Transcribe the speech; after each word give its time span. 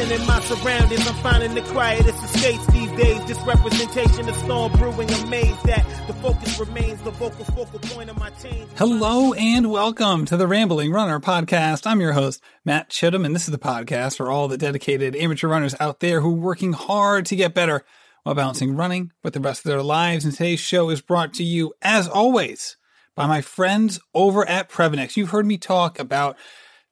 enterprising 0.00 0.20
in 0.20 0.26
my 0.26 0.40
surroundings. 0.40 1.06
I'm 1.06 1.14
finding 1.16 1.54
the 1.54 1.62
quietest 1.62 2.22
escapes 2.24 2.66
these 2.68 2.90
days. 2.92 3.24
This 3.26 3.38
representation 3.40 4.28
of 4.28 4.36
storm 4.36 4.72
brewing. 4.72 5.10
Amazed 5.10 5.64
that 5.64 5.86
the 6.06 6.14
focus 6.14 6.58
remains 6.58 7.02
the 7.02 7.10
vocal 7.10 7.44
focal 7.44 7.78
point 7.78 8.10
of 8.10 8.18
my 8.18 8.30
change. 8.30 8.68
Hello 8.76 9.32
and 9.34 9.70
welcome 9.70 10.24
to 10.26 10.36
the 10.36 10.46
Rambling 10.46 10.92
Runner 10.92 11.20
podcast. 11.20 11.86
I'm 11.86 12.00
your 12.00 12.12
host, 12.12 12.42
Matt 12.64 12.90
Chittum, 12.90 13.24
and 13.24 13.34
this 13.34 13.46
is 13.46 13.52
the 13.52 13.58
podcast 13.58 14.16
for 14.16 14.30
all 14.30 14.48
the 14.48 14.58
dedicated 14.58 15.16
amateur 15.16 15.48
runners 15.48 15.74
out 15.80 16.00
there 16.00 16.20
who 16.20 16.34
are 16.34 16.40
working 16.40 16.72
hard 16.72 17.26
to 17.26 17.36
get 17.36 17.54
better 17.54 17.84
while 18.22 18.34
balancing 18.34 18.76
running 18.76 19.12
with 19.22 19.34
the 19.34 19.40
rest 19.40 19.64
of 19.64 19.70
their 19.70 19.82
lives. 19.82 20.24
And 20.24 20.34
today's 20.34 20.60
show 20.60 20.90
is 20.90 21.00
brought 21.00 21.34
to 21.34 21.44
you, 21.44 21.72
as 21.82 22.08
always, 22.08 22.76
by 23.14 23.26
my 23.26 23.40
friends 23.40 24.00
over 24.14 24.48
at 24.48 24.70
Previnex. 24.70 25.16
You've 25.16 25.30
heard 25.30 25.46
me 25.46 25.58
talk 25.58 25.98
about 25.98 26.36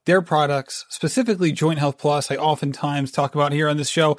their 0.08 0.22
products, 0.22 0.86
specifically 0.88 1.52
Joint 1.52 1.78
Health 1.78 1.98
Plus. 1.98 2.30
I 2.30 2.36
oftentimes 2.36 3.12
talk 3.12 3.34
about 3.34 3.52
here 3.52 3.68
on 3.68 3.76
this 3.76 3.90
show. 3.90 4.18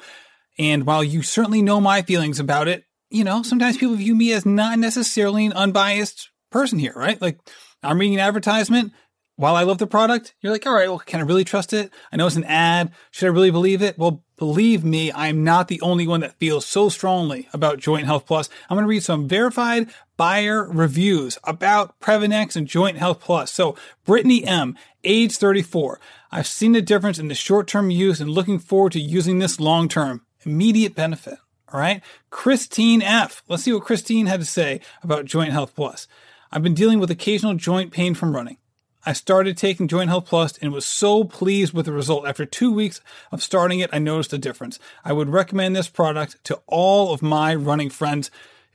And 0.56 0.86
while 0.86 1.02
you 1.02 1.22
certainly 1.22 1.62
know 1.62 1.80
my 1.80 2.02
feelings 2.02 2.38
about 2.38 2.68
it, 2.68 2.84
you 3.10 3.24
know, 3.24 3.42
sometimes 3.42 3.76
people 3.76 3.96
view 3.96 4.14
me 4.14 4.32
as 4.32 4.46
not 4.46 4.78
necessarily 4.78 5.44
an 5.46 5.52
unbiased 5.52 6.30
person 6.52 6.78
here, 6.78 6.92
right? 6.94 7.20
Like 7.20 7.40
I'm 7.82 7.98
reading 7.98 8.14
an 8.14 8.20
advertisement. 8.20 8.92
While 9.40 9.56
I 9.56 9.62
love 9.62 9.78
the 9.78 9.86
product, 9.86 10.34
you're 10.42 10.52
like, 10.52 10.66
all 10.66 10.74
right, 10.74 10.86
well, 10.90 10.98
can 10.98 11.18
I 11.18 11.22
really 11.22 11.44
trust 11.44 11.72
it? 11.72 11.90
I 12.12 12.18
know 12.18 12.26
it's 12.26 12.36
an 12.36 12.44
ad. 12.44 12.92
Should 13.10 13.24
I 13.24 13.32
really 13.32 13.50
believe 13.50 13.80
it? 13.80 13.96
Well, 13.96 14.22
believe 14.36 14.84
me, 14.84 15.10
I'm 15.14 15.42
not 15.44 15.68
the 15.68 15.80
only 15.80 16.06
one 16.06 16.20
that 16.20 16.38
feels 16.38 16.66
so 16.66 16.90
strongly 16.90 17.48
about 17.54 17.78
Joint 17.78 18.04
Health 18.04 18.26
Plus. 18.26 18.50
I'm 18.68 18.76
going 18.76 18.84
to 18.84 18.88
read 18.90 19.02
some 19.02 19.28
verified 19.28 19.88
buyer 20.18 20.68
reviews 20.70 21.38
about 21.44 21.98
Previnex 22.00 22.54
and 22.54 22.66
Joint 22.66 22.98
Health 22.98 23.20
Plus. 23.20 23.50
So, 23.50 23.76
Brittany 24.04 24.44
M, 24.44 24.76
age 25.04 25.38
34. 25.38 25.98
I've 26.30 26.46
seen 26.46 26.72
the 26.72 26.82
difference 26.82 27.18
in 27.18 27.28
the 27.28 27.34
short 27.34 27.66
term 27.66 27.90
use 27.90 28.20
and 28.20 28.28
looking 28.28 28.58
forward 28.58 28.92
to 28.92 29.00
using 29.00 29.38
this 29.38 29.58
long 29.58 29.88
term. 29.88 30.26
Immediate 30.44 30.94
benefit. 30.94 31.38
All 31.72 31.80
right. 31.80 32.02
Christine 32.28 33.00
F. 33.00 33.42
Let's 33.48 33.62
see 33.62 33.72
what 33.72 33.84
Christine 33.84 34.26
had 34.26 34.40
to 34.40 34.46
say 34.46 34.82
about 35.02 35.24
Joint 35.24 35.52
Health 35.52 35.74
Plus. 35.74 36.06
I've 36.52 36.62
been 36.62 36.74
dealing 36.74 36.98
with 36.98 37.10
occasional 37.10 37.54
joint 37.54 37.90
pain 37.90 38.14
from 38.14 38.36
running. 38.36 38.58
I 39.04 39.14
started 39.14 39.56
taking 39.56 39.88
Joint 39.88 40.10
Health 40.10 40.26
Plus 40.26 40.58
and 40.58 40.72
was 40.72 40.84
so 40.84 41.24
pleased 41.24 41.72
with 41.72 41.86
the 41.86 41.92
result. 41.92 42.26
After 42.26 42.44
two 42.44 42.72
weeks 42.72 43.00
of 43.32 43.42
starting 43.42 43.80
it, 43.80 43.90
I 43.92 43.98
noticed 43.98 44.32
a 44.32 44.38
difference. 44.38 44.78
I 45.04 45.12
would 45.12 45.30
recommend 45.30 45.74
this 45.74 45.88
product 45.88 46.42
to 46.44 46.60
all 46.66 47.12
of 47.12 47.22
my 47.22 47.54
running 47.54 47.88
friends. 47.90 48.30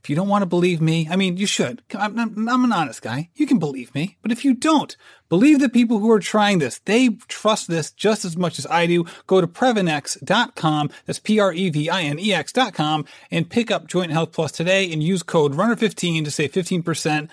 If 0.06 0.10
you 0.10 0.16
don't 0.16 0.30
want 0.30 0.44
to 0.44 0.48
believe 0.48 0.82
me, 0.82 1.08
I 1.10 1.16
mean, 1.16 1.38
you 1.38 1.48
should. 1.48 1.82
I'm, 1.96 2.20
I'm, 2.20 2.48
I'm, 2.48 2.64
an 2.64 2.72
honest 2.72 3.02
guy. 3.02 3.30
You 3.34 3.48
can 3.48 3.58
believe 3.58 3.96
me. 3.96 4.18
But 4.22 4.32
if 4.32 4.46
you 4.46 4.54
don't, 4.54 4.96
believe 5.30 5.60
the 5.60 5.68
people 5.68 5.98
who 5.98 6.12
are 6.12 6.20
trying 6.20 6.60
this. 6.60 6.80
They 6.86 7.10
trust 7.28 7.68
this 7.68 7.92
just 7.92 8.24
as 8.24 8.38
much 8.38 8.60
as 8.60 8.68
I 8.68 8.86
do. 8.86 9.06
Go 9.26 9.42
to 9.42 9.48
Previnex.com. 9.48 10.92
That's 11.06 11.18
P-R-E-V-I-N-E-X.com 11.18 13.06
and 13.32 13.50
pick 13.50 13.72
up 13.72 13.88
Joint 13.88 14.12
Health 14.12 14.32
Plus 14.32 14.52
today 14.52 14.92
and 14.92 15.02
use 15.02 15.24
code 15.24 15.54
RUNNER15 15.54 16.24
to 16.26 16.32
save 16.32 16.52
15% 16.52 17.28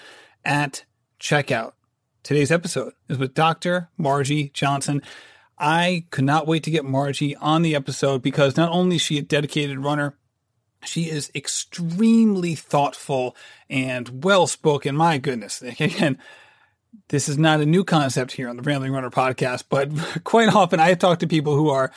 at 0.44 0.84
checkout. 1.20 1.72
Today's 2.22 2.52
episode 2.52 2.92
is 3.08 3.18
with 3.18 3.34
Dr. 3.34 3.88
Margi 3.98 4.52
Johnson. 4.52 5.02
I 5.58 6.04
could 6.10 6.24
not 6.24 6.46
wait 6.46 6.62
to 6.62 6.70
get 6.70 6.84
Margi 6.84 7.34
on 7.40 7.62
the 7.62 7.74
episode 7.74 8.22
because 8.22 8.56
not 8.56 8.70
only 8.70 8.96
is 8.96 9.02
she 9.02 9.18
a 9.18 9.22
dedicated 9.22 9.80
runner, 9.80 10.16
she 10.84 11.10
is 11.10 11.32
extremely 11.34 12.54
thoughtful 12.54 13.36
and 13.68 14.22
well 14.22 14.46
spoken. 14.46 14.96
My 14.96 15.18
goodness. 15.18 15.62
Again, 15.80 16.16
this 17.08 17.28
is 17.28 17.38
not 17.38 17.60
a 17.60 17.66
new 17.66 17.82
concept 17.82 18.32
here 18.32 18.48
on 18.48 18.56
the 18.56 18.62
Rambling 18.62 18.92
Runner 18.92 19.10
podcast, 19.10 19.64
but 19.68 19.90
quite 20.24 20.54
often 20.54 20.78
I 20.78 20.94
talk 20.94 21.18
to 21.20 21.26
people 21.26 21.56
who 21.56 21.70
are 21.70 21.90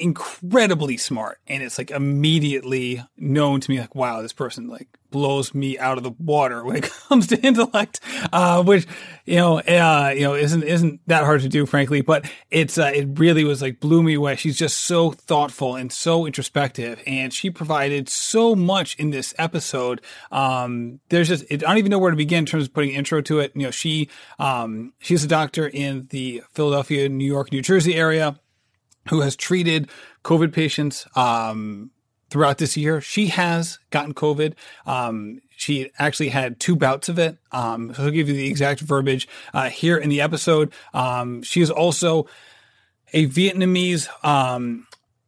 incredibly 0.00 0.96
smart 0.96 1.38
and 1.46 1.62
it's 1.62 1.78
like 1.78 1.90
immediately 1.90 3.04
known 3.16 3.60
to 3.60 3.70
me 3.70 3.80
like 3.80 3.94
wow 3.94 4.22
this 4.22 4.32
person 4.32 4.68
like 4.68 4.88
blows 5.10 5.54
me 5.54 5.76
out 5.78 5.98
of 5.98 6.04
the 6.04 6.12
water 6.20 6.64
when 6.64 6.76
it 6.76 6.82
comes 7.08 7.26
to 7.26 7.40
intellect 7.40 8.00
uh, 8.32 8.62
which 8.62 8.86
you 9.26 9.36
know 9.36 9.58
uh, 9.60 10.12
you 10.14 10.22
know 10.22 10.34
isn't 10.34 10.62
isn't 10.62 11.00
that 11.06 11.24
hard 11.24 11.40
to 11.40 11.48
do 11.48 11.66
frankly 11.66 12.00
but 12.00 12.30
it's 12.50 12.78
uh, 12.78 12.90
it 12.94 13.18
really 13.18 13.44
was 13.44 13.62
like 13.62 13.78
blew 13.80 14.02
me 14.02 14.14
away. 14.14 14.36
She's 14.36 14.58
just 14.58 14.80
so 14.80 15.12
thoughtful 15.12 15.76
and 15.76 15.92
so 15.92 16.26
introspective 16.26 17.02
and 17.06 17.32
she 17.32 17.50
provided 17.50 18.08
so 18.08 18.56
much 18.56 18.96
in 18.96 19.10
this 19.10 19.34
episode. 19.38 20.00
Um, 20.32 21.00
there's 21.08 21.28
just 21.28 21.44
I 21.52 21.56
don't 21.56 21.78
even 21.78 21.90
know 21.90 21.98
where 21.98 22.10
to 22.10 22.16
begin 22.16 22.40
in 22.40 22.46
terms 22.46 22.64
of 22.64 22.74
putting 22.74 22.90
intro 22.90 23.20
to 23.22 23.38
it. 23.38 23.52
You 23.54 23.62
know 23.62 23.70
she 23.70 24.08
um, 24.38 24.92
she's 24.98 25.22
a 25.22 25.28
doctor 25.28 25.68
in 25.68 26.08
the 26.10 26.42
Philadelphia 26.52 27.08
New 27.08 27.26
York 27.26 27.52
New 27.52 27.62
Jersey 27.62 27.94
area 27.94 28.38
who 29.10 29.20
has 29.20 29.36
treated 29.36 29.90
COVID 30.24 30.52
patients 30.52 31.06
um, 31.14 31.90
throughout 32.30 32.58
this 32.58 32.76
year. 32.76 33.00
She 33.00 33.26
has 33.26 33.78
gotten 33.90 34.14
COVID. 34.14 34.54
Um, 34.86 35.40
she 35.56 35.90
actually 35.98 36.30
had 36.30 36.58
two 36.58 36.76
bouts 36.76 37.08
of 37.08 37.18
it. 37.18 37.36
Um, 37.52 37.92
so 37.92 38.04
I'll 38.04 38.10
give 38.10 38.28
you 38.28 38.34
the 38.34 38.48
exact 38.48 38.80
verbiage 38.80 39.28
uh, 39.52 39.68
here 39.68 39.98
in 39.98 40.08
the 40.08 40.20
episode. 40.20 40.72
Um, 40.94 41.42
she 41.42 41.60
is 41.60 41.70
also 41.70 42.26
a 43.12 43.26
Vietnamese. 43.26 44.08
Um, 44.24 44.86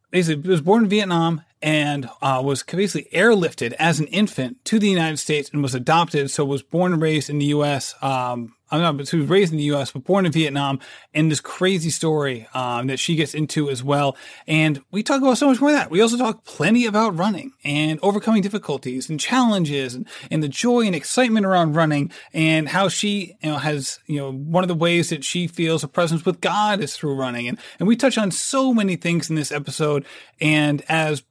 basically, 0.09 0.49
was 0.49 0.61
born 0.61 0.83
in 0.83 0.89
Vietnam 0.89 1.41
and 1.63 2.09
uh, 2.21 2.41
was 2.43 2.61
basically 2.61 3.09
airlifted 3.17 3.71
as 3.79 3.99
an 4.01 4.07
infant 4.07 4.63
to 4.65 4.79
the 4.79 4.89
United 4.89 5.17
States 5.17 5.49
and 5.51 5.63
was 5.63 5.73
adopted. 5.73 6.29
So 6.29 6.43
was 6.43 6.61
born 6.61 6.91
and 6.91 7.01
raised 7.01 7.29
in 7.29 7.39
the 7.39 7.45
U.S. 7.45 7.95
Um, 8.01 8.53
I'm 8.69 8.81
not, 8.81 8.97
but 8.97 9.07
she 9.07 9.17
was 9.17 9.29
raised 9.29 9.53
in 9.53 9.57
the 9.57 9.63
U.S. 9.65 9.91
but 9.91 10.03
born 10.03 10.25
in 10.25 10.31
Vietnam. 10.33 10.79
And 11.13 11.31
this 11.31 11.39
crazy 11.39 11.89
story 11.89 12.47
um, 12.53 12.87
that 12.87 12.99
she 12.99 13.15
gets 13.15 13.33
into 13.33 13.69
as 13.69 13.81
well. 13.81 14.17
And 14.45 14.81
we 14.91 15.03
talk 15.03 15.21
about 15.21 15.37
so 15.37 15.47
much 15.47 15.61
more 15.61 15.69
of 15.69 15.75
that. 15.77 15.89
We 15.89 16.01
also 16.01 16.17
talk 16.17 16.43
plenty 16.43 16.85
about 16.85 17.15
running 17.15 17.53
and 17.63 17.97
overcoming 18.01 18.41
difficulties 18.41 19.09
and 19.09 19.17
challenges 19.17 19.93
and, 19.93 20.05
and 20.29 20.43
the 20.43 20.49
joy 20.49 20.81
and 20.81 20.95
excitement 20.95 21.45
around 21.45 21.75
running 21.75 22.11
and 22.33 22.67
how 22.67 22.89
she 22.89 23.37
you 23.41 23.51
know 23.51 23.57
has 23.57 23.99
you 24.07 24.17
know 24.17 24.33
one 24.33 24.65
of 24.65 24.67
the 24.67 24.75
ways 24.75 25.11
that 25.11 25.23
she 25.23 25.47
feels 25.47 25.83
a 25.83 25.87
presence 25.87 26.25
with 26.25 26.41
God 26.41 26.81
is 26.81 26.97
through 26.97 27.15
running. 27.15 27.47
And 27.47 27.57
and 27.79 27.87
we 27.87 27.95
touch 27.95 28.17
on 28.17 28.31
so 28.31 28.73
many 28.73 28.97
things 28.97 29.29
in 29.29 29.37
this 29.37 29.51
episode. 29.51 30.03
And 30.41 30.83
as 30.89 31.23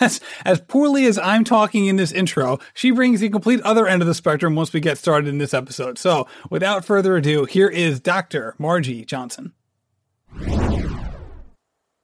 as, 0.00 0.20
as 0.44 0.60
poorly 0.60 1.06
as 1.06 1.18
I'm 1.18 1.44
talking 1.44 1.86
in 1.86 1.96
this 1.96 2.12
intro, 2.12 2.58
she 2.74 2.90
brings 2.90 3.20
the 3.20 3.28
complete 3.28 3.60
other 3.62 3.86
end 3.86 4.02
of 4.02 4.08
the 4.08 4.14
spectrum 4.14 4.54
once 4.54 4.72
we 4.72 4.80
get 4.80 4.98
started 4.98 5.28
in 5.28 5.38
this 5.38 5.54
episode. 5.54 5.98
So, 5.98 6.26
without 6.50 6.84
further 6.84 7.16
ado, 7.16 7.44
here 7.44 7.68
is 7.68 8.00
Dr. 8.00 8.54
Margi 8.58 9.06
Johnson. 9.06 9.52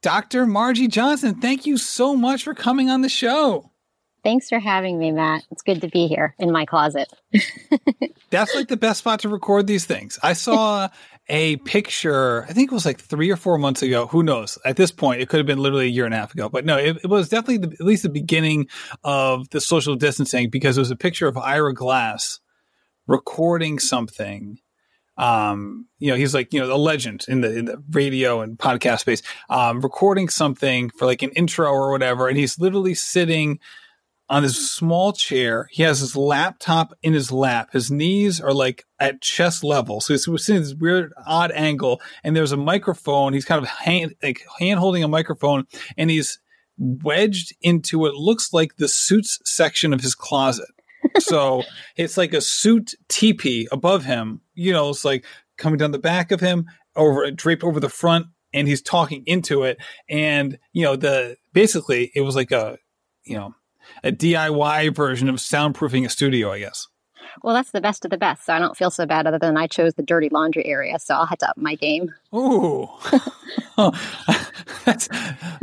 Dr. 0.02 0.46
Margi 0.46 0.88
Johnson, 0.88 1.40
thank 1.40 1.66
you 1.66 1.76
so 1.76 2.16
much 2.16 2.44
for 2.44 2.54
coming 2.54 2.88
on 2.88 3.02
the 3.02 3.08
show. 3.08 3.70
Thanks 4.22 4.48
for 4.48 4.58
having 4.58 4.98
me, 4.98 5.12
Matt. 5.12 5.44
It's 5.50 5.62
good 5.62 5.80
to 5.80 5.88
be 5.88 6.06
here 6.06 6.34
in 6.38 6.52
my 6.52 6.66
closet. 6.66 7.10
That's 8.30 8.54
like 8.54 8.68
the 8.68 8.76
best 8.76 9.00
spot 9.00 9.20
to 9.20 9.28
record 9.28 9.66
these 9.66 9.86
things. 9.86 10.18
I 10.22 10.34
saw 10.34 10.88
a 11.30 11.56
picture, 11.58 12.44
I 12.44 12.52
think 12.52 12.70
it 12.70 12.74
was 12.74 12.84
like 12.84 13.00
three 13.00 13.30
or 13.30 13.36
four 13.36 13.56
months 13.56 13.82
ago. 13.82 14.08
Who 14.08 14.22
knows? 14.22 14.58
At 14.64 14.76
this 14.76 14.90
point, 14.90 15.20
it 15.20 15.28
could 15.28 15.38
have 15.38 15.46
been 15.46 15.60
literally 15.60 15.86
a 15.86 15.90
year 15.90 16.04
and 16.04 16.12
a 16.12 16.16
half 16.16 16.34
ago. 16.34 16.48
But 16.48 16.64
no, 16.64 16.76
it, 16.76 16.98
it 17.04 17.06
was 17.06 17.28
definitely 17.28 17.68
the, 17.68 17.72
at 17.72 17.86
least 17.86 18.02
the 18.02 18.08
beginning 18.08 18.68
of 19.04 19.48
the 19.50 19.60
social 19.60 19.94
distancing 19.94 20.50
because 20.50 20.76
it 20.76 20.80
was 20.80 20.90
a 20.90 20.96
picture 20.96 21.28
of 21.28 21.38
Ira 21.38 21.72
Glass 21.72 22.40
recording 23.06 23.78
something. 23.78 24.58
Um, 25.16 25.86
you 25.98 26.10
know, 26.10 26.16
he's 26.16 26.34
like, 26.34 26.52
you 26.52 26.60
know, 26.60 26.74
a 26.74 26.76
legend 26.76 27.26
in 27.28 27.42
the, 27.42 27.56
in 27.56 27.64
the 27.66 27.82
radio 27.90 28.40
and 28.40 28.58
podcast 28.58 29.00
space, 29.00 29.22
um, 29.48 29.80
recording 29.80 30.28
something 30.28 30.90
for 30.90 31.06
like 31.06 31.22
an 31.22 31.30
intro 31.30 31.70
or 31.70 31.92
whatever. 31.92 32.26
And 32.26 32.36
he's 32.36 32.58
literally 32.58 32.94
sitting 32.94 33.60
on 34.30 34.44
this 34.44 34.70
small 34.70 35.12
chair. 35.12 35.68
He 35.72 35.82
has 35.82 35.98
his 35.98 36.14
laptop 36.14 36.94
in 37.02 37.12
his 37.12 37.32
lap. 37.32 37.70
His 37.72 37.90
knees 37.90 38.40
are 38.40 38.54
like 38.54 38.84
at 39.00 39.20
chest 39.20 39.64
level. 39.64 40.00
So 40.00 40.14
he's 40.14 40.24
sitting 40.24 40.62
this 40.62 40.72
weird, 40.72 41.12
odd 41.26 41.50
angle. 41.50 42.00
And 42.22 42.36
there's 42.36 42.52
a 42.52 42.56
microphone. 42.56 43.32
He's 43.32 43.44
kind 43.44 43.60
of 43.60 43.68
hand, 43.68 44.14
like 44.22 44.46
hand 44.60 44.78
holding 44.78 45.02
a 45.02 45.08
microphone 45.08 45.66
and 45.98 46.08
he's 46.08 46.38
wedged 46.78 47.54
into 47.60 47.98
what 47.98 48.14
looks 48.14 48.52
like 48.52 48.76
the 48.76 48.88
suits 48.88 49.40
section 49.44 49.92
of 49.92 50.00
his 50.00 50.14
closet. 50.14 50.70
so 51.18 51.64
it's 51.96 52.16
like 52.16 52.32
a 52.32 52.40
suit 52.40 52.94
teepee 53.08 53.66
above 53.72 54.04
him. 54.04 54.42
You 54.54 54.72
know, 54.72 54.90
it's 54.90 55.04
like 55.04 55.24
coming 55.58 55.76
down 55.76 55.90
the 55.90 55.98
back 55.98 56.30
of 56.30 56.40
him 56.40 56.66
over 56.94 57.28
draped 57.32 57.64
over 57.64 57.80
the 57.80 57.88
front 57.88 58.26
and 58.52 58.68
he's 58.68 58.80
talking 58.80 59.24
into 59.26 59.64
it. 59.64 59.78
And, 60.08 60.56
you 60.72 60.84
know, 60.84 60.94
the 60.94 61.36
basically 61.52 62.12
it 62.14 62.20
was 62.20 62.36
like 62.36 62.52
a, 62.52 62.78
you 63.24 63.36
know, 63.36 63.54
a 64.02 64.12
DIY 64.12 64.94
version 64.94 65.28
of 65.28 65.36
soundproofing 65.36 66.04
a 66.04 66.08
studio, 66.08 66.52
I 66.52 66.60
guess. 66.60 66.88
Well, 67.42 67.54
that's 67.54 67.70
the 67.70 67.80
best 67.80 68.04
of 68.04 68.10
the 68.10 68.18
best. 68.18 68.44
So 68.44 68.52
I 68.52 68.58
don't 68.58 68.76
feel 68.76 68.90
so 68.90 69.06
bad 69.06 69.26
other 69.26 69.38
than 69.38 69.56
I 69.56 69.66
chose 69.66 69.94
the 69.94 70.02
dirty 70.02 70.28
laundry 70.28 70.66
area. 70.66 70.98
So 70.98 71.14
I'll 71.14 71.26
have 71.26 71.38
to 71.38 71.48
up 71.48 71.56
my 71.56 71.74
game. 71.74 72.12
Ooh. 72.34 72.88
oh, 73.78 73.92
that's 74.84 75.08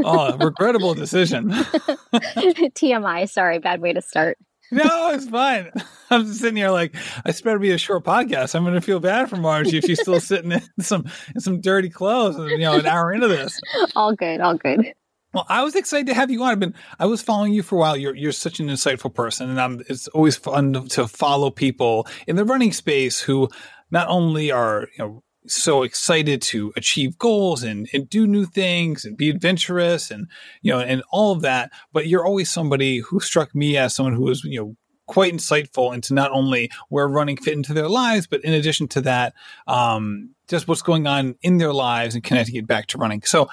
oh, 0.04 0.38
regrettable 0.38 0.94
decision. 0.94 1.50
TMI. 2.14 3.30
Sorry, 3.30 3.60
bad 3.60 3.82
way 3.82 3.94
to 3.94 4.02
start. 4.02 4.38
no, 4.72 5.12
it's 5.12 5.30
fine. 5.30 5.72
I'm 6.10 6.26
just 6.26 6.42
sitting 6.42 6.58
here 6.58 6.72
like 6.72 6.94
I 7.26 7.32
better 7.44 7.60
be 7.60 7.72
a 7.72 7.78
short 7.78 8.04
podcast. 8.04 8.54
I'm 8.54 8.64
going 8.64 8.76
to 8.76 8.82
feel 8.82 9.00
bad 9.00 9.30
for 9.30 9.38
Margi 9.38 9.76
if 9.76 9.86
she's 9.86 10.02
still 10.02 10.20
sitting 10.20 10.52
in 10.52 10.62
some 10.82 11.06
in 11.34 11.42
some 11.42 11.62
dirty 11.62 11.90
clothes. 11.90 12.38
You 12.38 12.58
know, 12.58 12.78
an 12.78 12.86
hour 12.86 13.14
into 13.14 13.28
this. 13.28 13.60
All 13.96 14.14
good, 14.14 14.42
all 14.42 14.56
good. 14.56 14.94
Well, 15.38 15.46
I 15.50 15.64
was 15.64 15.76
excited 15.76 16.08
to 16.08 16.16
have 16.16 16.32
you 16.32 16.42
on. 16.42 16.50
I've 16.50 16.60
been 16.60 16.74
I 16.98 17.06
was 17.06 17.22
following 17.22 17.54
you 17.54 17.62
for 17.62 17.76
a 17.76 17.78
while. 17.78 17.96
You're 17.96 18.16
you're 18.16 18.32
such 18.32 18.60
an 18.60 18.70
insightful 18.70 19.14
person, 19.14 19.52
and 19.52 19.62
I'm, 19.62 19.84
it's 19.88 20.08
always 20.08 20.36
fun 20.36 20.88
to 20.88 21.08
follow 21.08 21.52
people 21.52 22.08
in 22.26 22.38
the 22.38 22.44
running 22.44 22.72
space 22.72 23.22
who 23.22 23.48
not 23.92 24.08
only 24.08 24.50
are 24.50 24.88
you 24.98 25.06
know 25.06 25.24
so 25.46 25.84
excited 25.84 26.42
to 26.42 26.74
achieve 26.76 27.20
goals 27.20 27.62
and, 27.62 27.88
and 27.94 28.10
do 28.10 28.26
new 28.26 28.48
things 28.48 29.06
and 29.06 29.16
be 29.16 29.30
adventurous 29.30 30.10
and 30.10 30.28
you 30.64 30.74
know 30.74 30.80
and 30.80 31.04
all 31.12 31.34
of 31.34 31.42
that 31.42 31.72
but 31.94 32.08
you're 32.08 32.26
always 32.26 32.50
somebody 32.50 32.98
who 32.98 33.20
struck 33.20 33.54
me 33.54 33.78
as 33.78 33.94
someone 33.94 34.16
who 34.16 34.24
was 34.24 34.44
you 34.44 34.60
know 34.60 34.76
quite 35.06 35.32
insightful 35.32 35.94
into 35.94 36.16
not 36.16 36.32
only 36.32 36.70
where 36.90 37.08
running 37.08 37.38
fit 37.38 37.54
into 37.54 37.74
their 37.76 37.88
lives 37.88 38.26
but 38.26 38.44
in 38.44 38.54
addition 38.54 38.88
to 38.88 39.02
that 39.02 39.34
um, 39.68 40.32
just 40.50 40.68
what's 40.68 40.82
going 40.82 41.06
on 41.06 41.36
in 41.44 41.60
their 41.60 41.74
lives 41.74 42.16
and 42.16 42.24
connecting 42.24 42.56
it 42.56 42.68
back 42.68 42.88
to 42.88 42.98
running 42.98 43.22
so 43.22 43.48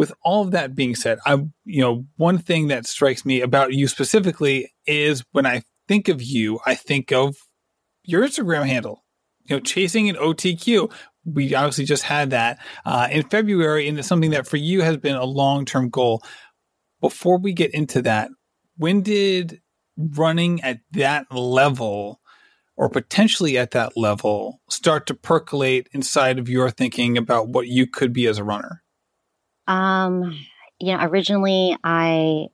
with 0.00 0.12
all 0.22 0.42
of 0.42 0.50
that 0.50 0.74
being 0.74 0.94
said 0.94 1.18
i 1.26 1.34
you 1.64 1.80
know 1.80 2.04
one 2.16 2.38
thing 2.38 2.68
that 2.68 2.86
strikes 2.86 3.24
me 3.24 3.40
about 3.40 3.72
you 3.72 3.86
specifically 3.86 4.72
is 4.86 5.22
when 5.32 5.46
i 5.46 5.62
think 5.86 6.08
of 6.08 6.22
you 6.22 6.58
i 6.66 6.74
think 6.74 7.12
of 7.12 7.36
your 8.04 8.22
instagram 8.22 8.66
handle 8.66 9.04
you 9.50 9.56
know, 9.56 9.60
chasing 9.60 10.08
an 10.08 10.14
OTQ, 10.14 10.92
we 11.24 11.54
obviously 11.54 11.84
just 11.84 12.04
had 12.04 12.30
that 12.30 12.60
uh, 12.86 13.08
in 13.10 13.28
February, 13.28 13.88
and 13.88 13.98
it's 13.98 14.06
something 14.06 14.30
that 14.30 14.46
for 14.46 14.56
you 14.56 14.80
has 14.82 14.96
been 14.96 15.16
a 15.16 15.24
long 15.24 15.64
term 15.64 15.90
goal. 15.90 16.22
Before 17.00 17.38
we 17.38 17.52
get 17.52 17.74
into 17.74 18.02
that, 18.02 18.30
when 18.76 19.02
did 19.02 19.60
running 19.96 20.62
at 20.62 20.80
that 20.92 21.26
level 21.32 22.20
or 22.76 22.88
potentially 22.88 23.58
at 23.58 23.72
that 23.72 23.96
level 23.96 24.60
start 24.70 25.06
to 25.06 25.14
percolate 25.14 25.88
inside 25.92 26.38
of 26.38 26.48
your 26.48 26.70
thinking 26.70 27.18
about 27.18 27.48
what 27.48 27.66
you 27.66 27.86
could 27.86 28.12
be 28.12 28.26
as 28.26 28.38
a 28.38 28.44
runner? 28.44 28.82
Um, 29.70 30.36
know, 30.80 30.98
originally 31.00 31.76
I 31.84 32.48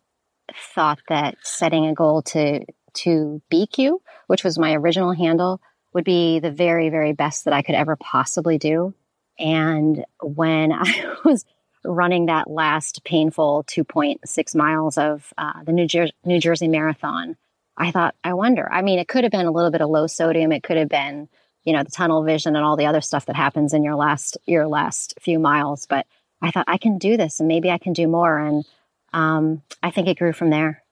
thought 0.74 1.00
that 1.08 1.36
setting 1.42 1.86
a 1.86 1.94
goal 1.94 2.22
to 2.22 2.64
to 2.94 3.42
BQ, 3.52 3.98
which 4.26 4.44
was 4.44 4.58
my 4.58 4.74
original 4.74 5.12
handle, 5.12 5.60
would 5.94 6.04
be 6.04 6.40
the 6.40 6.50
very, 6.50 6.90
very 6.90 7.12
best 7.12 7.44
that 7.44 7.54
I 7.54 7.62
could 7.62 7.74
ever 7.74 7.96
possibly 7.96 8.58
do. 8.58 8.94
And 9.38 10.04
when 10.22 10.72
I 10.74 11.14
was 11.24 11.44
running 11.84 12.26
that 12.26 12.50
last 12.50 13.04
painful 13.04 13.64
2.6 13.68 14.54
miles 14.54 14.98
of 14.98 15.32
uh, 15.38 15.62
the 15.64 15.72
New, 15.72 15.86
Jer- 15.86 16.10
New 16.24 16.40
Jersey 16.40 16.68
Marathon, 16.68 17.36
I 17.76 17.90
thought, 17.90 18.14
I 18.24 18.32
wonder. 18.32 18.70
I 18.70 18.82
mean, 18.82 18.98
it 18.98 19.08
could 19.08 19.24
have 19.24 19.30
been 19.30 19.46
a 19.46 19.52
little 19.52 19.70
bit 19.70 19.82
of 19.82 19.90
low 19.90 20.06
sodium. 20.06 20.52
It 20.52 20.62
could 20.62 20.78
have 20.78 20.88
been, 20.88 21.28
you 21.64 21.74
know, 21.74 21.82
the 21.82 21.90
tunnel 21.90 22.24
vision 22.24 22.56
and 22.56 22.64
all 22.64 22.76
the 22.76 22.86
other 22.86 23.02
stuff 23.02 23.26
that 23.26 23.36
happens 23.36 23.74
in 23.74 23.84
your 23.84 23.94
last 23.94 24.38
your 24.46 24.66
last 24.66 25.14
few 25.20 25.38
miles. 25.38 25.86
But 25.86 26.06
I 26.42 26.50
thought 26.50 26.66
I 26.68 26.78
can 26.78 26.98
do 26.98 27.16
this, 27.16 27.40
and 27.40 27.48
maybe 27.48 27.70
I 27.70 27.78
can 27.78 27.92
do 27.92 28.06
more. 28.06 28.38
And 28.38 28.64
um, 29.12 29.62
I 29.82 29.90
think 29.90 30.08
it 30.08 30.18
grew 30.18 30.32
from 30.32 30.50
there. 30.50 30.82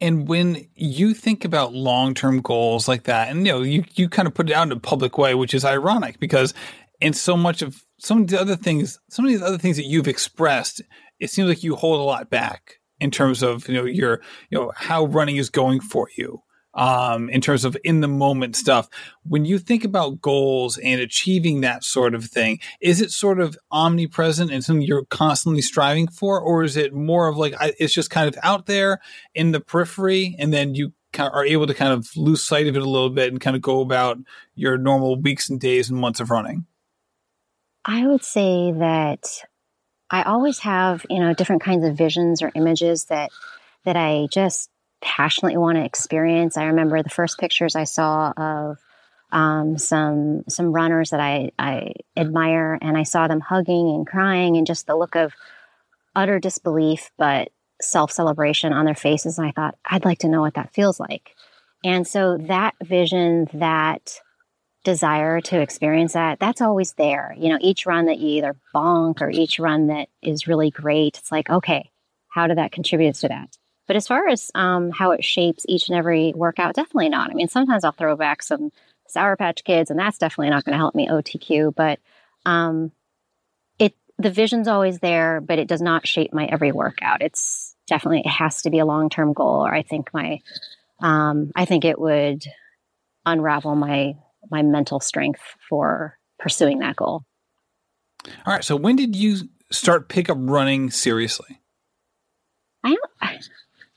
And 0.00 0.26
when 0.26 0.66
you 0.74 1.12
think 1.12 1.44
about 1.44 1.74
long 1.74 2.14
term 2.14 2.40
goals 2.40 2.88
like 2.88 3.04
that, 3.04 3.28
and 3.28 3.46
you 3.46 3.52
know, 3.52 3.62
you, 3.62 3.84
you 3.94 4.08
kind 4.08 4.26
of 4.26 4.34
put 4.34 4.48
it 4.48 4.54
out 4.54 4.66
in 4.66 4.72
a 4.72 4.80
public 4.80 5.18
way, 5.18 5.34
which 5.34 5.52
is 5.52 5.64
ironic 5.64 6.18
because 6.18 6.54
in 7.00 7.12
so 7.12 7.36
much 7.36 7.60
of 7.62 7.84
some 7.98 8.22
of 8.22 8.28
the 8.28 8.40
other 8.40 8.56
things, 8.56 8.98
some 9.10 9.26
of 9.26 9.32
the 9.38 9.44
other 9.44 9.58
things 9.58 9.76
that 9.76 9.84
you've 9.84 10.08
expressed, 10.08 10.80
it 11.18 11.30
seems 11.30 11.48
like 11.48 11.62
you 11.62 11.76
hold 11.76 12.00
a 12.00 12.04
lot 12.04 12.30
back 12.30 12.76
in 12.98 13.10
terms 13.10 13.42
of, 13.42 13.68
you 13.68 13.74
know, 13.74 13.84
your, 13.84 14.20
you 14.50 14.58
know, 14.58 14.72
how 14.74 15.04
running 15.04 15.36
is 15.36 15.50
going 15.50 15.80
for 15.80 16.08
you 16.16 16.42
um, 16.74 17.28
in 17.30 17.40
terms 17.40 17.64
of 17.64 17.76
in 17.84 18.00
the 18.00 18.08
moment 18.08 18.56
stuff. 18.56 18.88
When 19.24 19.44
you 19.44 19.58
think 19.58 19.84
about 19.84 20.20
goals 20.20 20.78
and 20.78 21.00
achieving 21.00 21.60
that 21.60 21.84
sort 21.84 22.14
of 22.14 22.24
thing, 22.24 22.60
is 22.80 23.00
it 23.00 23.10
sort 23.10 23.40
of 23.40 23.58
omnipresent 23.70 24.50
and 24.50 24.64
something 24.64 24.86
you're 24.86 25.04
constantly 25.06 25.62
striving 25.62 26.08
for, 26.08 26.40
or 26.40 26.62
is 26.62 26.76
it 26.76 26.94
more 26.94 27.28
of 27.28 27.36
like 27.36 27.54
it's 27.78 27.94
just 27.94 28.10
kind 28.10 28.28
of 28.28 28.38
out 28.42 28.66
there 28.66 29.00
in 29.34 29.52
the 29.52 29.60
periphery, 29.60 30.36
and 30.38 30.52
then 30.52 30.74
you 30.74 30.92
are 31.18 31.44
able 31.44 31.66
to 31.66 31.74
kind 31.74 31.92
of 31.92 32.08
lose 32.16 32.42
sight 32.42 32.68
of 32.68 32.76
it 32.76 32.82
a 32.82 32.88
little 32.88 33.10
bit 33.10 33.32
and 33.32 33.40
kind 33.40 33.56
of 33.56 33.62
go 33.62 33.80
about 33.80 34.18
your 34.54 34.78
normal 34.78 35.20
weeks 35.20 35.50
and 35.50 35.60
days 35.60 35.90
and 35.90 35.98
months 35.98 36.20
of 36.20 36.30
running? 36.30 36.66
I 37.84 38.06
would 38.06 38.22
say 38.22 38.72
that 38.72 39.26
I 40.10 40.22
always 40.22 40.60
have, 40.60 41.04
you 41.08 41.18
know, 41.18 41.34
different 41.34 41.62
kinds 41.62 41.84
of 41.84 41.96
visions 41.96 42.42
or 42.42 42.52
images 42.54 43.06
that 43.06 43.30
that 43.84 43.96
I 43.96 44.28
just 44.30 44.70
passionately 45.00 45.56
want 45.58 45.76
to 45.76 45.84
experience. 45.84 46.56
I 46.56 46.64
remember 46.64 47.02
the 47.02 47.10
first 47.10 47.38
pictures 47.38 47.76
I 47.76 47.84
saw 47.84 48.32
of 48.36 48.78
um, 49.32 49.78
some 49.78 50.44
some 50.48 50.72
runners 50.72 51.10
that 51.10 51.20
I, 51.20 51.52
I 51.58 51.92
admire, 52.16 52.78
and 52.80 52.96
I 52.96 53.04
saw 53.04 53.28
them 53.28 53.40
hugging 53.40 53.88
and 53.94 54.06
crying, 54.06 54.56
and 54.56 54.66
just 54.66 54.86
the 54.86 54.96
look 54.96 55.14
of 55.16 55.32
utter 56.16 56.38
disbelief, 56.38 57.10
but 57.16 57.50
self 57.80 58.10
celebration 58.12 58.72
on 58.72 58.84
their 58.84 58.94
faces. 58.94 59.38
And 59.38 59.46
I 59.46 59.52
thought, 59.52 59.76
I'd 59.84 60.04
like 60.04 60.18
to 60.20 60.28
know 60.28 60.40
what 60.40 60.54
that 60.54 60.74
feels 60.74 61.00
like. 61.00 61.34
And 61.84 62.06
so 62.06 62.36
that 62.36 62.74
vision, 62.82 63.48
that 63.54 64.20
desire 64.84 65.40
to 65.40 65.60
experience 65.60 66.14
that, 66.14 66.38
that's 66.38 66.60
always 66.60 66.92
there. 66.94 67.34
You 67.38 67.50
know, 67.50 67.58
each 67.60 67.86
run 67.86 68.06
that 68.06 68.18
you 68.18 68.28
either 68.38 68.56
bonk 68.74 69.20
or 69.20 69.30
each 69.30 69.58
run 69.58 69.88
that 69.88 70.08
is 70.22 70.46
really 70.46 70.70
great, 70.70 71.18
it's 71.18 71.32
like, 71.32 71.48
okay, 71.50 71.90
how 72.28 72.46
did 72.46 72.58
that 72.58 72.72
contribute 72.72 73.14
to 73.16 73.28
that? 73.28 73.56
But 73.90 73.96
as 73.96 74.06
far 74.06 74.28
as 74.28 74.52
um, 74.54 74.92
how 74.92 75.10
it 75.10 75.24
shapes 75.24 75.66
each 75.66 75.88
and 75.88 75.98
every 75.98 76.32
workout, 76.32 76.76
definitely 76.76 77.08
not. 77.08 77.28
I 77.28 77.34
mean, 77.34 77.48
sometimes 77.48 77.82
I'll 77.82 77.90
throw 77.90 78.14
back 78.14 78.40
some 78.40 78.70
Sour 79.08 79.34
Patch 79.34 79.64
Kids, 79.64 79.90
and 79.90 79.98
that's 79.98 80.16
definitely 80.16 80.50
not 80.50 80.64
going 80.64 80.74
to 80.74 80.78
help 80.78 80.94
me 80.94 81.08
OTQ. 81.08 81.74
But 81.74 81.98
um, 82.46 82.92
it 83.80 83.96
the 84.16 84.30
vision's 84.30 84.68
always 84.68 85.00
there, 85.00 85.40
but 85.40 85.58
it 85.58 85.66
does 85.66 85.82
not 85.82 86.06
shape 86.06 86.32
my 86.32 86.44
every 86.44 86.70
workout. 86.70 87.20
It's 87.20 87.74
definitely 87.88 88.20
it 88.20 88.28
has 88.28 88.62
to 88.62 88.70
be 88.70 88.78
a 88.78 88.86
long 88.86 89.10
term 89.10 89.32
goal, 89.32 89.66
or 89.66 89.74
I 89.74 89.82
think 89.82 90.14
my 90.14 90.38
um, 91.00 91.50
I 91.56 91.64
think 91.64 91.84
it 91.84 92.00
would 92.00 92.44
unravel 93.26 93.74
my 93.74 94.14
my 94.52 94.62
mental 94.62 95.00
strength 95.00 95.42
for 95.68 96.16
pursuing 96.38 96.78
that 96.78 96.94
goal. 96.94 97.24
All 98.46 98.54
right. 98.54 98.62
So 98.62 98.76
when 98.76 98.94
did 98.94 99.16
you 99.16 99.48
start 99.72 100.08
pick 100.08 100.30
up 100.30 100.38
running 100.40 100.92
seriously? 100.92 101.60
I 102.84 102.90
don't. 102.90 103.10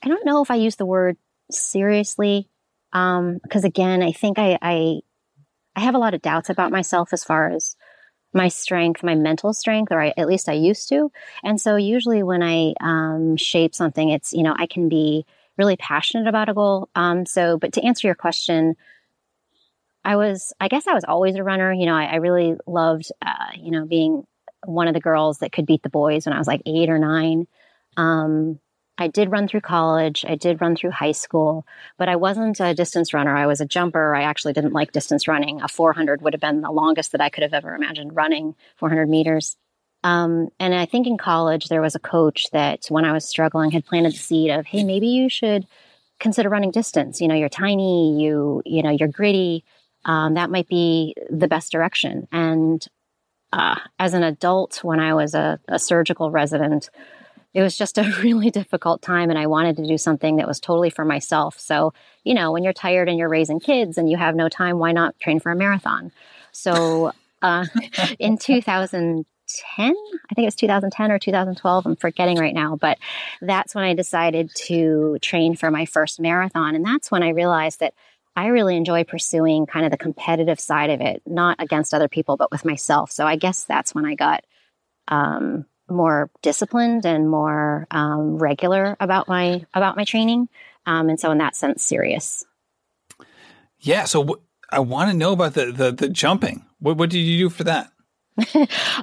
I 0.03 0.09
don't 0.09 0.25
know 0.25 0.41
if 0.41 0.51
I 0.51 0.55
use 0.55 0.75
the 0.75 0.85
word 0.85 1.17
seriously. 1.49 2.49
Um, 2.91 3.39
cause 3.49 3.63
again, 3.63 4.03
I 4.03 4.11
think 4.11 4.37
I, 4.37 4.57
I, 4.61 4.99
I 5.75 5.79
have 5.79 5.95
a 5.95 5.99
lot 5.99 6.13
of 6.13 6.21
doubts 6.21 6.49
about 6.49 6.71
myself 6.71 7.13
as 7.13 7.23
far 7.23 7.49
as 7.49 7.75
my 8.33 8.49
strength, 8.49 9.03
my 9.03 9.15
mental 9.15 9.53
strength, 9.53 9.91
or 9.91 10.01
I, 10.01 10.13
at 10.17 10.27
least 10.27 10.49
I 10.49 10.53
used 10.53 10.89
to. 10.89 11.11
And 11.43 11.59
so 11.59 11.75
usually 11.75 12.21
when 12.23 12.43
I, 12.43 12.73
um, 12.81 13.37
shape 13.37 13.73
something, 13.73 14.09
it's, 14.09 14.33
you 14.33 14.43
know, 14.43 14.55
I 14.57 14.67
can 14.67 14.89
be 14.89 15.25
really 15.57 15.77
passionate 15.77 16.27
about 16.27 16.49
a 16.49 16.53
goal. 16.53 16.89
Um, 16.95 17.25
so, 17.25 17.57
but 17.57 17.73
to 17.73 17.83
answer 17.83 18.07
your 18.07 18.15
question, 18.15 18.75
I 20.03 20.17
was, 20.17 20.51
I 20.59 20.67
guess 20.67 20.87
I 20.87 20.93
was 20.93 21.05
always 21.05 21.35
a 21.35 21.43
runner. 21.43 21.71
You 21.71 21.85
know, 21.85 21.95
I, 21.95 22.05
I 22.05 22.15
really 22.15 22.55
loved, 22.67 23.11
uh, 23.21 23.51
you 23.55 23.71
know, 23.71 23.85
being 23.85 24.25
one 24.65 24.87
of 24.87 24.93
the 24.93 24.99
girls 24.99 25.39
that 25.39 25.51
could 25.51 25.65
beat 25.65 25.83
the 25.83 25.89
boys 25.89 26.25
when 26.25 26.33
I 26.33 26.37
was 26.37 26.47
like 26.47 26.61
eight 26.65 26.89
or 26.89 26.99
nine. 26.99 27.47
Um, 27.95 28.59
I 29.03 29.07
did 29.07 29.31
run 29.31 29.49
through 29.49 29.61
college. 29.61 30.23
I 30.25 30.35
did 30.35 30.61
run 30.61 30.77
through 30.77 30.91
high 30.91 31.11
school, 31.11 31.67
but 31.97 32.07
I 32.07 32.15
wasn't 32.15 32.61
a 32.61 32.73
distance 32.73 33.13
runner. 33.13 33.35
I 33.35 33.47
was 33.47 33.59
a 33.59 33.65
jumper. 33.65 34.15
I 34.15 34.23
actually 34.23 34.53
didn't 34.53 34.71
like 34.71 34.93
distance 34.93 35.27
running. 35.27 35.61
A 35.61 35.67
400 35.67 36.21
would 36.21 36.33
have 36.33 36.39
been 36.39 36.61
the 36.61 36.71
longest 36.71 37.11
that 37.11 37.19
I 37.19 37.27
could 37.27 37.43
have 37.43 37.53
ever 37.53 37.75
imagined 37.75 38.15
running 38.15 38.55
400 38.77 39.09
meters. 39.09 39.57
Um, 40.05 40.47
and 40.57 40.73
I 40.73 40.85
think 40.85 41.05
in 41.05 41.17
college, 41.17 41.67
there 41.67 41.81
was 41.81 41.95
a 41.95 41.99
coach 41.99 42.47
that 42.51 42.85
when 42.87 43.03
I 43.03 43.11
was 43.11 43.25
struggling 43.27 43.71
had 43.71 43.85
planted 43.85 44.13
the 44.13 44.17
seed 44.17 44.51
of, 44.51 44.65
hey, 44.65 44.85
maybe 44.85 45.07
you 45.07 45.27
should 45.27 45.67
consider 46.19 46.47
running 46.47 46.71
distance. 46.71 47.19
You 47.19 47.27
know, 47.27 47.35
you're 47.35 47.49
tiny, 47.49 48.21
you, 48.21 48.61
you 48.65 48.83
know, 48.83 48.91
you're 48.91 49.09
gritty. 49.09 49.65
Um, 50.05 50.35
that 50.35 50.49
might 50.49 50.69
be 50.69 51.13
the 51.29 51.49
best 51.49 51.73
direction. 51.73 52.25
And 52.31 52.85
uh, 53.51 53.79
as 53.99 54.13
an 54.13 54.23
adult, 54.23 54.81
when 54.81 55.01
I 55.01 55.13
was 55.13 55.35
a, 55.35 55.59
a 55.67 55.77
surgical 55.77 56.31
resident, 56.31 56.89
it 57.53 57.61
was 57.61 57.77
just 57.77 57.97
a 57.97 58.03
really 58.21 58.49
difficult 58.49 59.01
time 59.01 59.29
and 59.29 59.39
I 59.39 59.47
wanted 59.47 59.77
to 59.77 59.87
do 59.87 59.97
something 59.97 60.37
that 60.37 60.47
was 60.47 60.59
totally 60.59 60.89
for 60.89 61.05
myself. 61.05 61.59
So, 61.59 61.93
you 62.23 62.33
know, 62.33 62.51
when 62.51 62.63
you're 62.63 62.73
tired 62.73 63.09
and 63.09 63.17
you're 63.17 63.29
raising 63.29 63.59
kids 63.59 63.97
and 63.97 64.09
you 64.09 64.17
have 64.17 64.35
no 64.35 64.49
time, 64.49 64.79
why 64.79 64.91
not 64.91 65.19
train 65.19 65.39
for 65.39 65.51
a 65.51 65.55
marathon? 65.55 66.11
So, 66.51 67.11
uh, 67.41 67.65
in 68.19 68.37
2010, 68.37 69.25
I 69.79 70.33
think 70.33 70.43
it 70.43 70.45
was 70.45 70.55
2010 70.55 71.11
or 71.11 71.19
2012, 71.19 71.85
I'm 71.85 71.95
forgetting 71.95 72.37
right 72.37 72.53
now, 72.53 72.75
but 72.75 72.97
that's 73.41 73.75
when 73.75 73.83
I 73.83 73.93
decided 73.93 74.51
to 74.67 75.17
train 75.21 75.55
for 75.55 75.69
my 75.69 75.85
first 75.85 76.19
marathon. 76.19 76.75
And 76.75 76.85
that's 76.85 77.11
when 77.11 77.23
I 77.23 77.29
realized 77.29 77.81
that 77.81 77.93
I 78.35 78.47
really 78.47 78.75
enjoy 78.75 79.03
pursuing 79.03 79.67
kind 79.67 79.85
of 79.85 79.91
the 79.91 79.97
competitive 79.97 80.59
side 80.59 80.89
of 80.89 81.01
it, 81.01 81.21
not 81.27 81.57
against 81.59 81.93
other 81.93 82.07
people, 82.07 82.35
but 82.35 82.51
with 82.51 82.65
myself. 82.65 83.11
So 83.11 83.27
I 83.27 83.35
guess 83.35 83.65
that's 83.65 83.93
when 83.93 84.05
I 84.05 84.15
got 84.15 84.43
um, 85.07 85.65
more 85.89 86.29
disciplined 86.41 87.05
and 87.05 87.29
more 87.29 87.87
um, 87.91 88.37
regular 88.37 88.95
about 88.99 89.27
my 89.27 89.65
about 89.73 89.97
my 89.97 90.05
training. 90.05 90.49
Um, 90.85 91.09
and 91.09 91.19
so, 91.19 91.31
in 91.31 91.37
that 91.37 91.55
sense, 91.55 91.83
serious. 91.83 92.43
Yeah. 93.79 94.05
So 94.05 94.21
w- 94.21 94.41
I 94.69 94.79
want 94.79 95.11
to 95.11 95.17
know 95.17 95.33
about 95.33 95.53
the, 95.53 95.71
the, 95.71 95.91
the 95.91 96.09
jumping. 96.09 96.65
What, 96.79 96.97
what 96.97 97.09
did 97.09 97.19
you 97.19 97.37
do 97.37 97.49
for 97.49 97.65
that? 97.65 97.91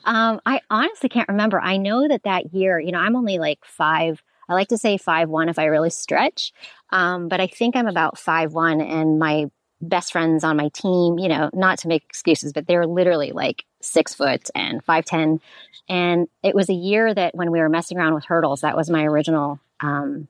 um, 0.05 0.41
I 0.45 0.61
honestly 0.71 1.09
can't 1.09 1.29
remember. 1.29 1.61
I 1.61 1.77
know 1.77 2.09
that 2.09 2.25
that 2.25 2.53
year, 2.53 2.81
you 2.81 2.91
know, 2.91 2.99
I'm 2.99 3.15
only 3.15 3.39
like 3.39 3.65
five. 3.65 4.23
I 4.49 4.55
like 4.55 4.69
to 4.69 4.79
say 4.79 4.97
five 4.97 5.29
one 5.29 5.49
if 5.49 5.59
I 5.59 5.67
really 5.67 5.91
stretch, 5.91 6.53
um, 6.91 7.29
but 7.29 7.41
I 7.41 7.47
think 7.47 7.77
I'm 7.77 7.87
about 7.87 8.19
five 8.19 8.53
one, 8.53 8.81
and 8.81 9.21
my 9.21 9.47
best 9.81 10.11
friends 10.11 10.43
on 10.43 10.57
my 10.57 10.69
team, 10.75 11.19
you 11.19 11.29
know, 11.29 11.51
not 11.53 11.79
to 11.81 11.89
make 11.89 12.03
excuses, 12.03 12.53
but 12.53 12.67
they're 12.67 12.87
literally 12.87 13.31
like 13.31 13.65
six 13.81 14.15
foot 14.15 14.51
and 14.55 14.85
five 14.85 15.05
ten, 15.05 15.41
and 15.89 16.29
it 16.43 16.55
was 16.55 16.69
a 16.69 16.75
year 16.75 17.13
that 17.13 17.35
when 17.35 17.51
we 17.51 17.61
were 17.61 17.69
messing 17.69 17.99
around 17.99 18.15
with 18.15 18.25
hurdles, 18.25 18.61
that 18.61 18.77
was 18.77 18.91
my 18.91 19.05
original. 19.05 19.61
Um, 19.81 20.29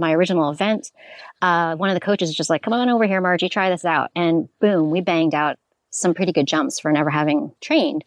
my 0.00 0.12
original 0.12 0.50
event, 0.50 0.92
uh, 1.42 1.74
one 1.74 1.90
of 1.90 1.94
the 1.94 2.00
coaches 2.00 2.28
was 2.28 2.36
just 2.36 2.48
like, 2.48 2.62
come 2.62 2.72
on 2.72 2.88
over 2.88 3.04
here, 3.04 3.20
Margi, 3.20 3.50
try 3.50 3.68
this 3.68 3.84
out. 3.84 4.12
And 4.14 4.48
boom, 4.60 4.90
we 4.90 5.00
banged 5.00 5.34
out 5.34 5.58
some 5.90 6.14
pretty 6.14 6.30
good 6.30 6.46
jumps 6.46 6.78
for 6.78 6.92
never 6.92 7.10
having 7.10 7.52
trained. 7.60 8.04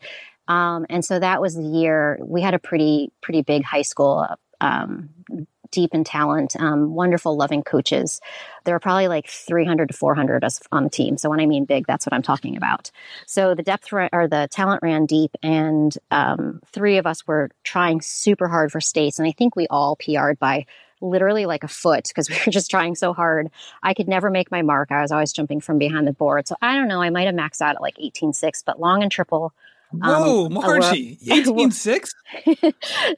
Um, 0.48 0.86
and 0.90 1.04
so 1.04 1.20
that 1.20 1.42
was 1.42 1.56
the 1.56 1.64
year 1.64 2.18
we 2.22 2.42
had 2.42 2.54
a 2.54 2.60
pretty, 2.60 3.12
pretty 3.22 3.42
big 3.42 3.64
high 3.64 3.82
school, 3.82 4.26
um, 4.62 5.10
deep 5.72 5.94
in 5.94 6.04
talent, 6.04 6.56
um, 6.60 6.94
wonderful, 6.94 7.36
loving 7.36 7.64
coaches. 7.64 8.22
There 8.66 8.76
are 8.76 8.80
probably 8.80 9.08
like 9.08 9.28
300 9.28 9.88
to 9.90 9.94
400 9.94 10.44
us 10.44 10.62
on 10.72 10.84
the 10.86 10.90
team. 10.90 11.18
So 11.18 11.30
when 11.30 11.40
I 11.40 11.46
mean 11.46 11.66
big, 11.66 11.88
that's 11.88 12.06
what 12.06 12.14
I'm 12.14 12.22
talking 12.22 12.58
about. 12.58 12.92
So 13.26 13.56
the 13.56 13.64
depth 13.64 13.92
ra- 13.92 14.10
or 14.12 14.28
the 14.28 14.48
talent 14.52 14.84
ran 14.84 15.06
deep, 15.06 15.36
and 15.42 15.96
um, 16.12 16.62
three 16.72 16.98
of 16.98 17.08
us 17.08 17.26
were 17.26 17.50
trying 17.64 18.02
super 18.02 18.48
hard 18.48 18.72
for 18.72 18.82
states. 18.82 19.20
And 19.20 19.28
I 19.28 19.32
think 19.32 19.56
we 19.56 19.68
all 19.68 19.96
PR'd 19.96 20.40
by 20.40 20.66
literally 21.02 21.46
like 21.46 21.64
a 21.64 21.68
foot 21.68 22.08
because 22.08 22.30
we 22.30 22.38
were 22.46 22.52
just 22.52 22.72
trying 22.72 22.96
so 22.96 23.14
hard. 23.14 23.50
I 23.84 23.94
could 23.94 24.08
never 24.08 24.30
make 24.30 24.52
my 24.52 24.62
mark. 24.62 24.92
I 24.92 25.02
was 25.02 25.12
always 25.12 25.34
jumping 25.34 25.62
from 25.62 25.78
behind 25.78 26.08
the 26.08 26.14
board. 26.14 26.48
So 26.48 26.56
I 26.62 26.76
don't 26.76 26.88
know. 26.88 27.02
I 27.02 27.10
might 27.10 27.26
have 27.26 27.36
maxed 27.36 27.62
out 27.62 27.76
at 27.76 27.82
like 27.82 27.98
18.6, 27.98 28.64
but 28.66 28.80
long 28.80 29.02
and 29.02 29.12
triple 29.12 29.54
Whoa, 29.92 30.46
um, 30.46 30.54
Margi, 30.54 31.18
eighteen 31.32 31.72
six. 31.72 32.14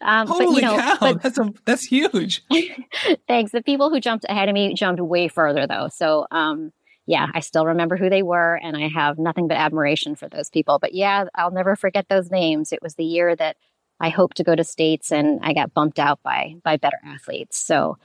um, 0.02 0.28
Holy 0.28 0.46
but, 0.46 0.56
you 0.56 0.62
know, 0.62 0.78
cow, 0.78 0.98
but, 1.00 1.22
that's 1.22 1.38
a, 1.38 1.54
that's 1.66 1.84
huge. 1.84 2.44
thanks. 3.28 3.52
The 3.52 3.62
people 3.62 3.90
who 3.90 4.00
jumped 4.00 4.26
ahead 4.28 4.50
of 4.50 4.54
me 4.54 4.74
jumped 4.74 5.02
way 5.02 5.28
further 5.28 5.68
though. 5.68 5.90
So 5.94 6.26
um, 6.32 6.72
yeah, 7.06 7.28
I 7.34 7.42
still 7.42 7.66
remember 7.66 7.98
who 7.98 8.10
they 8.10 8.24
were, 8.24 8.56
and 8.56 8.78
I 8.78 8.88
have 8.88 9.18
nothing 9.20 9.48
but 9.48 9.58
admiration 9.58 10.16
for 10.16 10.30
those 10.30 10.50
people. 10.50 10.80
But 10.80 10.94
yeah, 10.94 11.26
I'll 11.36 11.52
never 11.52 11.76
forget 11.76 12.08
those 12.10 12.32
names. 12.32 12.72
It 12.72 12.82
was 12.82 12.96
the 12.96 13.04
year 13.04 13.36
that 13.36 13.58
I 14.00 14.10
hoped 14.10 14.38
to 14.38 14.44
go 14.44 14.56
to 14.56 14.64
states, 14.64 15.12
and 15.12 15.40
I 15.44 15.54
got 15.54 15.74
bumped 15.74 16.00
out 16.00 16.20
by 16.24 16.56
by 16.64 16.78
better 16.78 17.00
athletes. 17.06 17.58
So 17.58 17.98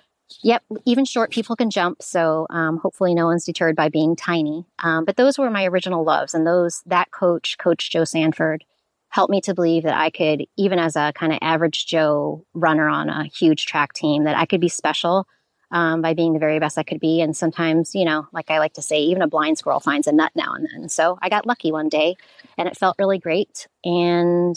Yep, 0.43 0.63
even 0.85 1.05
short 1.05 1.31
people 1.31 1.57
can 1.57 1.71
jump. 1.71 2.03
So 2.03 2.47
um, 2.51 2.79
hopefully, 2.79 3.15
no 3.15 3.27
one's 3.27 3.45
deterred 3.45 3.77
by 3.77 3.89
being 3.89 4.15
tiny. 4.15 4.67
Um, 4.79 5.05
but 5.05 5.17
those 5.17 5.39
were 5.39 5.51
my 5.51 5.65
original 5.67 6.05
loves, 6.05 6.35
and 6.35 6.47
those 6.47 6.83
that 6.87 7.11
coach, 7.11 7.57
Coach 7.59 7.91
Joe 7.91 8.05
Sanford, 8.05 8.65
helped 9.09 9.31
me 9.31 9.41
to 9.43 9.55
believe 9.55 9.85
that 9.85 9.99
I 9.99 10.11
could, 10.11 10.45
even 10.57 10.79
as 10.79 10.97
a 10.97 11.13
kind 11.15 11.33
of 11.33 11.39
average 11.41 11.87
Joe 11.87 12.45
runner 12.55 12.89
on 12.89 13.09
a 13.09 13.25
huge 13.25 13.67
track 13.67 13.95
team, 13.95 14.25
that 14.25 14.37
I 14.37 14.45
could 14.45 14.61
be 14.61 14.69
special 14.69 15.27
um, 15.71 16.03
by 16.03 16.15
being 16.15 16.35
the 16.35 16.39
very 16.39 16.59
best 16.59 16.79
I 16.79 16.83
could 16.83 17.01
be. 17.01 17.21
And 17.21 17.37
sometimes, 17.37 17.95
you 17.95 18.05
know, 18.05 18.27
like 18.33 18.51
I 18.51 18.59
like 18.59 18.75
to 18.75 18.83
say, 18.83 19.01
even 19.01 19.23
a 19.23 19.29
blind 19.29 19.59
squirrel 19.59 19.81
finds 19.81 20.07
a 20.07 20.13
nut 20.13 20.33
now 20.35 20.53
and 20.55 20.67
then. 20.73 20.89
So 20.89 21.19
I 21.23 21.29
got 21.29 21.47
lucky 21.47 21.73
one 21.73 21.89
day, 21.89 22.17
and 22.57 22.69
it 22.69 22.77
felt 22.77 22.97
really 22.99 23.19
great. 23.19 23.67
And 23.85 24.57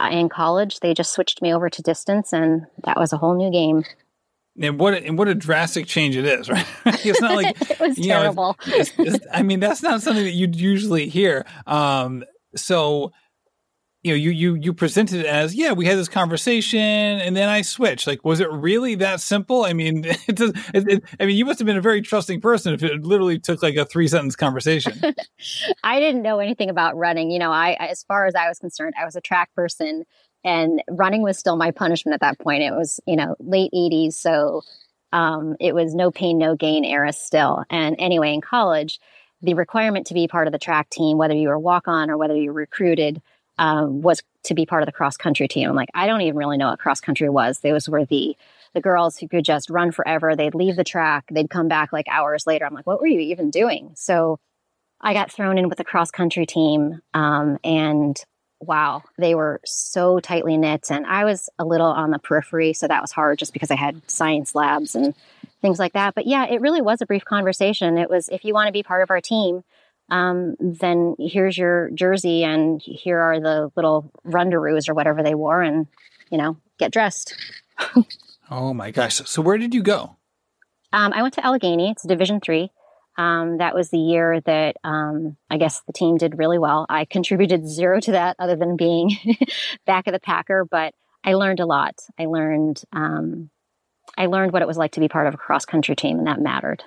uh, 0.00 0.08
in 0.10 0.28
college, 0.28 0.80
they 0.80 0.94
just 0.94 1.12
switched 1.12 1.42
me 1.42 1.54
over 1.54 1.70
to 1.70 1.82
distance, 1.82 2.32
and 2.32 2.66
that 2.84 2.98
was 2.98 3.12
a 3.12 3.18
whole 3.18 3.36
new 3.36 3.50
game. 3.50 3.84
And 4.60 4.78
what 4.78 4.94
and 4.94 5.16
what 5.16 5.28
a 5.28 5.34
drastic 5.34 5.86
change 5.86 6.16
it 6.16 6.26
is, 6.26 6.50
right? 6.50 6.66
it's 6.84 7.20
not 7.20 7.34
like 7.36 7.56
it 7.70 7.80
was 7.80 7.96
terrible. 7.96 8.56
Know, 8.66 8.74
it's, 8.74 8.92
it's, 8.98 9.26
I 9.32 9.42
mean, 9.42 9.60
that's 9.60 9.82
not 9.82 10.02
something 10.02 10.24
that 10.24 10.32
you'd 10.32 10.56
usually 10.56 11.08
hear. 11.08 11.46
Um, 11.66 12.24
so 12.54 13.12
you 14.02 14.10
know, 14.10 14.16
you 14.16 14.30
you 14.30 14.54
you 14.56 14.72
presented 14.74 15.20
it 15.20 15.26
as, 15.26 15.54
yeah, 15.54 15.72
we 15.72 15.86
had 15.86 15.96
this 15.96 16.08
conversation, 16.08 16.80
and 16.80 17.36
then 17.36 17.48
I 17.48 17.62
switched. 17.62 18.08
Like, 18.08 18.24
was 18.24 18.40
it 18.40 18.50
really 18.50 18.96
that 18.96 19.20
simple? 19.20 19.64
I 19.64 19.74
mean, 19.74 20.04
it, 20.26 20.34
does, 20.34 20.50
it, 20.74 20.88
it, 20.88 21.04
I 21.20 21.26
mean, 21.26 21.36
you 21.36 21.44
must 21.44 21.60
have 21.60 21.66
been 21.66 21.76
a 21.76 21.82
very 21.82 22.02
trusting 22.02 22.40
person 22.40 22.74
if 22.74 22.82
it 22.82 23.04
literally 23.04 23.38
took 23.38 23.62
like 23.62 23.76
a 23.76 23.84
three 23.84 24.08
sentence 24.08 24.34
conversation. 24.34 25.00
I 25.84 26.00
didn't 26.00 26.22
know 26.22 26.40
anything 26.40 26.68
about 26.68 26.96
running. 26.96 27.30
You 27.30 27.38
know, 27.38 27.52
I 27.52 27.74
as 27.74 28.02
far 28.02 28.26
as 28.26 28.34
I 28.34 28.48
was 28.48 28.58
concerned, 28.58 28.94
I 29.00 29.04
was 29.04 29.14
a 29.14 29.20
track 29.20 29.54
person 29.54 30.04
and 30.44 30.82
running 30.90 31.22
was 31.22 31.38
still 31.38 31.56
my 31.56 31.70
punishment 31.70 32.14
at 32.14 32.20
that 32.20 32.38
point. 32.38 32.62
It 32.62 32.72
was, 32.72 33.00
you 33.06 33.16
know, 33.16 33.36
late 33.38 33.70
80s. 33.72 34.14
So 34.14 34.62
um, 35.12 35.56
it 35.60 35.74
was 35.74 35.94
no 35.94 36.10
pain, 36.10 36.38
no 36.38 36.56
gain 36.56 36.84
era 36.84 37.12
still. 37.12 37.64
And 37.70 37.96
anyway, 37.98 38.32
in 38.32 38.40
college, 38.40 38.98
the 39.42 39.54
requirement 39.54 40.06
to 40.06 40.14
be 40.14 40.28
part 40.28 40.46
of 40.46 40.52
the 40.52 40.58
track 40.58 40.88
team, 40.90 41.18
whether 41.18 41.34
you 41.34 41.48
were 41.48 41.58
walk 41.58 41.88
on 41.88 42.10
or 42.10 42.16
whether 42.16 42.36
you 42.36 42.48
were 42.48 42.60
recruited, 42.60 43.20
um, 43.58 44.00
was 44.02 44.22
to 44.44 44.54
be 44.54 44.66
part 44.66 44.82
of 44.82 44.86
the 44.86 44.92
cross 44.92 45.16
country 45.16 45.46
team. 45.46 45.68
I'm 45.68 45.76
like, 45.76 45.90
I 45.94 46.06
don't 46.06 46.22
even 46.22 46.36
really 46.36 46.56
know 46.56 46.70
what 46.70 46.78
cross 46.78 47.00
country 47.00 47.28
was. 47.28 47.60
Those 47.60 47.88
were 47.88 48.04
the 48.04 48.36
the 48.74 48.80
girls 48.80 49.18
who 49.18 49.28
could 49.28 49.44
just 49.44 49.68
run 49.68 49.92
forever. 49.92 50.34
They'd 50.34 50.54
leave 50.54 50.76
the 50.76 50.84
track, 50.84 51.26
they'd 51.30 51.50
come 51.50 51.68
back 51.68 51.92
like 51.92 52.06
hours 52.08 52.46
later. 52.46 52.64
I'm 52.64 52.72
like, 52.72 52.86
what 52.86 53.00
were 53.00 53.06
you 53.06 53.20
even 53.20 53.50
doing? 53.50 53.92
So 53.96 54.38
I 55.00 55.12
got 55.12 55.30
thrown 55.30 55.58
in 55.58 55.68
with 55.68 55.78
the 55.78 55.84
cross 55.84 56.10
country 56.10 56.46
team, 56.46 57.00
um, 57.12 57.58
and 57.62 58.18
wow, 58.62 59.02
they 59.18 59.34
were 59.34 59.60
so 59.64 60.20
tightly 60.20 60.56
knit. 60.56 60.90
And 60.90 61.06
I 61.06 61.24
was 61.24 61.48
a 61.58 61.64
little 61.64 61.86
on 61.86 62.10
the 62.10 62.18
periphery, 62.18 62.72
so 62.72 62.88
that 62.88 63.00
was 63.00 63.12
hard 63.12 63.38
just 63.38 63.52
because 63.52 63.70
I 63.70 63.76
had 63.76 64.00
science 64.10 64.54
labs 64.54 64.94
and 64.94 65.14
things 65.60 65.78
like 65.78 65.92
that. 65.94 66.14
But 66.14 66.26
yeah, 66.26 66.46
it 66.46 66.60
really 66.60 66.80
was 66.80 67.00
a 67.00 67.06
brief 67.06 67.24
conversation. 67.24 67.98
It 67.98 68.08
was, 68.08 68.28
if 68.28 68.44
you 68.44 68.54
want 68.54 68.68
to 68.68 68.72
be 68.72 68.82
part 68.82 69.02
of 69.02 69.10
our 69.10 69.20
team, 69.20 69.64
um, 70.10 70.56
then 70.60 71.16
here's 71.18 71.56
your 71.56 71.90
jersey 71.90 72.44
and 72.44 72.82
here 72.82 73.18
are 73.18 73.40
the 73.40 73.70
little 73.76 74.10
rundaroos 74.26 74.88
or 74.88 74.94
whatever 74.94 75.22
they 75.22 75.34
wore, 75.34 75.62
and 75.62 75.86
you 76.30 76.38
know, 76.38 76.56
get 76.78 76.92
dressed. 76.92 77.34
oh 78.50 78.74
my 78.74 78.90
gosh! 78.90 79.22
So 79.24 79.40
where 79.40 79.56
did 79.58 79.74
you 79.74 79.82
go? 79.82 80.16
Um, 80.92 81.12
I 81.14 81.22
went 81.22 81.34
to 81.34 81.46
Allegheny. 81.46 81.90
It's 81.90 82.02
Division 82.02 82.40
three. 82.40 82.70
Um, 83.22 83.58
that 83.58 83.74
was 83.74 83.90
the 83.90 83.98
year 83.98 84.40
that 84.40 84.76
um, 84.82 85.36
I 85.48 85.56
guess 85.56 85.80
the 85.86 85.92
team 85.92 86.16
did 86.16 86.38
really 86.38 86.58
well. 86.58 86.86
I 86.88 87.04
contributed 87.04 87.68
zero 87.68 88.00
to 88.00 88.12
that 88.12 88.34
other 88.40 88.56
than 88.56 88.76
being 88.76 89.16
back 89.86 90.08
of 90.08 90.12
the 90.12 90.18
Packer, 90.18 90.64
but 90.68 90.92
I 91.22 91.34
learned 91.34 91.60
a 91.60 91.66
lot. 91.66 91.94
I 92.18 92.26
learned 92.26 92.82
um, 92.92 93.50
I 94.18 94.26
learned 94.26 94.52
what 94.52 94.62
it 94.62 94.68
was 94.68 94.76
like 94.76 94.92
to 94.92 95.00
be 95.00 95.08
part 95.08 95.28
of 95.28 95.34
a 95.34 95.36
cross 95.36 95.64
country 95.64 95.94
team, 95.94 96.18
and 96.18 96.26
that 96.26 96.40
mattered. 96.40 96.82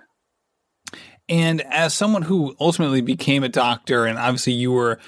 And 1.29 1.61
as 1.61 1.93
someone 1.93 2.23
who 2.23 2.55
ultimately 2.59 3.01
became 3.01 3.43
a 3.43 3.49
doctor, 3.49 4.05
and 4.05 4.19
obviously 4.19 4.53
you 4.53 4.73
were, 4.73 4.99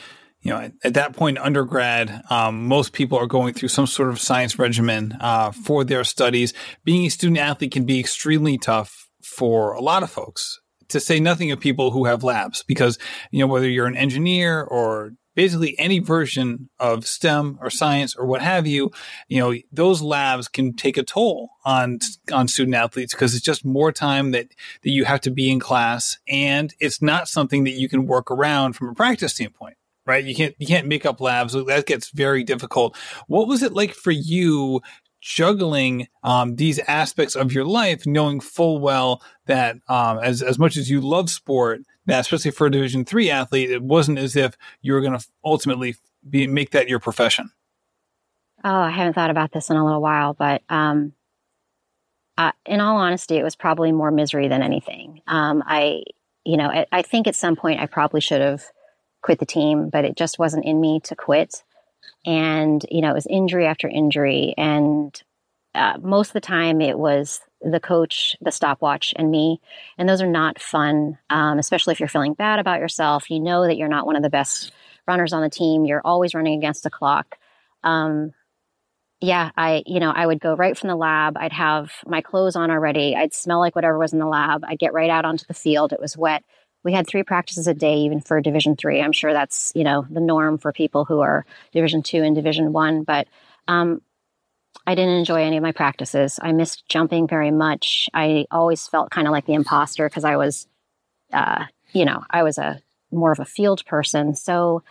you 0.41 0.51
know, 0.51 0.59
at, 0.59 0.71
at 0.83 0.93
that 0.93 1.13
point 1.13 1.37
undergrad, 1.39 2.23
um, 2.29 2.67
most 2.67 2.93
people 2.93 3.17
are 3.17 3.27
going 3.27 3.53
through 3.53 3.69
some 3.69 3.85
sort 3.85 4.09
of 4.09 4.19
science 4.19 4.57
regimen 4.57 5.17
uh, 5.19 5.51
for 5.51 5.83
their 5.83 6.05
studies. 6.05 6.53
Being 6.85 7.05
a 7.05 7.09
student 7.09 7.37
athlete 7.37 7.73
can 7.73 7.85
be 7.85 7.99
extremely 7.99 8.57
tough 8.57 9.09
for 9.21 9.73
a 9.73 9.81
lot 9.81 10.03
of 10.03 10.09
folks 10.09 10.59
to 10.89 10.99
say 10.99 11.19
nothing 11.19 11.51
of 11.51 11.59
people 11.59 11.91
who 11.91 12.05
have 12.05 12.23
labs 12.23 12.63
because, 12.63 12.97
you 13.31 13.39
know, 13.39 13.47
whether 13.47 13.69
you're 13.69 13.87
an 13.87 13.97
engineer 13.97 14.61
or 14.63 15.13
basically 15.37 15.77
any 15.77 15.99
version 15.99 16.67
of 16.79 17.05
STEM 17.05 17.59
or 17.61 17.69
science 17.69 18.15
or 18.15 18.25
what 18.25 18.41
have 18.41 18.65
you, 18.65 18.91
you 19.27 19.39
know, 19.39 19.55
those 19.71 20.01
labs 20.01 20.47
can 20.47 20.73
take 20.73 20.97
a 20.97 21.03
toll 21.03 21.51
on 21.63 21.99
on 22.33 22.47
student 22.47 22.75
athletes 22.75 23.13
because 23.13 23.35
it's 23.35 23.45
just 23.45 23.63
more 23.63 23.91
time 23.91 24.31
that 24.31 24.47
that 24.81 24.89
you 24.89 25.05
have 25.05 25.21
to 25.21 25.29
be 25.29 25.51
in 25.51 25.59
class 25.59 26.17
and 26.27 26.73
it's 26.79 27.01
not 27.01 27.27
something 27.27 27.65
that 27.65 27.71
you 27.73 27.87
can 27.87 28.07
work 28.07 28.31
around 28.31 28.73
from 28.73 28.89
a 28.89 28.93
practice 28.95 29.35
standpoint. 29.35 29.77
Right. 30.07 30.23
You 30.23 30.33
can't, 30.33 30.55
you 30.57 30.65
can't 30.65 30.87
make 30.87 31.05
up 31.05 31.19
labs. 31.19 31.51
That 31.51 31.85
gets 31.85 32.11
very 32.11 32.41
difficult. 32.41 32.95
What 33.27 33.49
was 33.49 33.61
it 33.61 33.73
like 33.73 33.93
for 33.93 34.11
you 34.11 34.81
juggling 35.21 36.07
um, 36.23 36.55
these 36.55 36.79
aspects 36.79 37.35
of 37.35 37.51
your 37.51 37.65
life, 37.65 38.05
knowing 38.05 38.39
full 38.39 38.79
well 38.79 39.21
that 39.45 39.77
um, 39.87 40.19
as 40.19 40.41
as 40.41 40.59
much 40.59 40.77
as 40.77 40.89
you 40.89 41.01
love 41.01 41.29
sport, 41.29 41.81
that 42.05 42.21
especially 42.21 42.51
for 42.51 42.67
a 42.67 42.71
Division 42.71 43.05
three 43.05 43.29
athlete, 43.29 43.71
it 43.71 43.83
wasn't 43.83 44.19
as 44.19 44.35
if 44.35 44.55
you 44.81 44.93
were 44.93 45.01
going 45.01 45.17
to 45.17 45.25
ultimately 45.43 45.95
be, 46.27 46.47
make 46.47 46.71
that 46.71 46.89
your 46.89 46.99
profession. 46.99 47.51
Oh, 48.63 48.79
I 48.79 48.89
haven't 48.89 49.13
thought 49.13 49.29
about 49.29 49.51
this 49.51 49.69
in 49.69 49.77
a 49.77 49.85
little 49.85 50.01
while, 50.01 50.33
but 50.33 50.61
um, 50.69 51.13
uh, 52.37 52.51
in 52.65 52.81
all 52.81 52.97
honesty, 52.97 53.37
it 53.37 53.43
was 53.43 53.55
probably 53.55 53.91
more 53.91 54.11
misery 54.11 54.47
than 54.47 54.63
anything. 54.63 55.21
Um, 55.27 55.63
I, 55.65 56.03
you 56.43 56.57
know, 56.57 56.67
I, 56.67 56.85
I 56.91 57.01
think 57.01 57.27
at 57.27 57.35
some 57.35 57.55
point 57.55 57.79
I 57.79 57.85
probably 57.85 58.21
should 58.21 58.41
have 58.41 58.63
quit 59.21 59.39
the 59.39 59.45
team, 59.45 59.89
but 59.89 60.05
it 60.05 60.15
just 60.15 60.39
wasn't 60.39 60.65
in 60.65 60.81
me 60.81 60.99
to 61.01 61.15
quit 61.15 61.63
and 62.25 62.85
you 62.89 63.01
know 63.01 63.11
it 63.11 63.15
was 63.15 63.27
injury 63.27 63.65
after 63.65 63.87
injury 63.87 64.53
and 64.57 65.21
uh, 65.75 65.97
most 66.01 66.29
of 66.29 66.33
the 66.33 66.41
time 66.41 66.81
it 66.81 66.97
was 66.97 67.41
the 67.61 67.79
coach 67.79 68.35
the 68.41 68.51
stopwatch 68.51 69.13
and 69.17 69.31
me 69.31 69.59
and 69.97 70.07
those 70.07 70.21
are 70.21 70.27
not 70.27 70.61
fun 70.61 71.17
um, 71.29 71.59
especially 71.59 71.91
if 71.91 71.99
you're 71.99 72.09
feeling 72.09 72.33
bad 72.33 72.59
about 72.59 72.79
yourself 72.79 73.29
you 73.29 73.39
know 73.39 73.65
that 73.65 73.77
you're 73.77 73.87
not 73.87 74.05
one 74.05 74.15
of 74.15 74.23
the 74.23 74.29
best 74.29 74.71
runners 75.07 75.33
on 75.33 75.41
the 75.41 75.49
team 75.49 75.85
you're 75.85 76.01
always 76.05 76.33
running 76.33 76.57
against 76.57 76.83
the 76.83 76.89
clock 76.89 77.37
um, 77.83 78.33
yeah, 79.19 79.49
I, 79.57 79.83
you 79.87 79.99
know, 79.99 80.11
I 80.11 80.25
would 80.25 80.39
go 80.39 80.55
right 80.55 80.77
from 80.77 80.89
the 80.89 80.95
lab. 80.95 81.37
I'd 81.37 81.53
have 81.53 81.91
my 82.05 82.21
clothes 82.21 82.55
on 82.55 82.69
already. 82.69 83.15
I'd 83.15 83.33
smell 83.33 83.59
like 83.59 83.75
whatever 83.75 83.97
was 83.97 84.13
in 84.13 84.19
the 84.19 84.27
lab. 84.27 84.63
I'd 84.63 84.77
get 84.77 84.93
right 84.93 85.09
out 85.09 85.25
onto 85.25 85.45
the 85.45 85.55
field. 85.55 85.91
It 85.91 85.99
was 85.99 86.15
wet. 86.15 86.43
We 86.87 86.93
had 86.93 87.05
three 87.05 87.23
practices 87.23 87.67
a 87.67 87.73
day, 87.73 87.97
even 87.97 88.21
for 88.21 88.39
Division 88.39 88.77
three. 88.77 89.01
I'm 89.01 89.11
sure 89.11 89.33
that's 89.33 89.73
you 89.75 89.83
know 89.83 90.07
the 90.09 90.21
norm 90.21 90.57
for 90.57 90.71
people 90.71 91.03
who 91.03 91.19
are 91.19 91.45
Division 91.73 92.01
two 92.01 92.23
and 92.23 92.33
Division 92.33 92.71
one. 92.71 93.03
But 93.03 93.27
um, 93.67 94.01
I 94.85 94.95
didn't 94.95 95.15
enjoy 95.15 95.43
any 95.43 95.57
of 95.57 95.63
my 95.63 95.73
practices. 95.73 96.39
I 96.41 96.53
missed 96.53 96.87
jumping 96.87 97.27
very 97.27 97.51
much. 97.51 98.09
I 98.13 98.45
always 98.51 98.87
felt 98.87 99.11
kind 99.11 99.27
of 99.27 99.33
like 99.33 99.45
the 99.45 99.53
imposter 99.55 100.07
because 100.07 100.23
I 100.23 100.37
was, 100.37 100.65
uh, 101.33 101.65
you 101.91 102.05
know, 102.05 102.23
I 102.29 102.43
was 102.43 102.57
a 102.57 102.79
more 103.11 103.33
of 103.33 103.41
a 103.41 103.45
field 103.45 103.85
person. 103.85 104.33
So 104.33 104.81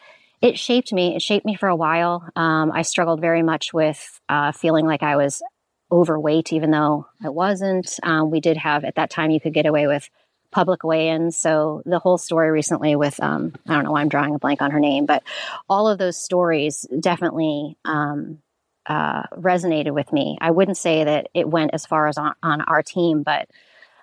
it 0.42 0.58
shaped 0.58 0.92
me. 0.92 1.16
It 1.16 1.22
shaped 1.22 1.46
me 1.46 1.54
for 1.54 1.70
a 1.70 1.74
while. 1.74 2.28
Um, 2.36 2.72
I 2.72 2.82
struggled 2.82 3.22
very 3.22 3.42
much 3.42 3.72
with 3.72 4.20
uh, 4.28 4.52
feeling 4.52 4.84
like 4.84 5.02
I 5.02 5.16
was 5.16 5.42
overweight, 5.90 6.52
even 6.52 6.72
though 6.72 7.06
I 7.24 7.30
wasn't. 7.30 7.88
Um, 8.02 8.30
we 8.30 8.40
did 8.40 8.58
have 8.58 8.84
at 8.84 8.96
that 8.96 9.08
time 9.08 9.30
you 9.30 9.40
could 9.40 9.54
get 9.54 9.64
away 9.64 9.86
with 9.86 10.10
public 10.56 10.82
weigh-ins. 10.84 11.36
So 11.36 11.82
the 11.84 11.98
whole 11.98 12.16
story 12.16 12.50
recently 12.50 12.96
with 12.96 13.20
um, 13.20 13.52
I 13.68 13.74
don't 13.74 13.84
know 13.84 13.92
why 13.92 14.00
I'm 14.00 14.08
drawing 14.08 14.34
a 14.34 14.38
blank 14.38 14.62
on 14.62 14.70
her 14.70 14.80
name, 14.80 15.04
but 15.04 15.22
all 15.68 15.86
of 15.86 15.98
those 15.98 16.16
stories 16.16 16.86
definitely 16.98 17.76
um, 17.84 18.38
uh, 18.86 19.24
resonated 19.34 19.92
with 19.92 20.10
me. 20.14 20.38
I 20.40 20.52
wouldn't 20.52 20.78
say 20.78 21.04
that 21.04 21.28
it 21.34 21.46
went 21.46 21.74
as 21.74 21.84
far 21.84 22.08
as 22.08 22.16
on, 22.16 22.32
on 22.42 22.62
our 22.62 22.82
team, 22.82 23.22
but 23.22 23.50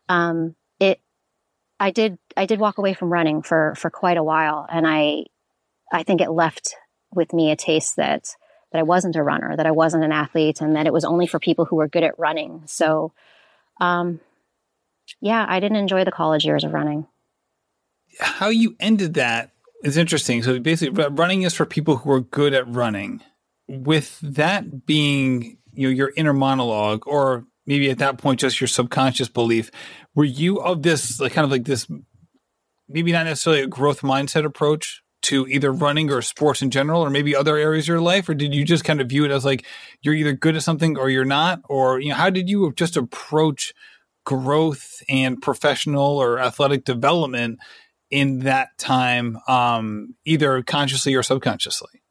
um, 0.07 0.55
it. 0.79 1.00
I 1.79 1.89
did. 1.89 2.19
I 2.38 2.45
did 2.45 2.60
walk 2.60 2.77
away 2.77 2.93
from 2.93 3.12
running 3.12 3.41
for 3.41 3.74
for 3.75 3.89
quite 3.89 4.17
a 4.17 4.24
while, 4.24 4.67
and 4.69 4.86
I, 4.88 5.25
I 5.91 6.03
think 6.03 6.22
it 6.22 6.29
left 6.29 6.75
with 7.12 7.33
me 7.33 7.50
a 7.50 7.55
taste 7.55 7.95
that 7.95 8.36
that 8.72 8.79
I 8.79 8.83
wasn't 8.83 9.15
a 9.15 9.24
runner, 9.24 9.57
that 9.57 9.65
I 9.65 9.72
wasn't 9.72 10.03
an 10.03 10.12
athlete, 10.12 10.62
and 10.62 10.75
that 10.75 10.86
it 10.86 10.93
was 10.93 11.03
only 11.03 11.25
for 11.25 11.39
people 11.39 11.65
who 11.65 11.77
were 11.77 11.89
good 11.89 12.03
at 12.03 12.19
running. 12.19 12.62
So, 12.65 13.12
um, 13.81 14.19
yeah, 15.22 15.45
I 15.48 15.60
didn't 15.60 15.77
enjoy 15.77 16.03
the 16.03 16.12
college 16.12 16.45
years 16.45 16.63
of 16.63 16.74
running. 16.74 17.07
How 18.19 18.50
you 18.50 18.75
ended 18.79 19.15
that 19.15 19.51
is 19.83 19.98
interesting. 19.98 20.43
So 20.43 20.60
basically, 20.60 21.05
running 21.10 21.43
is 21.43 21.53
for 21.53 21.65
people 21.65 21.98
who 21.98 22.12
are 22.12 22.22
good 22.22 22.53
at 22.53 22.67
running 22.67 23.22
with 23.67 24.19
that 24.22 24.86
being 24.86 25.57
you 25.74 25.88
know 25.88 25.93
your 25.93 26.12
inner 26.15 26.33
monologue 26.33 27.07
or 27.07 27.45
maybe 27.65 27.89
at 27.89 27.98
that 28.00 28.17
point 28.17 28.39
just 28.39 28.60
your 28.60 28.67
subconscious 28.67 29.29
belief 29.29 29.72
were 30.15 30.24
you 30.24 30.57
of 30.57 30.83
this 30.83 31.19
like 31.19 31.33
kind 31.33 31.45
of 31.45 31.51
like 31.51 31.63
this 31.63 31.88
maybe 32.89 33.12
not 33.12 33.25
necessarily 33.25 33.62
a 33.62 33.67
growth 33.67 34.01
mindset 34.01 34.45
approach 34.45 35.01
to 35.22 35.48
either 35.48 35.72
running 35.72 36.12
or 36.12 36.22
sports 36.22 36.62
in 36.62 36.69
general 36.69 37.01
or 37.01 37.10
maybe 37.10 37.33
other 37.36 37.55
areas 37.55 37.86
of 37.86 37.88
your 37.88 38.01
life 38.01 38.27
or 38.27 38.33
did 38.33 38.53
you 38.53 38.65
just 38.65 38.83
kind 38.83 39.00
of 39.00 39.07
view 39.07 39.24
it 39.24 39.31
as 39.31 39.45
like 39.45 39.65
you're 40.01 40.13
either 40.13 40.33
good 40.33 40.55
at 40.55 40.63
something 40.63 40.98
or 40.98 41.10
you're 41.10 41.24
not 41.24 41.62
or 41.69 42.00
you 42.00 42.10
know 42.10 42.15
how 42.15 42.29
did 42.29 42.50
you 42.50 42.72
just 42.75 42.98
approach 42.98 43.74
growth 44.25 45.01
and 45.09 45.41
professional 45.41 46.17
or 46.17 46.39
athletic 46.39 46.85
development 46.85 47.59
in 48.09 48.39
that 48.39 48.69
time 48.77 49.37
um, 49.47 50.15
either 50.25 50.61
consciously 50.63 51.15
or 51.15 51.23
subconsciously 51.23 52.03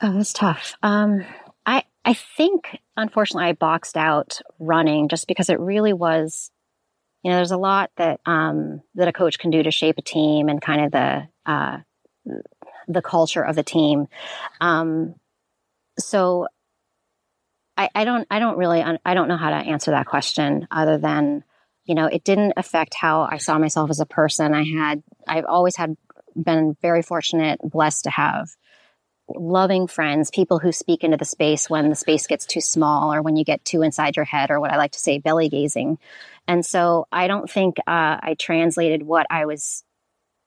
Oh, 0.00 0.12
that's 0.12 0.32
tough. 0.32 0.74
Um, 0.82 1.24
I 1.64 1.84
I 2.04 2.14
think 2.14 2.78
unfortunately 2.96 3.48
I 3.48 3.52
boxed 3.54 3.96
out 3.96 4.40
running 4.58 5.08
just 5.08 5.26
because 5.26 5.48
it 5.48 5.58
really 5.58 5.92
was. 5.92 6.50
You 7.22 7.30
know, 7.30 7.38
there's 7.38 7.50
a 7.50 7.56
lot 7.56 7.90
that 7.96 8.20
um, 8.26 8.82
that 8.94 9.08
a 9.08 9.12
coach 9.12 9.38
can 9.38 9.50
do 9.50 9.62
to 9.62 9.70
shape 9.70 9.96
a 9.98 10.02
team 10.02 10.48
and 10.48 10.60
kind 10.60 10.84
of 10.84 10.92
the 10.92 11.28
uh, 11.46 11.78
the 12.88 13.02
culture 13.02 13.42
of 13.42 13.56
the 13.56 13.62
team. 13.62 14.06
Um, 14.60 15.14
so 15.98 16.46
I, 17.76 17.90
I 17.94 18.04
don't 18.04 18.26
I 18.30 18.38
don't 18.38 18.58
really 18.58 18.82
I 18.82 19.14
don't 19.14 19.28
know 19.28 19.36
how 19.36 19.50
to 19.50 19.56
answer 19.56 19.90
that 19.90 20.06
question 20.06 20.66
other 20.70 20.98
than 20.98 21.44
you 21.84 21.94
know 21.94 22.06
it 22.06 22.24
didn't 22.24 22.54
affect 22.56 22.94
how 22.94 23.22
I 23.30 23.38
saw 23.38 23.58
myself 23.58 23.90
as 23.90 24.00
a 24.00 24.06
person. 24.06 24.54
I 24.54 24.64
had 24.64 25.02
I've 25.26 25.44
always 25.44 25.76
had 25.76 25.96
been 26.34 26.76
very 26.82 27.02
fortunate, 27.02 27.60
blessed 27.62 28.04
to 28.04 28.10
have 28.10 28.48
loving 29.28 29.88
friends, 29.88 30.30
people 30.30 30.58
who 30.58 30.70
speak 30.70 31.02
into 31.02 31.16
the 31.16 31.24
space 31.24 31.68
when 31.68 31.88
the 31.88 31.96
space 31.96 32.26
gets 32.26 32.46
too 32.46 32.60
small 32.60 33.12
or 33.12 33.22
when 33.22 33.36
you 33.36 33.44
get 33.44 33.64
too 33.64 33.82
inside 33.82 34.16
your 34.16 34.24
head, 34.24 34.50
or 34.50 34.60
what 34.60 34.72
I 34.72 34.76
like 34.76 34.92
to 34.92 35.00
say, 35.00 35.18
belly 35.18 35.48
gazing. 35.48 35.98
And 36.46 36.64
so 36.64 37.08
I 37.10 37.26
don't 37.26 37.50
think 37.50 37.78
uh, 37.80 38.18
I 38.22 38.36
translated 38.38 39.02
what 39.02 39.26
I 39.28 39.46
was 39.46 39.82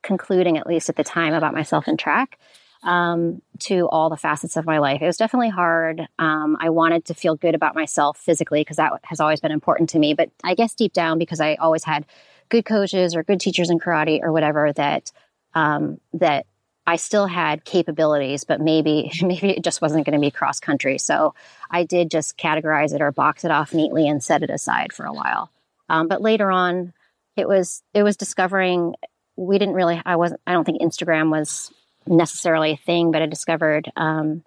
concluding, 0.01 0.57
at 0.57 0.67
least 0.67 0.89
at 0.89 0.95
the 0.95 1.03
time, 1.03 1.33
about 1.33 1.53
myself 1.53 1.87
in 1.87 1.97
track 1.97 2.39
um, 2.83 3.41
to 3.59 3.87
all 3.89 4.09
the 4.09 4.17
facets 4.17 4.55
of 4.57 4.65
my 4.65 4.79
life. 4.79 5.01
It 5.01 5.05
was 5.05 5.17
definitely 5.17 5.49
hard. 5.49 6.07
Um, 6.17 6.57
I 6.59 6.69
wanted 6.69 7.05
to 7.05 7.13
feel 7.13 7.35
good 7.35 7.55
about 7.55 7.75
myself 7.75 8.17
physically 8.17 8.61
because 8.61 8.77
that 8.77 8.93
has 9.03 9.19
always 9.19 9.39
been 9.39 9.51
important 9.51 9.89
to 9.89 9.99
me. 9.99 10.13
But 10.13 10.29
I 10.43 10.55
guess 10.55 10.73
deep 10.73 10.93
down, 10.93 11.19
because 11.19 11.41
I 11.41 11.55
always 11.55 11.83
had 11.83 12.05
good 12.47 12.65
coaches 12.65 13.15
or 13.15 13.23
good 13.23 13.39
teachers 13.39 13.69
in 13.69 13.79
karate 13.79 14.21
or 14.21 14.31
whatever, 14.31 14.71
that 14.73 15.11
um, 15.53 15.99
that 16.13 16.45
I 16.87 16.95
still 16.95 17.27
had 17.27 17.65
capabilities, 17.65 18.45
but 18.45 18.61
maybe 18.61 19.11
maybe 19.21 19.49
it 19.51 19.63
just 19.63 19.81
wasn't 19.81 20.05
going 20.05 20.13
to 20.13 20.19
be 20.19 20.31
cross 20.31 20.59
country. 20.59 20.97
So 20.97 21.35
I 21.69 21.83
did 21.83 22.09
just 22.09 22.37
categorize 22.37 22.93
it 22.93 23.01
or 23.01 23.11
box 23.11 23.43
it 23.43 23.51
off 23.51 23.73
neatly 23.73 24.07
and 24.07 24.23
set 24.23 24.43
it 24.43 24.49
aside 24.49 24.93
for 24.93 25.05
a 25.05 25.13
while. 25.13 25.51
Um, 25.89 26.07
but 26.07 26.21
later 26.21 26.51
on, 26.51 26.93
it 27.35 27.47
was 27.47 27.83
it 27.93 28.03
was 28.03 28.15
discovering 28.15 28.95
we 29.35 29.57
didn't 29.57 29.75
really. 29.75 30.01
I 30.05 30.15
wasn't. 30.17 30.41
I 30.45 30.53
don't 30.53 30.65
think 30.65 30.81
Instagram 30.81 31.29
was 31.29 31.71
necessarily 32.09 32.71
a 32.71 32.77
thing, 32.77 33.11
but 33.11 33.21
I 33.21 33.27
discovered 33.27 33.91
um, 33.95 34.43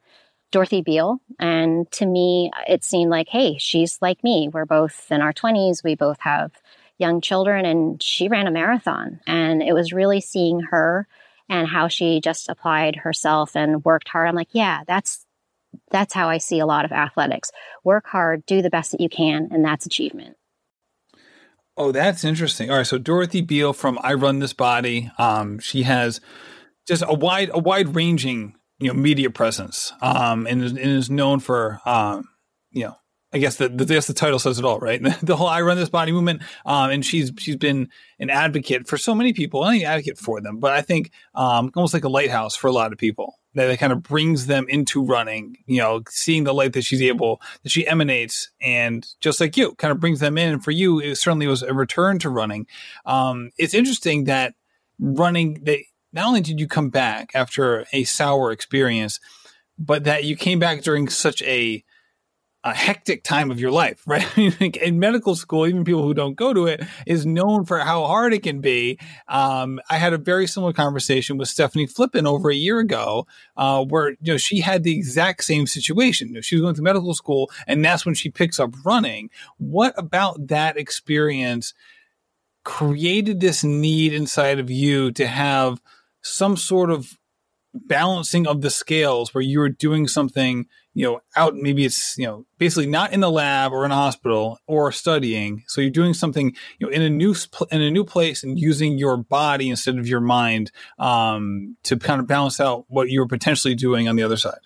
Dorothy 0.50 0.82
Beal, 0.82 1.18
and 1.38 1.90
to 1.92 2.04
me, 2.04 2.50
it 2.68 2.84
seemed 2.84 3.10
like, 3.10 3.28
hey, 3.28 3.56
she's 3.58 3.98
like 4.02 4.22
me. 4.22 4.50
We're 4.52 4.66
both 4.66 5.10
in 5.10 5.22
our 5.22 5.32
twenties. 5.32 5.82
We 5.82 5.94
both 5.94 6.20
have 6.20 6.52
young 6.98 7.20
children, 7.20 7.64
and 7.64 8.02
she 8.02 8.28
ran 8.28 8.46
a 8.46 8.50
marathon, 8.50 9.20
and 9.26 9.62
it 9.62 9.72
was 9.72 9.92
really 9.92 10.20
seeing 10.20 10.60
her 10.60 11.06
and 11.48 11.68
how 11.68 11.88
she 11.88 12.20
just 12.20 12.48
applied 12.48 12.96
herself 12.96 13.56
and 13.56 13.84
worked 13.84 14.08
hard. 14.08 14.28
I'm 14.28 14.34
like, 14.34 14.50
yeah, 14.52 14.82
that's 14.86 15.24
that's 15.90 16.12
how 16.12 16.28
I 16.28 16.38
see 16.38 16.58
a 16.58 16.66
lot 16.66 16.84
of 16.84 16.92
athletics. 16.92 17.50
Work 17.84 18.06
hard, 18.06 18.44
do 18.44 18.60
the 18.60 18.70
best 18.70 18.92
that 18.92 19.00
you 19.00 19.08
can, 19.08 19.48
and 19.50 19.64
that's 19.64 19.86
achievement. 19.86 20.36
Oh, 21.76 21.92
that's 21.92 22.24
interesting. 22.24 22.70
All 22.70 22.76
right, 22.76 22.86
so 22.86 22.98
Dorothy 22.98 23.40
Beal 23.40 23.72
from 23.72 23.98
I 24.02 24.12
Run 24.12 24.40
This 24.40 24.52
Body, 24.52 25.10
um, 25.16 25.58
she 25.58 25.84
has 25.84 26.20
just 26.86 27.02
a 27.06 27.14
wide 27.14 27.50
a 27.52 27.58
wide 27.58 27.94
ranging 27.94 28.54
you 28.78 28.88
know 28.88 28.94
media 28.94 29.30
presence, 29.30 29.92
um, 30.02 30.46
and, 30.46 30.62
is, 30.62 30.72
and 30.72 30.80
is 30.80 31.10
known 31.10 31.40
for 31.40 31.80
um, 31.84 32.28
you 32.70 32.84
know 32.84 32.96
I 33.34 33.38
guess 33.38 33.56
the, 33.56 33.68
the, 33.68 33.86
guess 33.86 34.06
the 34.06 34.12
title 34.12 34.38
says 34.38 34.58
it 34.58 34.64
all, 34.64 34.78
right? 34.78 35.00
The, 35.22 35.36
whole 35.36 35.46
"I 35.46 35.62
run 35.62 35.76
this 35.76 35.88
body" 35.88 36.12
movement, 36.12 36.42
um, 36.66 36.90
and 36.90 37.04
she's 37.04 37.32
she's 37.38 37.56
been 37.56 37.88
an 38.18 38.28
advocate 38.28 38.86
for 38.86 38.98
so 38.98 39.14
many 39.14 39.32
people. 39.32 39.62
Not 39.62 39.74
an 39.74 39.82
advocate 39.82 40.18
for 40.18 40.40
them, 40.40 40.58
but 40.58 40.72
I 40.72 40.82
think 40.82 41.12
um, 41.34 41.70
almost 41.74 41.94
like 41.94 42.04
a 42.04 42.08
lighthouse 42.08 42.56
for 42.56 42.66
a 42.66 42.72
lot 42.72 42.92
of 42.92 42.98
people. 42.98 43.38
That 43.54 43.70
it 43.70 43.76
kind 43.78 43.92
of 43.92 44.02
brings 44.02 44.46
them 44.46 44.66
into 44.68 45.04
running. 45.04 45.56
You 45.66 45.78
know, 45.78 46.02
seeing 46.08 46.44
the 46.44 46.54
light 46.54 46.72
that 46.74 46.84
she's 46.84 47.02
able 47.02 47.40
that 47.62 47.70
she 47.70 47.86
emanates, 47.86 48.50
and 48.60 49.06
just 49.20 49.40
like 49.40 49.56
you, 49.56 49.74
kind 49.76 49.92
of 49.92 50.00
brings 50.00 50.20
them 50.20 50.36
in. 50.36 50.54
And 50.54 50.64
for 50.64 50.70
you, 50.70 51.00
it 51.00 51.16
certainly 51.16 51.46
was 51.46 51.62
a 51.62 51.72
return 51.72 52.18
to 52.20 52.30
running. 52.30 52.66
Um, 53.06 53.50
it's 53.56 53.74
interesting 53.74 54.24
that 54.24 54.54
running. 54.98 55.62
That 55.64 55.78
not 56.12 56.26
only 56.26 56.40
did 56.40 56.60
you 56.60 56.68
come 56.68 56.90
back 56.90 57.30
after 57.34 57.86
a 57.92 58.04
sour 58.04 58.52
experience, 58.52 59.20
but 59.78 60.04
that 60.04 60.24
you 60.24 60.36
came 60.36 60.58
back 60.58 60.82
during 60.82 61.08
such 61.08 61.42
a 61.42 61.84
a 62.64 62.72
hectic 62.72 63.24
time 63.24 63.50
of 63.50 63.58
your 63.58 63.72
life, 63.72 64.02
right? 64.06 64.24
in 64.38 64.98
medical 64.98 65.34
school, 65.34 65.66
even 65.66 65.84
people 65.84 66.02
who 66.02 66.14
don't 66.14 66.36
go 66.36 66.54
to 66.54 66.66
it 66.66 66.82
is 67.06 67.26
known 67.26 67.64
for 67.64 67.80
how 67.80 68.04
hard 68.04 68.32
it 68.32 68.42
can 68.42 68.60
be. 68.60 68.98
Um, 69.26 69.80
I 69.90 69.98
had 69.98 70.12
a 70.12 70.18
very 70.18 70.46
similar 70.46 70.72
conversation 70.72 71.38
with 71.38 71.48
Stephanie 71.48 71.86
Flippin 71.86 72.26
over 72.26 72.50
a 72.50 72.54
year 72.54 72.78
ago, 72.78 73.26
uh, 73.56 73.84
where 73.84 74.10
you 74.10 74.32
know 74.32 74.36
she 74.36 74.60
had 74.60 74.84
the 74.84 74.96
exact 74.96 75.44
same 75.44 75.66
situation. 75.66 76.40
She 76.42 76.54
was 76.54 76.62
going 76.62 76.74
to 76.76 76.82
medical 76.82 77.14
school, 77.14 77.50
and 77.66 77.84
that's 77.84 78.06
when 78.06 78.14
she 78.14 78.30
picks 78.30 78.60
up 78.60 78.72
running. 78.84 79.30
What 79.58 79.94
about 79.96 80.46
that 80.48 80.76
experience 80.76 81.74
created 82.64 83.40
this 83.40 83.64
need 83.64 84.12
inside 84.12 84.60
of 84.60 84.70
you 84.70 85.10
to 85.10 85.26
have 85.26 85.80
some 86.22 86.56
sort 86.56 86.90
of 86.90 87.18
balancing 87.74 88.46
of 88.46 88.60
the 88.60 88.70
scales 88.70 89.34
where 89.34 89.42
you're 89.42 89.68
doing 89.68 90.08
something? 90.08 90.66
you 90.94 91.06
know, 91.06 91.20
out, 91.36 91.56
maybe 91.56 91.84
it's, 91.84 92.18
you 92.18 92.26
know, 92.26 92.44
basically 92.58 92.86
not 92.86 93.12
in 93.12 93.20
the 93.20 93.30
lab 93.30 93.72
or 93.72 93.84
in 93.84 93.90
a 93.90 93.94
hospital 93.94 94.58
or 94.66 94.92
studying. 94.92 95.64
So 95.66 95.80
you're 95.80 95.90
doing 95.90 96.12
something, 96.12 96.54
you 96.78 96.86
know, 96.86 96.92
in 96.92 97.00
a 97.00 97.08
new, 97.08 97.34
in 97.70 97.80
a 97.80 97.90
new 97.90 98.04
place 98.04 98.42
and 98.42 98.58
using 98.58 98.98
your 98.98 99.16
body 99.16 99.70
instead 99.70 99.98
of 99.98 100.06
your 100.06 100.20
mind, 100.20 100.70
um, 100.98 101.76
to 101.84 101.96
kind 101.96 102.20
of 102.20 102.26
balance 102.26 102.60
out 102.60 102.84
what 102.88 103.08
you're 103.08 103.26
potentially 103.26 103.74
doing 103.74 104.08
on 104.08 104.16
the 104.16 104.22
other 104.22 104.36
side. 104.36 104.60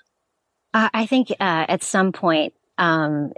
I 0.74 1.06
think, 1.06 1.30
uh, 1.30 1.64
at 1.68 1.82
some 1.82 2.12
point, 2.12 2.52
um, 2.76 3.32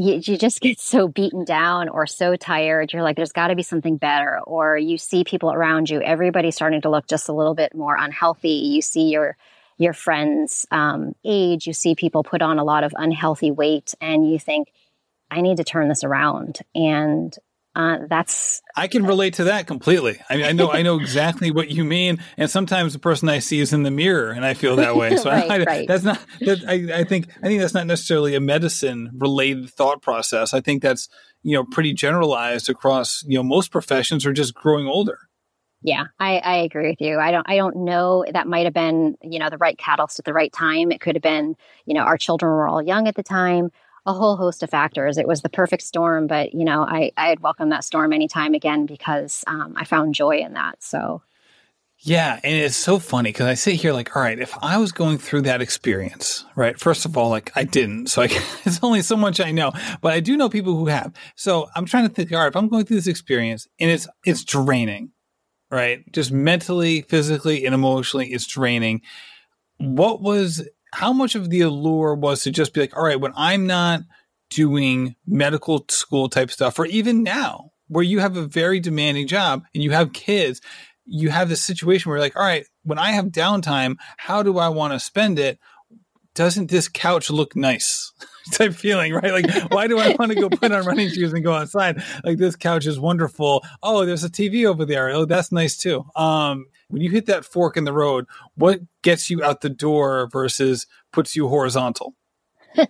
you, 0.00 0.20
you, 0.22 0.38
just 0.38 0.60
get 0.60 0.80
so 0.80 1.08
beaten 1.08 1.44
down 1.44 1.88
or 1.88 2.06
so 2.06 2.36
tired. 2.36 2.92
You're 2.92 3.02
like, 3.02 3.16
there's 3.16 3.32
got 3.32 3.48
to 3.48 3.54
be 3.54 3.62
something 3.62 3.96
better. 3.96 4.40
Or 4.46 4.76
you 4.76 4.98
see 4.98 5.24
people 5.24 5.52
around 5.52 5.90
you, 5.90 6.00
everybody 6.00 6.50
starting 6.50 6.80
to 6.82 6.90
look 6.90 7.06
just 7.06 7.28
a 7.28 7.32
little 7.32 7.54
bit 7.54 7.74
more 7.74 7.96
unhealthy. 7.96 8.48
You 8.48 8.82
see 8.82 9.10
your 9.10 9.36
your 9.78 9.92
friends 9.94 10.66
um, 10.70 11.14
age, 11.24 11.66
you 11.66 11.72
see 11.72 11.94
people 11.94 12.22
put 12.22 12.42
on 12.42 12.58
a 12.58 12.64
lot 12.64 12.84
of 12.84 12.92
unhealthy 12.96 13.50
weight, 13.50 13.94
and 13.98 14.30
you 14.30 14.38
think, 14.38 14.68
I 15.30 15.40
need 15.40 15.56
to 15.56 15.64
turn 15.64 15.88
this 15.88 16.04
around. 16.04 16.58
And 16.74 17.34
uh, 17.76 17.98
that's 18.08 18.62
I 18.76 18.88
can 18.88 19.06
relate 19.06 19.34
to 19.34 19.44
that 19.44 19.68
completely. 19.68 20.20
I 20.28 20.36
mean, 20.36 20.46
I 20.46 20.52
know 20.52 20.72
I 20.72 20.82
know 20.82 20.96
exactly 21.00 21.52
what 21.52 21.70
you 21.70 21.84
mean, 21.84 22.18
and 22.36 22.50
sometimes 22.50 22.92
the 22.92 22.98
person 22.98 23.28
I 23.28 23.38
see 23.38 23.60
is 23.60 23.72
in 23.72 23.84
the 23.84 23.92
mirror, 23.92 24.32
and 24.32 24.44
I 24.44 24.54
feel 24.54 24.76
that 24.76 24.96
way. 24.96 25.10
So 25.20 25.28
right, 25.28 25.50
I, 25.50 25.64
right. 25.64 25.88
that's 25.88 26.04
not. 26.04 26.18
That, 26.40 26.64
I, 26.66 27.00
I 27.00 27.04
think 27.04 27.28
I 27.42 27.46
think 27.46 27.60
that's 27.60 27.74
not 27.74 27.86
necessarily 27.86 28.34
a 28.34 28.40
medicine 28.40 29.10
related 29.18 29.68
thought 29.70 30.02
process. 30.02 30.54
I 30.54 30.60
think 30.60 30.82
that's 30.82 31.08
you 31.42 31.56
know 31.56 31.64
pretty 31.64 31.92
generalized 31.92 32.70
across 32.70 33.22
you 33.26 33.36
know 33.36 33.42
most 33.42 33.70
professions 33.70 34.24
are 34.24 34.32
just 34.32 34.54
growing 34.54 34.86
older. 34.86 35.18
Yeah, 35.82 36.04
I, 36.18 36.38
I 36.38 36.56
agree 36.58 36.90
with 36.90 37.00
you. 37.00 37.18
I 37.18 37.30
don't 37.30 37.48
I 37.48 37.56
don't 37.56 37.84
know. 37.84 38.24
That 38.32 38.46
might 38.46 38.64
have 38.64 38.74
been 38.74 39.16
you 39.22 39.38
know 39.38 39.50
the 39.50 39.58
right 39.58 39.76
catalyst 39.76 40.18
at 40.18 40.24
the 40.24 40.32
right 40.32 40.52
time. 40.52 40.90
It 40.90 41.00
could 41.00 41.16
have 41.16 41.22
been 41.22 41.54
you 41.84 41.94
know 41.94 42.02
our 42.02 42.16
children 42.16 42.50
were 42.50 42.66
all 42.66 42.82
young 42.82 43.06
at 43.06 43.14
the 43.14 43.22
time 43.22 43.70
a 44.10 44.12
whole 44.12 44.36
host 44.36 44.62
of 44.62 44.70
factors. 44.70 45.18
It 45.18 45.26
was 45.26 45.42
the 45.42 45.48
perfect 45.48 45.82
storm, 45.82 46.26
but 46.26 46.54
you 46.54 46.64
know, 46.64 46.82
I 46.82 47.12
I'd 47.16 47.40
welcome 47.40 47.70
that 47.70 47.84
storm 47.84 48.12
anytime 48.12 48.54
again 48.54 48.86
because 48.86 49.44
um, 49.46 49.74
I 49.76 49.84
found 49.84 50.14
joy 50.14 50.38
in 50.38 50.54
that. 50.54 50.82
So. 50.82 51.22
Yeah, 52.02 52.40
and 52.42 52.54
it's 52.54 52.76
so 52.76 52.98
funny 52.98 53.28
because 53.28 53.46
I 53.46 53.52
sit 53.52 53.74
here 53.74 53.92
like, 53.92 54.16
all 54.16 54.22
right, 54.22 54.38
if 54.38 54.56
I 54.62 54.78
was 54.78 54.90
going 54.90 55.18
through 55.18 55.42
that 55.42 55.60
experience, 55.60 56.46
right? 56.56 56.80
First 56.80 57.04
of 57.04 57.14
all, 57.18 57.28
like 57.28 57.52
I 57.54 57.64
didn't, 57.64 58.06
so 58.06 58.22
I, 58.22 58.24
it's 58.64 58.80
only 58.82 59.02
so 59.02 59.18
much 59.18 59.38
I 59.38 59.50
know, 59.50 59.72
but 60.00 60.14
I 60.14 60.20
do 60.20 60.34
know 60.34 60.48
people 60.48 60.74
who 60.76 60.86
have. 60.86 61.12
So 61.36 61.68
I'm 61.76 61.84
trying 61.84 62.08
to 62.08 62.14
think, 62.14 62.32
all 62.32 62.38
right, 62.38 62.48
if 62.48 62.56
I'm 62.56 62.68
going 62.68 62.86
through 62.86 62.96
this 62.96 63.06
experience 63.06 63.68
and 63.78 63.90
it's 63.90 64.08
it's 64.24 64.44
draining, 64.44 65.10
right? 65.70 66.10
Just 66.10 66.32
mentally, 66.32 67.02
physically, 67.02 67.66
and 67.66 67.74
emotionally, 67.74 68.28
it's 68.28 68.46
draining. 68.46 69.02
What 69.76 70.22
was 70.22 70.66
how 70.92 71.12
much 71.12 71.34
of 71.34 71.50
the 71.50 71.60
allure 71.60 72.14
was 72.14 72.42
to 72.42 72.50
just 72.50 72.74
be 72.74 72.80
like, 72.80 72.96
all 72.96 73.04
right, 73.04 73.20
when 73.20 73.32
I'm 73.36 73.66
not 73.66 74.02
doing 74.50 75.14
medical 75.26 75.84
school 75.88 76.28
type 76.28 76.50
stuff, 76.50 76.78
or 76.78 76.86
even 76.86 77.22
now 77.22 77.70
where 77.88 78.04
you 78.04 78.20
have 78.20 78.36
a 78.36 78.46
very 78.46 78.80
demanding 78.80 79.26
job 79.26 79.64
and 79.74 79.82
you 79.82 79.90
have 79.90 80.12
kids, 80.12 80.60
you 81.04 81.30
have 81.30 81.48
this 81.48 81.62
situation 81.62 82.08
where 82.08 82.18
you're 82.18 82.24
like, 82.24 82.36
all 82.36 82.42
right, 82.42 82.66
when 82.84 82.98
I 82.98 83.12
have 83.12 83.26
downtime, 83.26 83.96
how 84.16 84.42
do 84.42 84.58
I 84.58 84.68
want 84.68 84.92
to 84.92 85.00
spend 85.00 85.38
it? 85.38 85.58
Doesn't 86.34 86.70
this 86.70 86.88
couch 86.88 87.30
look 87.30 87.56
nice? 87.56 88.12
type 88.52 88.74
feeling, 88.74 89.12
right? 89.12 89.32
Like, 89.32 89.70
why 89.70 89.86
do 89.86 89.98
I 89.98 90.14
want 90.18 90.32
to 90.32 90.40
go 90.40 90.48
put 90.48 90.72
on 90.72 90.84
running 90.84 91.08
shoes 91.08 91.32
and 91.32 91.44
go 91.44 91.52
outside? 91.52 92.02
Like, 92.24 92.38
this 92.38 92.56
couch 92.56 92.86
is 92.86 92.98
wonderful. 92.98 93.64
Oh, 93.82 94.04
there's 94.04 94.24
a 94.24 94.30
TV 94.30 94.66
over 94.66 94.84
there. 94.84 95.10
Oh, 95.10 95.24
that's 95.24 95.52
nice 95.52 95.76
too. 95.76 96.04
Um, 96.16 96.66
when 96.90 97.02
you 97.02 97.10
hit 97.10 97.26
that 97.26 97.44
fork 97.44 97.76
in 97.76 97.84
the 97.84 97.92
road, 97.92 98.26
what 98.54 98.80
gets 99.02 99.30
you 99.30 99.42
out 99.42 99.60
the 99.60 99.70
door 99.70 100.28
versus 100.30 100.86
puts 101.12 101.34
you 101.36 101.48
horizontal? 101.48 102.14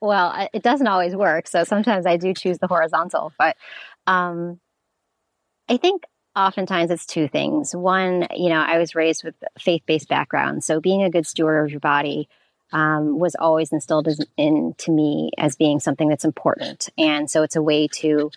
well, 0.00 0.48
it 0.52 0.62
doesn't 0.62 0.86
always 0.86 1.14
work. 1.16 1.48
So 1.48 1.64
sometimes 1.64 2.06
I 2.06 2.16
do 2.16 2.34
choose 2.34 2.58
the 2.58 2.66
horizontal, 2.66 3.32
but 3.38 3.56
um, 4.06 4.60
I 5.68 5.76
think 5.76 6.04
oftentimes 6.36 6.90
it's 6.90 7.06
two 7.06 7.28
things. 7.28 7.74
One, 7.74 8.26
you 8.34 8.48
know, 8.48 8.60
I 8.60 8.78
was 8.78 8.94
raised 8.94 9.24
with 9.24 9.34
faith 9.58 9.82
based 9.86 10.08
background. 10.08 10.64
So 10.64 10.80
being 10.80 11.02
a 11.02 11.10
good 11.10 11.26
steward 11.26 11.64
of 11.64 11.70
your 11.70 11.80
body 11.80 12.28
um, 12.72 13.18
was 13.18 13.34
always 13.34 13.72
instilled 13.72 14.08
into 14.36 14.92
me 14.92 15.30
as 15.38 15.56
being 15.56 15.80
something 15.80 16.08
that's 16.08 16.24
important. 16.24 16.88
And 16.98 17.30
so 17.30 17.42
it's 17.42 17.56
a 17.56 17.62
way 17.62 17.88
to 17.94 18.30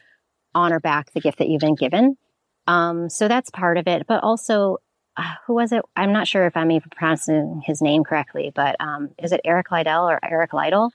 honor 0.55 0.79
back 0.79 1.11
the 1.11 1.21
gift 1.21 1.37
that 1.39 1.49
you've 1.49 1.61
been 1.61 1.75
given. 1.75 2.17
Um, 2.67 3.09
so 3.09 3.27
that's 3.27 3.49
part 3.49 3.77
of 3.77 3.87
it. 3.87 4.07
But 4.07 4.23
also, 4.23 4.77
uh, 5.17 5.33
who 5.45 5.53
was 5.53 5.71
it? 5.71 5.83
I'm 5.95 6.13
not 6.13 6.27
sure 6.27 6.45
if 6.45 6.55
I'm 6.55 6.71
even 6.71 6.89
pronouncing 6.89 7.61
his 7.65 7.81
name 7.81 8.03
correctly, 8.03 8.51
but 8.53 8.75
um, 8.79 9.09
is 9.21 9.31
it 9.31 9.41
Eric 9.43 9.71
Liddell 9.71 10.09
or 10.09 10.19
Eric 10.23 10.53
Liddell 10.53 10.91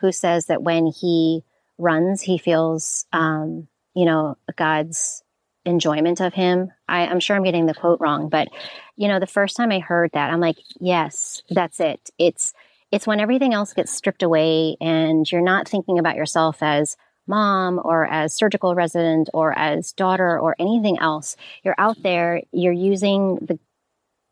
who 0.00 0.12
says 0.12 0.46
that 0.46 0.62
when 0.62 0.86
he 0.86 1.42
runs, 1.76 2.22
he 2.22 2.38
feels, 2.38 3.06
um, 3.12 3.68
you 3.94 4.04
know, 4.04 4.36
God's 4.56 5.22
enjoyment 5.64 6.20
of 6.20 6.34
him. 6.34 6.70
I, 6.88 7.06
I'm 7.06 7.20
sure 7.20 7.36
I'm 7.36 7.44
getting 7.44 7.66
the 7.66 7.74
quote 7.74 8.00
wrong, 8.00 8.28
but 8.28 8.48
you 8.96 9.08
know, 9.08 9.20
the 9.20 9.26
first 9.26 9.56
time 9.56 9.70
I 9.70 9.80
heard 9.80 10.10
that, 10.14 10.30
I'm 10.30 10.40
like, 10.40 10.56
yes, 10.80 11.42
that's 11.50 11.80
it. 11.80 12.10
It's 12.18 12.52
it's 12.90 13.06
when 13.06 13.20
everything 13.20 13.52
else 13.52 13.74
gets 13.74 13.92
stripped 13.92 14.22
away 14.22 14.76
and 14.80 15.30
you're 15.30 15.42
not 15.42 15.68
thinking 15.68 15.98
about 15.98 16.16
yourself 16.16 16.62
as 16.62 16.96
mom 17.28 17.80
or 17.84 18.06
as 18.06 18.34
surgical 18.34 18.74
resident 18.74 19.28
or 19.34 19.56
as 19.56 19.92
daughter 19.92 20.38
or 20.38 20.56
anything 20.58 20.98
else. 20.98 21.36
You're 21.62 21.74
out 21.78 22.02
there, 22.02 22.42
you're 22.52 22.72
using 22.72 23.36
the 23.36 23.58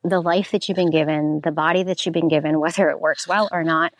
the 0.05 0.21
life 0.21 0.53
that 0.53 0.69
you've 0.69 0.77
been 0.77 0.91
given, 0.91 1.41
the 1.43 1.51
body 1.51 1.83
that 1.83 2.07
you've 2.07 2.13
been 2.13 2.29
given, 2.29 2.61
whether 2.61 2.91
it 2.91 3.01
works 3.01 3.27
well 3.27 3.49
or 3.53 3.65
not. 3.65 3.93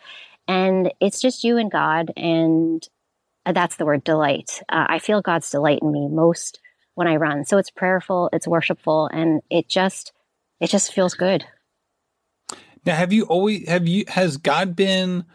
And 0.47 0.93
it's 0.99 1.19
just 1.19 1.43
you 1.43 1.57
and 1.57 1.69
God. 1.69 2.11
And 2.15 2.87
that's 3.45 3.75
the 3.75 3.85
word 3.85 4.03
delight. 4.03 4.61
Uh, 4.69 4.85
I 4.87 4.99
feel 4.99 5.21
God's 5.21 5.49
delight 5.49 5.79
in 5.81 5.91
me 5.91 6.07
most 6.07 6.59
when 6.95 7.07
I 7.07 7.17
run. 7.17 7.45
So 7.45 7.57
it's 7.57 7.69
prayerful, 7.69 8.29
it's 8.33 8.47
worshipful, 8.47 9.07
and 9.07 9.41
it 9.49 9.67
just, 9.67 10.13
it 10.59 10.69
just 10.69 10.93
feels 10.93 11.13
good. 11.13 11.45
Now, 12.85 12.95
have 12.95 13.13
you 13.13 13.25
always, 13.25 13.67
have 13.67 13.87
you, 13.87 14.05
has 14.07 14.37
God 14.37 14.75
been 14.75 15.25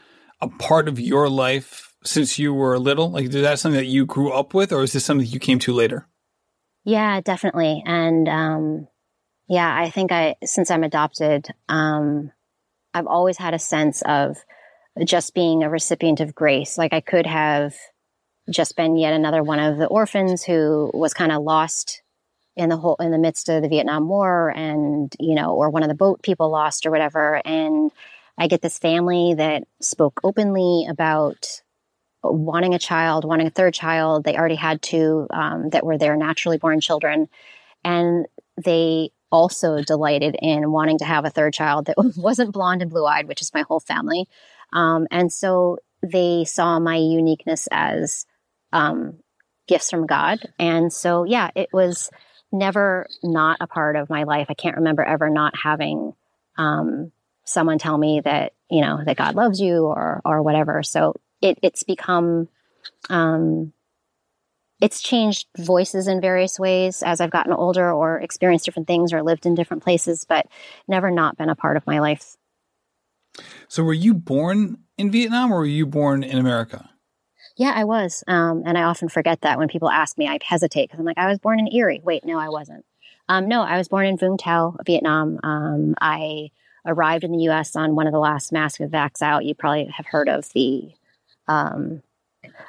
a 0.41 0.49
part 0.49 0.89
of 0.89 0.99
your 0.99 1.29
life 1.29 1.92
since 2.05 2.39
you 2.39 2.53
were 2.55 2.79
little? 2.79 3.11
Like, 3.11 3.27
is 3.27 3.33
that 3.33 3.59
something 3.59 3.79
that 3.79 3.87
you 3.87 4.07
grew 4.07 4.33
up 4.33 4.55
with, 4.55 4.73
or 4.73 4.83
is 4.83 4.93
this 4.93 5.05
something 5.05 5.27
you 5.27 5.41
came 5.41 5.59
to 5.61 5.73
later? 5.73 6.07
Yeah, 6.85 7.21
definitely. 7.21 7.83
And 7.87 8.29
um, 8.29 8.89
yeah, 9.49 9.75
I 9.75 9.91
think 9.91 10.13
I, 10.13 10.37
since 10.45 10.71
I'm 10.71 10.85
adopted, 10.85 11.49
um, 11.69 12.33
I've 12.95 13.07
always 13.07 13.39
had 13.39 13.55
a 13.55 13.59
sense 13.59 14.03
of 14.03 14.37
just 15.05 15.35
being 15.35 15.63
a 15.63 15.71
recipient 15.71 16.21
of 16.21 16.35
grace. 16.35 16.77
Like 16.77 16.93
I 16.93 17.01
could 17.01 17.27
have 17.27 17.75
just 18.51 18.77
been 18.77 18.97
yet 18.97 19.15
another 19.15 19.43
one 19.43 19.61
of 19.61 19.79
the 19.79 19.87
orphans 19.87 20.43
who 20.43 20.91
was 20.93 21.15
kind 21.15 21.33
of 21.33 21.43
lost 21.43 22.03
in 22.57 22.69
the 22.69 22.77
whole 22.77 22.97
in 23.01 23.11
the 23.11 23.19
midst 23.19 23.49
of 23.49 23.63
the 23.63 23.69
Vietnam 23.69 24.09
War, 24.09 24.51
and 24.51 25.15
you 25.19 25.35
know, 25.35 25.55
or 25.55 25.71
one 25.71 25.83
of 25.83 25.89
the 25.89 25.95
boat 25.95 26.23
people 26.23 26.51
lost 26.51 26.85
or 26.85 26.91
whatever. 26.91 27.41
And 27.47 27.91
I 28.37 28.47
get 28.47 28.61
this 28.61 28.79
family 28.79 29.35
that 29.35 29.65
spoke 29.81 30.21
openly 30.23 30.87
about 30.89 31.63
wanting 32.23 32.75
a 32.75 32.79
child, 32.79 33.25
wanting 33.25 33.47
a 33.47 33.51
third 33.51 33.75
child. 33.75 34.25
They 34.25 34.37
already 34.37 34.55
had 34.55 34.83
two 34.83 35.27
um, 35.31 35.71
that 35.71 35.85
were 35.85 35.99
their 35.99 36.17
naturally 36.17 36.59
born 36.59 36.81
children. 36.81 37.29
And 37.85 38.27
they 38.63 39.11
also 39.31 39.83
delighted 39.83 40.37
in 40.41 40.71
wanting 40.71 40.99
to 40.99 41.05
have 41.05 41.25
a 41.25 41.31
third 41.31 41.55
child 41.55 41.87
that 41.87 41.97
wasn't 42.17 42.53
blonde 42.53 42.83
and 42.83 42.91
blue 42.91 43.07
eyed, 43.07 43.27
which 43.27 43.43
is 43.43 43.55
my 43.55 43.63
whole 43.63 43.81
family. 43.81 44.29
Um, 44.73 45.07
and 45.11 45.33
so 45.33 45.79
they 46.03 46.45
saw 46.45 46.79
my 46.79 46.97
uniqueness 46.97 47.69
as 47.71 48.27
um, 48.73 49.19
gifts 49.67 49.91
from 49.91 50.07
God. 50.07 50.41
And 50.59 50.93
so, 50.93 51.25
yeah, 51.25 51.51
it 51.55 51.71
was 51.73 52.11
never 52.51 53.07
not 53.23 53.59
a 53.61 53.67
part 53.67 53.97
of 53.97 54.11
my 54.11 54.25
life. 54.25 54.47
I 54.51 54.55
can't 54.55 54.77
remember 54.77 55.03
ever 55.03 55.31
not 55.31 55.55
having 55.57 56.13
um, 56.59 57.13
someone 57.45 57.79
tell 57.79 57.97
me 57.97 58.21
that, 58.21 58.53
you 58.71 58.83
know, 58.83 59.01
that 59.05 59.17
God 59.17 59.35
loves 59.35 59.61
you 59.61 59.87
or, 59.87 60.21
or 60.25 60.43
whatever. 60.43 60.83
So 60.83 61.15
it, 61.43 61.59
it's 61.63 61.83
become 61.83 62.49
um, 63.11 63.73
it's 64.81 65.01
changed 65.01 65.47
voices 65.59 66.09
in 66.09 66.21
various 66.21 66.59
ways 66.59 67.03
as 67.05 67.21
I've 67.21 67.31
gotten 67.31 67.53
older 67.53 67.93
or 67.93 68.19
experienced 68.21 68.65
different 68.65 68.89
things 68.89 69.13
or 69.13 69.23
lived 69.23 69.47
in 69.47 69.55
different 69.55 69.83
places, 69.85 70.25
but 70.25 70.47
never 70.89 71.11
not 71.11 71.37
been 71.37 71.49
a 71.49 71.55
part 71.55 71.77
of 71.77 71.87
my 71.87 72.01
life. 72.01 72.37
So, 73.69 73.85
were 73.85 73.95
you 73.95 74.13
born 74.13 74.79
in 74.99 75.11
Vietnam 75.11 75.53
or 75.53 75.61
were 75.61 75.67
you 75.67 75.87
born 75.87 76.23
in 76.25 76.37
America? 76.39 76.91
Yeah, 77.57 77.73
I 77.75 77.85
was. 77.85 78.25
Um, 78.27 78.63
and 78.67 78.77
I 78.77 78.83
often 78.83 79.09
forget 79.09 79.43
that 79.43 79.59
when 79.59 79.69
people 79.69 79.89
ask 79.89 80.19
me, 80.19 80.27
I 80.27 80.39
hesitate 80.43 80.89
because 80.89 80.99
I'm 80.99 81.07
like, 81.07 81.19
I 81.19 81.29
was 81.29 81.39
born 81.39 81.61
in 81.61 81.73
Erie. 81.73 82.01
Wait, 82.03 82.25
no, 82.25 82.39
I 82.39 82.49
wasn't. 82.49 82.85
Um, 83.29 83.47
no, 83.49 83.63
I 83.63 83.79
was 83.79 83.89
born 83.89 84.07
in 84.07 84.19
Vung 84.19 84.37
Tau, 84.37 84.77
Vietnam. 84.85 85.39
Um, 85.43 85.95
I 86.01 86.51
arrived 86.85 87.25
in 87.25 87.33
the 87.33 87.45
U.S. 87.45 87.77
on 87.77 87.95
one 87.95 88.07
of 88.07 88.13
the 88.13 88.19
last 88.19 88.53
massive 88.53 88.91
vacs 88.91 89.23
out. 89.23 89.45
You 89.45 89.55
probably 89.55 89.87
have 89.87 90.07
heard 90.07 90.29
of 90.29 90.49
the 90.55 90.93
um, 91.49 92.03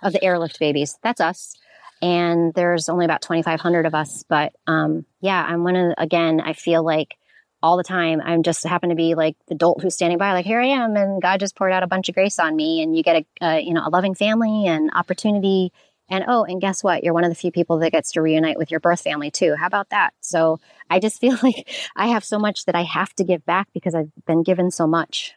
of 0.02 0.14
the 0.14 0.24
airlift 0.24 0.60
babies. 0.60 0.98
That's 1.04 1.22
us. 1.22 1.56
And 2.02 2.54
there's 2.54 2.90
only 2.90 3.06
about 3.06 3.22
2,500 3.22 3.86
of 3.86 3.96
us. 3.96 4.24
But 4.28 4.54
um, 4.68 5.06
yeah, 5.22 5.42
I'm 5.42 5.64
one 5.64 5.76
of, 5.76 5.94
again, 5.98 6.42
I 6.42 6.54
feel 6.54 6.84
like 6.84 7.16
all 7.62 7.78
the 7.78 7.84
time 7.84 8.22
I'm 8.22 8.44
just 8.44 8.66
happen 8.66 8.90
to 8.90 8.96
be 8.96 9.16
like 9.16 9.38
the 9.48 9.56
adult 9.56 9.82
who's 9.82 9.96
standing 9.96 10.18
by, 10.18 10.34
like, 10.34 10.46
here 10.46 10.60
I 10.60 10.68
am. 10.68 10.98
And 10.98 11.22
God 11.22 11.40
just 11.40 11.56
poured 11.56 11.72
out 11.72 11.82
a 11.82 11.88
bunch 11.88 12.10
of 12.10 12.16
grace 12.16 12.40
on 12.40 12.56
me. 12.56 12.82
And 12.82 12.96
you 12.96 13.04
get 13.04 13.26
a, 13.42 13.60
you 13.62 13.74
know, 13.74 13.84
a 13.86 13.90
loving 13.90 14.16
family 14.16 14.68
and 14.68 14.92
opportunity. 14.94 15.72
And 16.10 16.26
oh, 16.28 16.44
and 16.44 16.60
guess 16.60 16.84
what? 16.84 17.06
You're 17.06 17.14
one 17.14 17.24
of 17.24 17.32
the 17.32 17.36
few 17.36 17.52
people 17.52 17.80
that 17.80 17.94
gets 17.94 18.12
to 18.12 18.22
reunite 18.22 18.58
with 18.58 18.70
your 18.70 18.82
birth 18.82 19.02
family 19.02 19.32
too. 19.32 19.56
How 19.56 19.68
about 19.68 19.92
that? 19.92 20.14
So 20.20 20.60
I 20.90 21.00
just 21.00 21.22
feel 21.22 21.38
like 21.42 21.70
I 21.96 22.08
have 22.08 22.26
so 22.26 22.38
much 22.38 22.66
that 22.66 22.76
I 22.76 22.84
have 22.84 23.14
to 23.16 23.24
give 23.24 23.46
back 23.46 23.70
because 23.74 23.96
I've 23.96 24.12
been 24.28 24.44
given 24.44 24.70
so 24.70 24.86
much. 24.86 25.36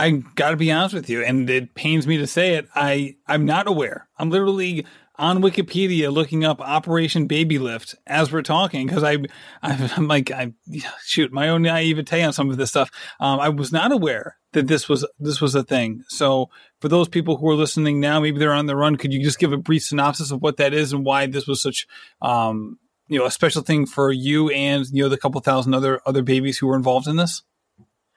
I 0.00 0.10
got 0.34 0.50
to 0.50 0.56
be 0.56 0.72
honest 0.72 0.94
with 0.94 1.10
you, 1.10 1.22
and 1.22 1.48
it 1.50 1.74
pains 1.74 2.06
me 2.06 2.16
to 2.18 2.26
say 2.26 2.54
it. 2.54 2.68
I 2.74 3.16
I'm 3.26 3.44
not 3.44 3.66
aware. 3.66 4.08
I'm 4.18 4.30
literally 4.30 4.86
on 5.20 5.42
Wikipedia 5.42 6.10
looking 6.10 6.42
up 6.42 6.62
Operation 6.62 7.28
Babylift 7.28 7.94
as 8.06 8.32
we're 8.32 8.40
talking 8.40 8.86
because 8.86 9.04
I, 9.04 9.18
I'm 9.62 10.08
like, 10.08 10.30
I 10.30 10.54
shoot 11.04 11.30
my 11.30 11.50
own 11.50 11.60
naivete 11.60 12.22
on 12.22 12.32
some 12.32 12.48
of 12.50 12.56
this 12.56 12.70
stuff. 12.70 12.90
Um, 13.20 13.38
I 13.38 13.50
was 13.50 13.70
not 13.70 13.92
aware 13.92 14.38
that 14.52 14.66
this 14.66 14.88
was 14.88 15.06
this 15.18 15.42
was 15.42 15.54
a 15.54 15.62
thing. 15.62 16.02
So 16.08 16.48
for 16.80 16.88
those 16.88 17.08
people 17.08 17.36
who 17.36 17.50
are 17.50 17.54
listening 17.54 18.00
now, 18.00 18.20
maybe 18.20 18.38
they're 18.38 18.54
on 18.54 18.66
the 18.66 18.76
run. 18.76 18.96
Could 18.96 19.12
you 19.12 19.22
just 19.22 19.38
give 19.38 19.52
a 19.52 19.58
brief 19.58 19.82
synopsis 19.82 20.30
of 20.30 20.40
what 20.40 20.56
that 20.56 20.72
is 20.72 20.94
and 20.94 21.04
why 21.04 21.26
this 21.26 21.46
was 21.46 21.60
such, 21.60 21.86
um, 22.22 22.78
you 23.06 23.18
know, 23.18 23.26
a 23.26 23.30
special 23.30 23.60
thing 23.60 23.84
for 23.84 24.10
you 24.10 24.48
and 24.48 24.86
you 24.90 25.02
know 25.02 25.10
the 25.10 25.18
couple 25.18 25.42
thousand 25.42 25.74
other 25.74 26.00
other 26.06 26.22
babies 26.22 26.56
who 26.56 26.68
were 26.68 26.76
involved 26.76 27.06
in 27.06 27.16
this? 27.16 27.42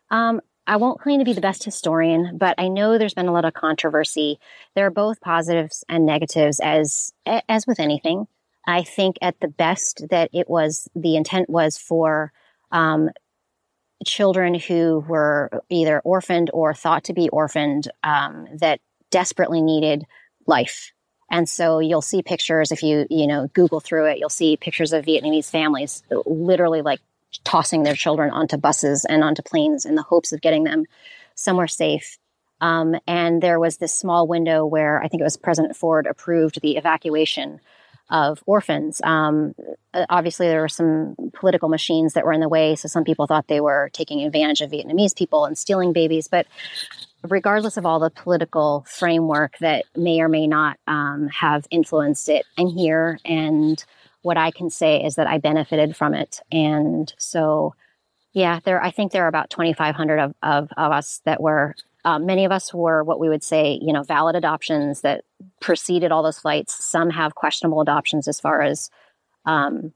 Um, 0.09 0.39
I 0.65 0.77
won't 0.77 1.01
claim 1.01 1.19
to 1.19 1.25
be 1.25 1.33
the 1.33 1.41
best 1.41 1.63
historian, 1.63 2.37
but 2.37 2.55
I 2.57 2.69
know 2.69 2.97
there's 2.97 3.13
been 3.13 3.27
a 3.27 3.33
lot 3.33 3.45
of 3.45 3.53
controversy. 3.53 4.39
There 4.75 4.85
are 4.85 4.91
both 4.91 5.19
positives 5.19 5.83
and 5.89 6.05
negatives, 6.05 6.59
as 6.61 7.11
as 7.25 7.67
with 7.67 7.79
anything. 7.79 8.27
I 8.65 8.83
think 8.83 9.17
at 9.21 9.39
the 9.41 9.49
best 9.49 10.05
that 10.09 10.29
it 10.31 10.49
was 10.49 10.87
the 10.95 11.17
intent 11.17 11.49
was 11.49 11.77
for 11.77 12.31
um, 12.71 13.09
children 14.05 14.53
who 14.53 15.03
were 15.07 15.49
either 15.69 15.99
orphaned 15.99 16.49
or 16.53 16.73
thought 16.73 17.05
to 17.05 17.13
be 17.13 17.27
orphaned 17.29 17.89
um, 18.03 18.47
that 18.59 18.79
desperately 19.11 19.61
needed 19.61 20.05
life. 20.47 20.91
And 21.29 21.47
so 21.49 21.79
you'll 21.79 22.01
see 22.01 22.21
pictures 22.21 22.71
if 22.71 22.83
you 22.83 23.05
you 23.09 23.27
know 23.27 23.49
Google 23.53 23.81
through 23.81 24.05
it, 24.05 24.17
you'll 24.17 24.29
see 24.29 24.55
pictures 24.55 24.93
of 24.93 25.03
Vietnamese 25.03 25.49
families 25.49 26.03
literally 26.25 26.81
like 26.81 27.01
tossing 27.43 27.83
their 27.83 27.95
children 27.95 28.31
onto 28.31 28.57
buses 28.57 29.05
and 29.05 29.23
onto 29.23 29.41
planes 29.41 29.85
in 29.85 29.95
the 29.95 30.03
hopes 30.03 30.31
of 30.31 30.41
getting 30.41 30.63
them 30.63 30.85
somewhere 31.35 31.67
safe. 31.67 32.17
Um, 32.61 32.95
and 33.07 33.41
there 33.41 33.59
was 33.59 33.77
this 33.77 33.93
small 33.93 34.27
window 34.27 34.65
where 34.65 35.01
I 35.01 35.07
think 35.07 35.21
it 35.21 35.25
was 35.25 35.37
President 35.37 35.75
Ford 35.75 36.07
approved 36.07 36.61
the 36.61 36.77
evacuation 36.77 37.59
of 38.09 38.43
orphans. 38.45 39.01
Um, 39.03 39.53
uh, 39.93 40.05
obviously, 40.09 40.47
there 40.47 40.61
were 40.61 40.69
some 40.69 41.15
political 41.33 41.67
machines 41.67 42.13
that 42.13 42.25
were 42.25 42.31
in 42.31 42.41
the 42.41 42.49
way, 42.49 42.75
so 42.75 42.87
some 42.87 43.03
people 43.03 43.27
thought 43.27 43.47
they 43.47 43.61
were 43.61 43.89
taking 43.93 44.21
advantage 44.21 44.61
of 44.61 44.71
Vietnamese 44.71 45.15
people 45.15 45.45
and 45.45 45.57
stealing 45.57 45.93
babies. 45.93 46.27
But 46.27 46.47
regardless 47.23 47.77
of 47.77 47.85
all 47.85 47.99
the 47.99 48.09
political 48.09 48.85
framework 48.87 49.57
that 49.59 49.85
may 49.95 50.21
or 50.21 50.29
may 50.29 50.47
not 50.47 50.77
um, 50.87 51.27
have 51.29 51.65
influenced 51.71 52.29
it, 52.29 52.45
I'm 52.57 52.67
here 52.67 53.19
and 53.25 53.83
what 54.23 54.37
I 54.37 54.51
can 54.51 54.69
say 54.69 55.03
is 55.03 55.15
that 55.15 55.27
I 55.27 55.37
benefited 55.37 55.95
from 55.95 56.13
it. 56.13 56.39
And 56.51 57.13
so, 57.17 57.75
yeah, 58.33 58.59
there, 58.63 58.81
I 58.81 58.89
think 58.89 59.11
there 59.11 59.25
are 59.25 59.29
about 59.29 59.49
2,500 59.51 60.19
of, 60.19 60.33
of, 60.41 60.69
of 60.75 60.91
us 60.91 61.21
that 61.25 61.41
were, 61.41 61.75
uh, 62.03 62.19
many 62.19 62.45
of 62.45 62.51
us 62.51 62.73
were 62.73 63.03
what 63.03 63.19
we 63.19 63.29
would 63.29 63.43
say, 63.43 63.79
you 63.81 63.93
know, 63.93 64.01
valid 64.01 64.35
adoptions 64.35 65.01
that 65.01 65.23
preceded 65.61 66.11
all 66.11 66.23
those 66.23 66.39
flights. 66.39 66.83
Some 66.83 67.09
have 67.11 67.35
questionable 67.35 67.81
adoptions 67.81 68.27
as 68.27 68.39
far 68.39 68.61
as, 68.61 68.89
um, 69.45 69.93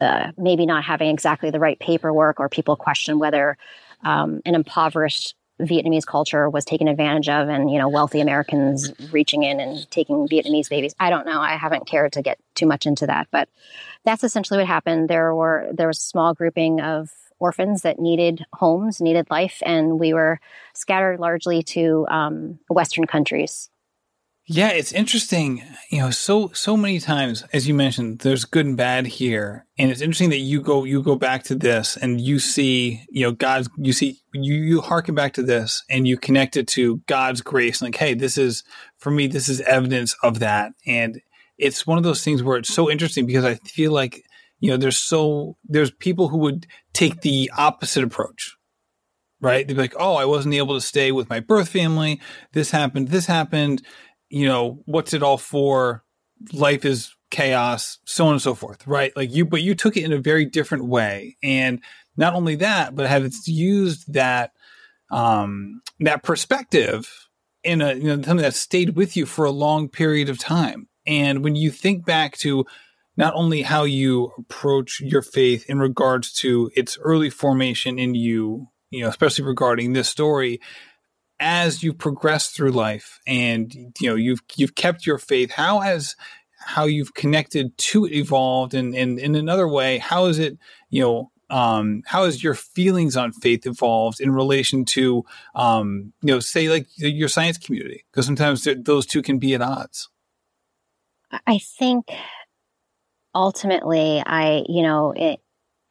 uh, 0.00 0.32
maybe 0.36 0.66
not 0.66 0.84
having 0.84 1.08
exactly 1.08 1.50
the 1.50 1.60
right 1.60 1.78
paperwork 1.78 2.40
or 2.40 2.48
people 2.48 2.76
question 2.76 3.18
whether 3.18 3.56
um, 4.04 4.40
an 4.44 4.54
impoverished 4.54 5.34
Vietnamese 5.60 6.06
culture 6.06 6.50
was 6.50 6.64
taken 6.64 6.88
advantage 6.88 7.28
of 7.28 7.48
and, 7.48 7.70
you 7.70 7.78
know, 7.78 7.88
wealthy 7.88 8.20
Americans 8.20 8.92
reaching 9.10 9.42
in 9.42 9.58
and 9.60 9.90
taking 9.90 10.28
Vietnamese 10.28 10.68
babies. 10.68 10.94
I 11.00 11.10
don't 11.10 11.26
know. 11.26 11.40
I 11.40 11.56
haven't 11.56 11.86
cared 11.86 12.12
to 12.12 12.22
get 12.22 12.38
too 12.54 12.66
much 12.66 12.86
into 12.86 13.06
that, 13.06 13.28
but 13.30 13.48
that's 14.04 14.24
essentially 14.24 14.58
what 14.58 14.66
happened. 14.66 15.08
There 15.08 15.34
were, 15.34 15.68
there 15.72 15.86
was 15.86 15.98
a 15.98 16.02
small 16.02 16.34
grouping 16.34 16.80
of 16.80 17.10
orphans 17.38 17.82
that 17.82 17.98
needed 17.98 18.44
homes, 18.52 19.00
needed 19.00 19.30
life, 19.30 19.62
and 19.64 19.98
we 19.98 20.14
were 20.14 20.40
scattered 20.74 21.20
largely 21.20 21.62
to 21.62 22.06
um, 22.08 22.58
Western 22.68 23.06
countries. 23.06 23.70
Yeah, 24.48 24.68
it's 24.68 24.92
interesting. 24.92 25.64
You 25.90 26.02
know, 26.02 26.10
so 26.10 26.52
so 26.52 26.76
many 26.76 27.00
times, 27.00 27.42
as 27.52 27.66
you 27.66 27.74
mentioned, 27.74 28.20
there's 28.20 28.44
good 28.44 28.64
and 28.64 28.76
bad 28.76 29.06
here, 29.06 29.66
and 29.76 29.90
it's 29.90 30.00
interesting 30.00 30.30
that 30.30 30.38
you 30.38 30.60
go 30.60 30.84
you 30.84 31.02
go 31.02 31.16
back 31.16 31.42
to 31.44 31.56
this 31.56 31.96
and 31.96 32.20
you 32.20 32.38
see, 32.38 33.02
you 33.08 33.22
know, 33.22 33.32
God's 33.32 33.68
you 33.76 33.92
see 33.92 34.20
you 34.32 34.54
you 34.54 34.80
harken 34.82 35.16
back 35.16 35.32
to 35.32 35.42
this 35.42 35.82
and 35.90 36.06
you 36.06 36.16
connect 36.16 36.56
it 36.56 36.68
to 36.68 36.98
God's 37.06 37.40
grace. 37.40 37.82
Like, 37.82 37.96
hey, 37.96 38.14
this 38.14 38.38
is 38.38 38.62
for 38.98 39.10
me, 39.10 39.26
this 39.26 39.48
is 39.48 39.60
evidence 39.62 40.14
of 40.22 40.38
that, 40.38 40.72
and 40.86 41.20
it's 41.58 41.84
one 41.84 41.98
of 41.98 42.04
those 42.04 42.22
things 42.22 42.40
where 42.40 42.58
it's 42.58 42.72
so 42.72 42.88
interesting 42.88 43.26
because 43.26 43.44
I 43.44 43.56
feel 43.56 43.90
like 43.90 44.22
you 44.60 44.70
know 44.70 44.76
there's 44.76 44.98
so 44.98 45.56
there's 45.64 45.90
people 45.90 46.28
who 46.28 46.38
would 46.38 46.68
take 46.92 47.22
the 47.22 47.50
opposite 47.58 48.04
approach 48.04 48.56
right? 49.40 49.66
They'd 49.66 49.74
be 49.74 49.82
like, 49.82 49.94
oh, 49.98 50.14
I 50.14 50.24
wasn't 50.24 50.54
able 50.54 50.74
to 50.74 50.80
stay 50.80 51.12
with 51.12 51.28
my 51.28 51.40
birth 51.40 51.68
family. 51.68 52.20
This 52.52 52.70
happened. 52.70 53.08
This 53.08 53.26
happened 53.26 53.82
you 54.28 54.46
know, 54.46 54.82
what's 54.86 55.12
it 55.14 55.22
all 55.22 55.38
for? 55.38 56.04
Life 56.52 56.84
is 56.84 57.14
chaos, 57.30 57.98
so 58.04 58.26
on 58.26 58.32
and 58.34 58.42
so 58.42 58.54
forth, 58.54 58.86
right? 58.86 59.16
Like 59.16 59.32
you, 59.34 59.44
but 59.44 59.62
you 59.62 59.74
took 59.74 59.96
it 59.96 60.04
in 60.04 60.12
a 60.12 60.18
very 60.18 60.44
different 60.44 60.86
way. 60.86 61.36
And 61.42 61.80
not 62.16 62.34
only 62.34 62.56
that, 62.56 62.94
but 62.94 63.08
have 63.08 63.30
used 63.46 64.12
that, 64.12 64.52
um, 65.10 65.82
that 66.00 66.22
perspective 66.22 67.28
in 67.64 67.80
a, 67.80 67.94
you 67.94 68.04
know, 68.04 68.14
something 68.14 68.36
that 68.38 68.54
stayed 68.54 68.96
with 68.96 69.16
you 69.16 69.26
for 69.26 69.44
a 69.44 69.50
long 69.50 69.88
period 69.88 70.28
of 70.28 70.38
time. 70.38 70.88
And 71.06 71.42
when 71.42 71.56
you 71.56 71.70
think 71.70 72.04
back 72.04 72.36
to 72.38 72.64
not 73.16 73.34
only 73.34 73.62
how 73.62 73.84
you 73.84 74.32
approach 74.38 75.00
your 75.00 75.22
faith 75.22 75.68
in 75.68 75.78
regards 75.78 76.32
to 76.34 76.70
its 76.76 76.98
early 77.00 77.30
formation 77.30 77.98
in 77.98 78.14
you, 78.14 78.68
you 78.90 79.02
know, 79.02 79.08
especially 79.08 79.44
regarding 79.44 79.92
this 79.92 80.08
story, 80.08 80.60
as 81.40 81.82
you 81.82 81.92
progress 81.92 82.48
through 82.48 82.70
life 82.70 83.20
and 83.26 83.74
you 84.00 84.08
know 84.08 84.14
you've 84.14 84.40
you've 84.56 84.74
kept 84.74 85.06
your 85.06 85.18
faith 85.18 85.50
how 85.50 85.80
has 85.80 86.16
how 86.58 86.84
you've 86.84 87.14
connected 87.14 87.76
to 87.76 88.06
it 88.06 88.12
evolved 88.12 88.74
and, 88.74 88.94
and 88.94 89.18
in 89.18 89.34
another 89.34 89.68
way 89.68 89.98
how 89.98 90.26
is 90.26 90.38
it 90.38 90.58
you 90.90 91.02
know 91.02 91.30
um, 91.48 92.02
how 92.06 92.24
has 92.24 92.42
your 92.42 92.54
feelings 92.54 93.16
on 93.16 93.30
faith 93.30 93.66
evolved 93.66 94.20
in 94.20 94.32
relation 94.32 94.84
to 94.86 95.24
um, 95.54 96.12
you 96.20 96.34
know 96.34 96.40
say 96.40 96.68
like 96.68 96.88
your 96.96 97.28
science 97.28 97.56
community? 97.56 98.04
Because 98.10 98.26
sometimes 98.26 98.66
those 98.78 99.06
two 99.06 99.22
can 99.22 99.38
be 99.38 99.54
at 99.54 99.62
odds. 99.62 100.08
I 101.46 101.58
think 101.58 102.10
ultimately 103.36 104.22
i 104.24 104.64
you 104.66 104.82
know 104.82 105.12
it 105.14 105.38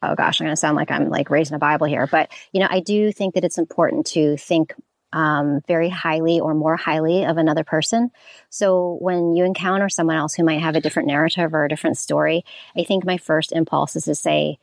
oh 0.02 0.16
gosh 0.16 0.42
i'm 0.42 0.46
going 0.48 0.52
to 0.52 0.60
sound 0.60 0.76
like 0.76 0.90
i'm 0.90 1.10
like 1.10 1.30
raising 1.30 1.56
a 1.56 1.60
bible 1.60 1.86
here 1.86 2.08
but 2.08 2.32
you 2.52 2.60
know 2.60 2.68
i 2.70 2.80
do 2.80 3.12
think 3.12 3.36
that 3.36 3.44
it's 3.44 3.60
important 3.60 4.08
to 4.08 4.36
think 4.36 4.74
um, 5.14 5.62
very 5.68 5.90
highly 5.90 6.40
or 6.40 6.54
more 6.54 6.76
highly 6.76 7.26
of 7.26 7.38
another 7.38 7.64
person. 7.64 8.12
So 8.50 8.98
when 9.00 9.36
you 9.36 9.46
encounter 9.46 9.90
someone 9.90 10.18
else 10.18 10.34
who 10.34 10.44
might 10.44 10.62
have 10.62 10.76
a 10.76 10.82
different 10.82 11.08
narrative 11.08 11.54
or 11.54 11.64
a 11.64 11.70
different 11.70 11.98
story, 11.98 12.44
I 12.78 12.84
think 12.84 13.06
my 13.06 13.18
first 13.18 13.52
impulse 13.52 13.96
is 13.96 14.06
to 14.06 14.16
say 14.16 14.58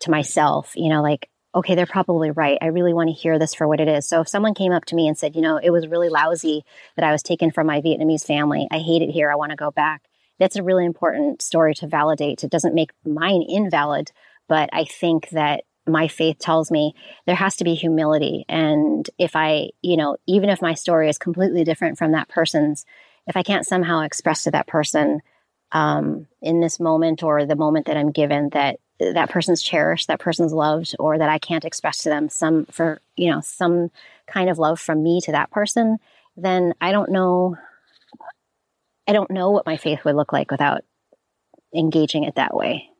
to 0.00 0.10
myself, 0.10 0.72
you 0.76 0.88
know, 0.88 1.02
like, 1.02 1.28
okay, 1.54 1.74
they're 1.74 1.86
probably 1.86 2.30
right. 2.30 2.58
I 2.60 2.66
really 2.66 2.92
want 2.92 3.08
to 3.08 3.14
hear 3.14 3.38
this 3.38 3.54
for 3.54 3.66
what 3.66 3.80
it 3.80 3.88
is. 3.88 4.08
So 4.08 4.20
if 4.20 4.28
someone 4.28 4.54
came 4.54 4.72
up 4.72 4.84
to 4.86 4.94
me 4.94 5.08
and 5.08 5.18
said, 5.18 5.34
you 5.34 5.42
know, 5.42 5.56
it 5.56 5.70
was 5.70 5.88
really 5.88 6.08
lousy 6.08 6.62
that 6.96 7.04
I 7.04 7.12
was 7.12 7.22
taken 7.22 7.50
from 7.50 7.66
my 7.66 7.80
Vietnamese 7.80 8.24
family, 8.24 8.68
I 8.70 8.78
hate 8.78 9.02
it 9.02 9.10
here, 9.10 9.30
I 9.30 9.36
want 9.36 9.50
to 9.50 9.56
go 9.56 9.70
back. 9.70 10.02
That's 10.38 10.56
a 10.56 10.62
really 10.62 10.84
important 10.84 11.42
story 11.42 11.74
to 11.76 11.88
validate. 11.88 12.44
It 12.44 12.50
doesn't 12.50 12.74
make 12.74 12.92
mine 13.04 13.42
invalid, 13.42 14.12
but 14.48 14.70
I 14.72 14.84
think 14.84 15.30
that 15.30 15.64
my 15.88 16.08
faith 16.08 16.38
tells 16.38 16.70
me 16.70 16.94
there 17.26 17.34
has 17.34 17.56
to 17.56 17.64
be 17.64 17.74
humility. 17.74 18.44
And 18.48 19.08
if 19.18 19.34
I, 19.34 19.70
you 19.82 19.96
know, 19.96 20.16
even 20.26 20.50
if 20.50 20.62
my 20.62 20.74
story 20.74 21.08
is 21.08 21.18
completely 21.18 21.64
different 21.64 21.98
from 21.98 22.12
that 22.12 22.28
person's, 22.28 22.84
if 23.26 23.36
I 23.36 23.42
can't 23.42 23.66
somehow 23.66 24.02
express 24.02 24.44
to 24.44 24.50
that 24.52 24.66
person 24.66 25.20
um, 25.72 26.26
in 26.40 26.60
this 26.60 26.80
moment 26.80 27.22
or 27.22 27.44
the 27.44 27.56
moment 27.56 27.86
that 27.86 27.96
I'm 27.96 28.10
given 28.10 28.50
that 28.50 28.80
that 28.98 29.30
person's 29.30 29.62
cherished, 29.62 30.08
that 30.08 30.18
person's 30.18 30.52
loved, 30.52 30.96
or 30.98 31.18
that 31.18 31.28
I 31.28 31.38
can't 31.38 31.64
express 31.64 32.02
to 32.02 32.08
them 32.08 32.28
some 32.28 32.66
for, 32.66 33.00
you 33.16 33.30
know, 33.30 33.40
some 33.40 33.90
kind 34.26 34.50
of 34.50 34.58
love 34.58 34.80
from 34.80 35.02
me 35.02 35.20
to 35.22 35.32
that 35.32 35.50
person, 35.50 35.98
then 36.36 36.74
I 36.80 36.92
don't 36.92 37.10
know. 37.10 37.56
I 39.06 39.12
don't 39.12 39.30
know 39.30 39.50
what 39.50 39.66
my 39.66 39.76
faith 39.76 40.04
would 40.04 40.16
look 40.16 40.32
like 40.32 40.50
without 40.50 40.82
engaging 41.74 42.24
it 42.24 42.34
that 42.34 42.54
way. 42.54 42.90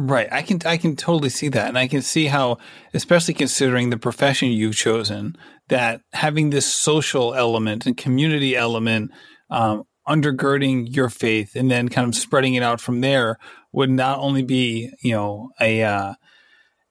Right. 0.00 0.28
I 0.30 0.42
can 0.42 0.60
I 0.64 0.76
can 0.76 0.94
totally 0.94 1.28
see 1.28 1.48
that. 1.48 1.68
And 1.68 1.76
I 1.76 1.88
can 1.88 2.02
see 2.02 2.26
how, 2.26 2.58
especially 2.94 3.34
considering 3.34 3.90
the 3.90 3.98
profession 3.98 4.48
you've 4.48 4.76
chosen, 4.76 5.36
that 5.68 6.02
having 6.12 6.50
this 6.50 6.72
social 6.72 7.34
element 7.34 7.84
and 7.84 7.96
community 7.96 8.56
element 8.56 9.10
um, 9.50 9.82
undergirding 10.08 10.94
your 10.94 11.08
faith 11.08 11.56
and 11.56 11.68
then 11.68 11.88
kind 11.88 12.06
of 12.06 12.14
spreading 12.14 12.54
it 12.54 12.62
out 12.62 12.80
from 12.80 13.00
there 13.00 13.38
would 13.72 13.90
not 13.90 14.20
only 14.20 14.42
be, 14.42 14.88
you 15.02 15.12
know, 15.12 15.50
a 15.60 15.82
uh, 15.82 16.14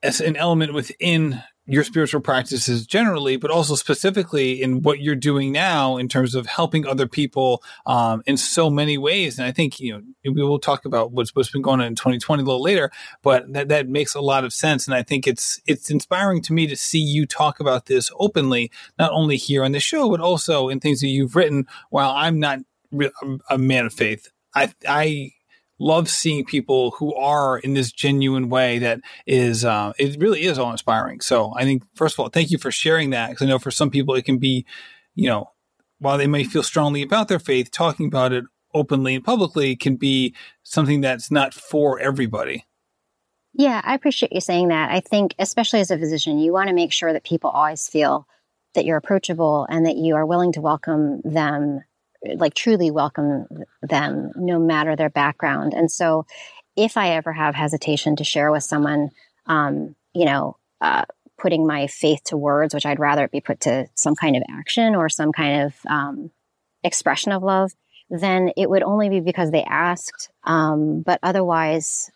as 0.04 0.20
an 0.20 0.36
element 0.36 0.74
within 0.74 1.42
your 1.68 1.84
spiritual 1.84 2.22
practices 2.22 2.88
generally, 2.88 3.36
but 3.36 3.52
also 3.52 3.76
specifically 3.76 4.62
in 4.62 4.82
what 4.82 5.02
you're 5.02 5.16
doing 5.16 5.52
now 5.52 5.98
in 5.98 6.08
terms 6.08 6.34
of 6.34 6.46
helping 6.46 6.88
other 6.88 7.08
people 7.08 7.62
um, 7.86 8.24
in 8.26 8.38
so 8.38 8.70
many 8.70 8.98
ways. 8.98 9.38
And 9.38 9.46
I 9.46 9.52
think 9.52 9.80
you 9.80 9.94
know 9.94 10.02
we 10.24 10.44
will 10.44 10.60
talk 10.60 10.86
about 10.86 11.12
what's 11.12 11.36
what's 11.36 11.52
been 11.52 11.62
going 11.62 11.82
on 11.82 11.88
in 11.88 11.96
2020 11.96 12.42
a 12.42 12.46
little 12.46 12.62
later, 12.62 12.90
but 13.22 13.52
that 13.54 13.68
that 13.68 13.90
makes 13.90 14.16
a 14.16 14.22
lot 14.22 14.46
of 14.46 14.54
sense. 14.54 14.88
And 14.88 14.96
I 14.96 15.04
think 15.04 15.28
it's 15.28 15.62
it's 15.68 15.92
inspiring 15.92 16.42
to 16.44 16.54
me 16.54 16.68
to 16.68 16.76
see 16.76 17.00
you 17.00 17.26
talk 17.26 17.60
about 17.60 17.88
this 17.88 18.10
openly, 18.18 18.72
not 18.98 19.12
only 19.12 19.36
here 19.36 19.64
on 19.64 19.74
the 19.74 19.80
show, 19.80 20.10
but 20.10 20.22
also 20.22 20.70
in 20.70 20.80
things 20.80 21.02
that 21.02 21.08
you've 21.08 21.36
written. 21.36 21.68
While 21.90 22.12
I'm 22.16 22.40
not 22.40 22.60
a 23.50 23.58
man 23.58 23.86
of 23.86 23.94
faith, 23.94 24.32
I 24.56 24.72
I 24.88 25.32
love 25.80 26.10
seeing 26.10 26.46
people 26.46 26.92
who 26.92 27.14
are 27.16 27.60
in 27.60 27.74
this 27.74 27.92
genuine 27.92 28.50
way 28.50 28.80
that 28.80 29.02
is 29.26 29.64
uh, 29.64 29.94
it 29.98 30.20
really 30.20 30.44
is 30.44 30.58
all 30.58 30.72
inspiring. 30.72 31.22
So 31.22 31.54
I 31.56 31.64
think 31.64 31.84
first 31.96 32.16
of 32.16 32.20
all, 32.20 32.30
thank 32.30 32.52
you 32.52 32.58
for 32.58 32.72
sharing 32.72 33.12
that 33.12 33.30
because 33.30 33.44
I 33.44 33.50
know 33.50 33.60
for 33.60 33.72
some 33.72 33.90
people 33.90 34.16
it 34.16 34.26
can 34.26 34.38
be, 34.38 34.66
you 35.16 35.30
know, 35.30 35.52
while 36.00 36.18
they 36.18 36.28
may 36.28 36.44
feel 36.44 36.64
strongly 36.64 37.02
about 37.02 37.28
their 37.28 37.40
faith, 37.40 37.72
talking 37.72 38.08
about 38.08 38.34
it 38.34 38.46
openly 38.74 39.16
and 39.16 39.24
publicly 39.24 39.76
can 39.76 39.96
be 39.96 40.36
something 40.64 41.02
that's 41.02 41.32
not 41.32 41.54
for 41.54 42.00
everybody. 42.00 42.66
Yeah, 43.54 43.82
I 43.84 43.96
appreciate 43.96 44.34
you 44.34 44.42
saying 44.42 44.68
that. 44.68 44.92
I 44.92 45.00
think, 45.00 45.34
especially 45.40 45.80
as 45.80 45.90
a 45.90 45.98
physician, 45.98 46.38
you 46.38 46.54
want 46.54 46.68
to 46.70 46.76
make 46.76 46.94
sure 46.94 47.12
that 47.12 47.24
people 47.24 47.50
always 47.50 47.88
feel 47.88 48.28
that 48.76 48.86
you're 48.86 48.98
approachable 48.98 49.66
and 49.68 49.88
that 49.88 49.98
you 49.98 50.16
are 50.16 50.26
willing 50.26 50.52
to 50.52 50.62
welcome 50.62 51.22
them 51.24 51.82
like 52.36 52.54
truly 52.54 52.92
welcome 52.92 53.46
them 53.82 54.32
no 54.36 54.60
matter 54.60 54.96
their 54.96 55.10
background. 55.10 55.74
And 55.74 55.92
so 55.92 56.26
if 56.76 56.98
I 56.98 57.12
ever 57.12 57.34
have 57.34 57.56
hesitation 57.56 58.16
to 58.18 58.24
share 58.24 58.52
with 58.52 58.64
someone, 58.64 59.10
um, 59.46 59.96
you 60.14 60.26
know, 60.26 60.58
uh, 60.82 61.06
putting 61.38 61.66
my 61.68 61.88
faith 61.88 62.24
to 62.26 62.38
words, 62.38 62.74
which 62.74 62.86
I'd 62.86 63.00
rather 63.00 63.26
it 63.26 63.32
be 63.32 63.42
put 63.42 63.62
to 63.62 63.88
some 63.96 64.16
kind 64.16 64.36
of 64.36 64.44
action 64.50 64.96
or 64.96 65.10
some 65.10 65.32
kind 65.32 65.64
of 65.64 65.76
um, 65.88 66.32
expression 66.84 67.32
of 67.32 67.44
love, 67.44 67.72
then 68.10 68.52
it 68.58 68.70
would 68.70 68.84
only 68.84 69.10
be 69.10 69.20
because 69.20 69.52
they 69.52 69.64
asked. 69.64 70.30
Um, 70.44 71.02
but 71.02 71.20
otherwise, 71.22 72.10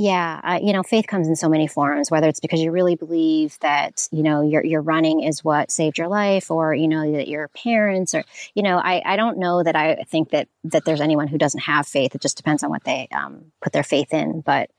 yeah, 0.00 0.40
uh, 0.42 0.58
you 0.62 0.72
know, 0.72 0.82
faith 0.82 1.06
comes 1.06 1.28
in 1.28 1.36
so 1.36 1.46
many 1.46 1.66
forms. 1.66 2.10
Whether 2.10 2.26
it's 2.26 2.40
because 2.40 2.62
you 2.62 2.72
really 2.72 2.94
believe 2.94 3.58
that 3.60 4.08
you 4.10 4.22
know 4.22 4.40
your 4.40 4.64
your 4.64 4.80
running 4.80 5.22
is 5.22 5.44
what 5.44 5.70
saved 5.70 5.98
your 5.98 6.08
life, 6.08 6.50
or 6.50 6.74
you 6.74 6.88
know 6.88 7.12
that 7.12 7.28
your 7.28 7.48
parents, 7.48 8.14
or 8.14 8.24
you 8.54 8.62
know, 8.62 8.78
I 8.78 9.02
I 9.04 9.16
don't 9.16 9.36
know 9.36 9.62
that 9.62 9.76
I 9.76 9.96
think 10.08 10.30
that 10.30 10.48
that 10.64 10.86
there's 10.86 11.02
anyone 11.02 11.28
who 11.28 11.36
doesn't 11.36 11.60
have 11.60 11.86
faith. 11.86 12.14
It 12.14 12.22
just 12.22 12.38
depends 12.38 12.62
on 12.62 12.70
what 12.70 12.82
they 12.84 13.08
um, 13.12 13.52
put 13.60 13.74
their 13.74 13.82
faith 13.82 14.14
in. 14.14 14.40
But 14.40 14.70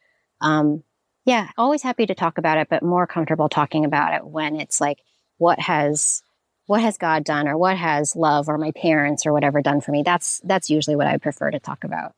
um, 0.41 0.81
yeah, 1.23 1.49
always 1.55 1.83
happy 1.83 2.07
to 2.07 2.15
talk 2.15 2.39
about 2.39 2.57
it, 2.57 2.67
but 2.67 2.81
more 2.81 3.05
comfortable 3.05 3.47
talking 3.47 3.85
about 3.85 4.15
it 4.15 4.25
when 4.25 4.59
it's 4.59 4.81
like 4.81 5.03
what 5.37 5.59
has 5.59 6.23
what 6.65 6.81
has 6.81 6.97
God 6.97 7.23
done, 7.23 7.47
or 7.47 7.59
what 7.59 7.77
has 7.77 8.15
love, 8.15 8.49
or 8.49 8.57
my 8.57 8.71
parents, 8.71 9.27
or 9.27 9.33
whatever 9.33 9.61
done 9.61 9.81
for 9.81 9.91
me. 9.91 10.01
That's 10.01 10.41
that's 10.43 10.71
usually 10.71 10.95
what 10.95 11.05
I 11.05 11.17
prefer 11.17 11.51
to 11.51 11.59
talk 11.59 11.83
about. 11.83 12.15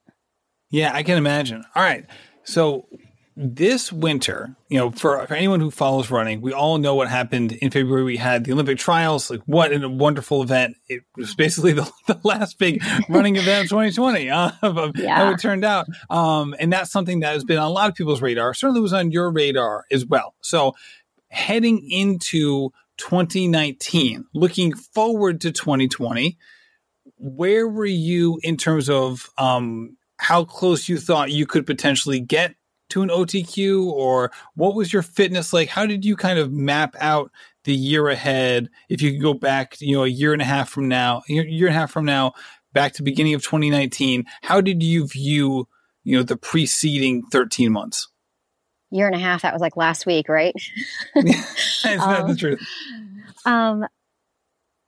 Yeah, 0.69 0.91
I 0.93 1.03
can 1.03 1.17
imagine. 1.17 1.65
All 1.75 1.83
right. 1.83 2.05
So 2.43 2.87
this 3.35 3.91
winter, 3.91 4.55
you 4.69 4.77
know, 4.77 4.91
for, 4.91 5.25
for 5.25 5.33
anyone 5.33 5.59
who 5.59 5.71
follows 5.71 6.11
running, 6.11 6.41
we 6.41 6.53
all 6.53 6.77
know 6.77 6.93
what 6.93 7.09
happened 7.09 7.53
in 7.53 7.71
February. 7.71 8.03
We 8.03 8.17
had 8.17 8.43
the 8.43 8.51
Olympic 8.51 8.77
trials. 8.77 9.31
Like, 9.31 9.41
what 9.45 9.73
a 9.73 9.89
wonderful 9.89 10.43
event! 10.43 10.77
It 10.87 11.01
was 11.15 11.33
basically 11.33 11.73
the, 11.73 11.89
the 12.07 12.19
last 12.23 12.59
big 12.59 12.83
running 13.09 13.35
event 13.35 13.63
of 13.63 13.69
2020 13.69 14.29
uh, 14.29 14.51
of, 14.61 14.97
yeah. 14.97 15.15
how 15.15 15.31
it 15.31 15.39
turned 15.39 15.65
out. 15.65 15.87
Um, 16.09 16.53
and 16.59 16.71
that's 16.71 16.91
something 16.91 17.21
that 17.21 17.33
has 17.33 17.43
been 17.43 17.57
on 17.57 17.65
a 17.65 17.69
lot 17.69 17.89
of 17.89 17.95
people's 17.95 18.21
radar. 18.21 18.53
Certainly 18.53 18.81
was 18.81 18.93
on 18.93 19.11
your 19.11 19.31
radar 19.31 19.85
as 19.91 20.05
well. 20.05 20.35
So, 20.41 20.75
heading 21.29 21.89
into 21.89 22.71
2019, 22.97 24.25
looking 24.35 24.73
forward 24.75 25.41
to 25.41 25.51
2020, 25.51 26.37
where 27.17 27.67
were 27.67 27.85
you 27.85 28.39
in 28.43 28.57
terms 28.57 28.89
of 28.89 29.31
um, 29.39 29.97
how 30.23 30.45
close 30.45 30.87
you 30.87 30.97
thought 30.97 31.31
you 31.31 31.45
could 31.45 31.65
potentially 31.65 32.21
get 32.21 32.55
to 32.89 33.01
an 33.01 33.09
OTQ 33.09 33.87
or 33.87 34.31
what 34.55 34.73
was 34.73 34.93
your 34.93 35.01
fitness 35.01 35.51
like? 35.51 35.67
How 35.67 35.85
did 35.85 36.05
you 36.05 36.15
kind 36.15 36.39
of 36.39 36.49
map 36.49 36.95
out 37.01 37.29
the 37.65 37.75
year 37.75 38.07
ahead? 38.07 38.69
If 38.87 39.01
you 39.01 39.11
could 39.11 39.21
go 39.21 39.33
back, 39.33 39.75
you 39.81 39.97
know, 39.97 40.05
a 40.05 40.07
year 40.07 40.31
and 40.31 40.41
a 40.41 40.45
half 40.45 40.69
from 40.69 40.87
now, 40.87 41.23
a 41.29 41.33
year 41.33 41.67
and 41.67 41.75
a 41.75 41.79
half 41.79 41.91
from 41.91 42.05
now, 42.05 42.31
back 42.71 42.93
to 42.93 43.03
beginning 43.03 43.33
of 43.33 43.43
2019, 43.43 44.23
how 44.43 44.61
did 44.61 44.81
you 44.81 45.05
view, 45.07 45.67
you 46.05 46.15
know, 46.15 46.23
the 46.23 46.37
preceding 46.37 47.23
13 47.23 47.73
months? 47.73 48.07
Year 48.91 49.07
and 49.07 49.15
a 49.15 49.19
half. 49.19 49.41
That 49.41 49.51
was 49.51 49.61
like 49.61 49.75
last 49.75 50.05
week, 50.05 50.29
right? 50.29 50.55
That's 51.15 51.85
um, 51.85 51.97
not 51.97 52.27
the 52.27 52.31
um, 52.31 52.37
truth. 52.37 52.67
Um, 53.45 53.85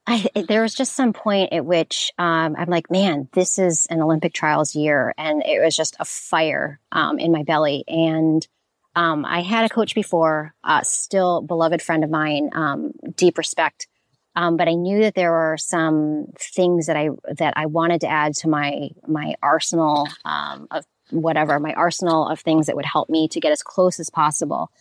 I, 0.08 0.30
there 0.48 0.62
was 0.62 0.76
just 0.76 0.94
some 0.94 1.14
point 1.14 1.52
at 1.52 1.66
which 1.66 2.12
um, 2.18 2.56
I'm 2.58 2.70
like, 2.70 2.92
man, 2.92 3.28
this 3.34 3.58
is 3.58 3.88
an 3.88 4.02
Olympic 4.02 4.34
trials 4.34 4.76
year. 4.76 5.14
And 5.18 5.44
it 5.44 5.64
was 5.64 5.76
just 5.76 5.96
a 6.00 6.06
fire 6.06 6.80
um, 6.92 7.18
in 7.18 7.32
my 7.32 7.44
belly. 7.44 7.84
And 7.88 8.48
um, 8.96 9.26
I 9.26 9.42
had 9.42 9.66
a 9.66 9.74
coach 9.74 9.96
before, 9.96 10.54
uh, 10.64 10.84
still 10.84 11.42
beloved 11.42 11.82
friend 11.82 12.04
of 12.04 12.10
mine, 12.10 12.52
um, 12.54 12.92
deep 13.16 13.38
respect. 13.38 13.88
Um, 14.36 14.58
but 14.58 14.68
I 14.68 14.74
knew 14.74 15.02
that 15.02 15.16
there 15.16 15.32
were 15.32 15.58
some 15.58 16.28
things 16.38 16.88
that 16.88 16.98
I 16.98 17.10
that 17.38 17.54
I 17.56 17.68
wanted 17.68 18.02
to 18.02 18.08
add 18.08 18.36
to 18.38 18.50
my 18.50 18.90
my 19.08 19.36
arsenal 19.42 20.10
um, 20.26 20.68
of 20.72 20.86
whatever 21.10 21.58
my 21.58 21.74
arsenal 21.74 22.28
of 22.28 22.42
things 22.42 22.68
that 22.68 22.76
would 22.76 22.86
help 22.86 23.10
me 23.10 23.30
to 23.30 23.40
get 23.40 23.54
as 23.54 23.64
close 23.64 24.00
as 24.00 24.10
possible. 24.10 24.72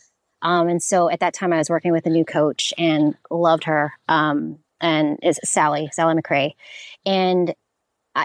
and 0.67 0.83
so 0.83 1.09
at 1.09 1.21
that 1.21 1.33
time, 1.33 1.53
I 1.53 1.57
was 1.57 1.69
working 1.69 1.93
with 1.93 2.05
a 2.05 2.09
new 2.09 2.25
coach 2.25 2.73
and 2.77 3.15
loved 3.31 3.63
her. 3.63 3.93
And 4.81 5.17
is 5.23 5.39
Sally, 5.43 5.89
Sally 5.93 6.15
McRae. 6.15 6.53
And 7.05 7.55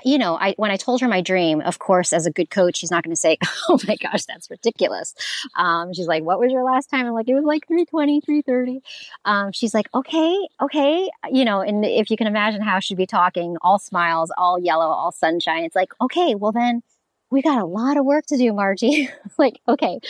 you 0.05 0.19
know, 0.19 0.37
I 0.37 0.55
when 0.57 0.71
I 0.71 0.77
told 0.77 1.01
her 1.01 1.09
my 1.09 1.21
dream, 1.21 1.61
of 1.61 1.79
course, 1.79 2.13
as 2.13 2.27
a 2.27 2.31
good 2.31 2.51
coach, 2.51 2.77
she's 2.77 2.91
not 2.91 3.03
going 3.03 3.15
to 3.15 3.21
say, 3.21 3.39
"Oh 3.69 3.79
my 3.87 3.97
gosh, 3.97 4.25
that's 4.25 4.51
ridiculous." 4.51 5.15
Um, 5.57 5.93
she's 5.93 6.07
like, 6.07 6.23
"What 6.23 6.39
was 6.39 6.53
your 6.53 6.65
last 6.65 6.91
time?" 6.91 7.07
I'm 7.07 7.13
like, 7.13 7.29
"It 7.29 7.35
was 7.35 7.45
like 7.45 7.67
320, 7.67 8.21
330." 8.21 8.81
Um, 9.25 9.53
she's 9.53 9.75
like, 9.75 9.89
"Okay, 9.95 10.37
okay," 10.61 11.11
you 11.31 11.45
know, 11.45 11.61
and 11.61 11.85
if 11.85 12.11
you 12.11 12.17
can 12.17 12.27
imagine 12.27 12.63
how 12.63 12.79
she'd 12.81 12.97
be 12.97 13.07
talking, 13.07 13.57
all 13.63 13.79
smiles, 13.79 14.31
all 14.39 14.59
yellow, 14.59 14.87
all 14.87 15.13
sunshine. 15.13 15.65
It's 15.65 15.77
like, 15.77 15.93
okay, 16.01 16.35
well 16.35 16.53
then, 16.53 16.83
we 17.31 17.43
got 17.43 17.61
a 17.61 17.65
lot 17.65 17.97
of 17.97 18.05
work 18.05 18.27
to 18.27 18.37
do, 18.37 18.53
Margi. 18.53 19.09
like, 19.39 19.61
okay. 19.69 20.01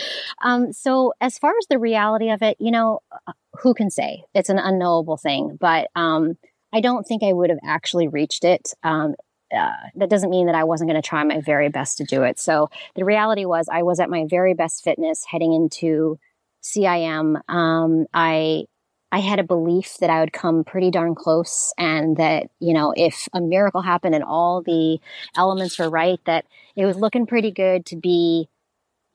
Um, 0.43 0.73
so 0.73 1.13
as 1.21 1.39
far 1.39 1.53
as 1.59 1.67
the 1.69 1.79
reality 1.79 2.31
of 2.31 2.43
it, 2.43 2.57
you 2.59 2.71
know, 2.71 3.01
uh, 3.27 3.33
who 3.61 3.75
can 3.75 3.91
say? 3.91 4.25
It's 4.35 4.49
an 4.49 4.59
unknowable 4.59 5.17
thing, 5.17 5.57
but 5.61 5.89
um, 5.95 6.39
I 6.73 6.81
don't 6.81 7.07
think 7.07 7.23
I 7.23 7.33
would 7.33 7.51
have 7.51 7.59
actually 7.65 8.09
reached 8.09 8.45
it. 8.45 8.73
Um, 8.83 9.15
uh, 9.55 9.73
that 9.97 10.09
doesn't 10.09 10.31
mean 10.31 10.47
that 10.47 10.55
I 10.55 10.65
wasn't 10.65 10.89
going 10.91 11.03
to 11.03 11.07
try 11.07 11.23
my 11.25 11.41
very 11.41 11.69
best 11.69 11.99
to 11.99 12.05
do 12.05 12.23
it. 12.23 12.39
So 12.39 12.71
the 12.95 13.05
reality 13.05 13.45
was, 13.45 13.69
I 13.71 13.83
was 13.83 13.99
at 13.99 14.09
my 14.09 14.25
very 14.29 14.55
best 14.55 14.85
fitness 14.85 15.25
heading 15.29 15.53
into 15.53 16.19
CIM. 16.63 17.41
Um, 17.49 18.07
I 18.15 18.65
I 19.13 19.19
had 19.19 19.41
a 19.41 19.45
belief 19.45 19.97
that 19.99 20.11
I 20.11 20.21
would 20.21 20.33
come 20.33 20.63
pretty 20.63 20.91
darn 20.91 21.15
close 21.15 21.75
and 21.77 22.17
that, 22.17 22.49
you 22.61 22.73
know, 22.73 22.95
if 22.97 23.29
a 23.33 23.41
miracle 23.41 23.83
happened 23.83 24.15
and 24.15 24.23
all 24.23 24.63
the 24.63 25.01
elements 25.37 25.79
were 25.79 25.91
right, 25.91 26.21
that 26.27 26.47
it 26.77 26.87
was 26.87 26.97
looking 26.97 27.27
pretty 27.27 27.51
good 27.51 27.87
to 27.87 27.97
be 27.97 28.49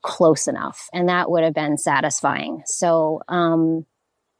close 0.02 0.48
enough. 0.48 0.88
And 0.92 1.08
that 1.08 1.30
would 1.30 1.44
have 1.44 1.54
been 1.54 1.78
satisfying. 1.78 2.62
So, 2.66 3.22
um, 3.28 3.86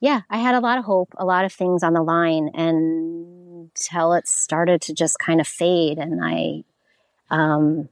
yeah, 0.00 0.22
I 0.28 0.38
had 0.38 0.54
a 0.54 0.60
lot 0.60 0.78
of 0.78 0.84
hope, 0.84 1.14
a 1.16 1.24
lot 1.24 1.46
of 1.46 1.52
things 1.52 1.82
on 1.82 1.94
the 1.94 2.02
line 2.02 2.50
until 2.54 4.12
it 4.12 4.28
started 4.28 4.82
to 4.82 4.94
just 4.94 5.18
kind 5.18 5.40
of 5.40 5.48
fade. 5.48 5.98
And 5.98 6.20
I, 6.22 6.64
um, 7.30 7.88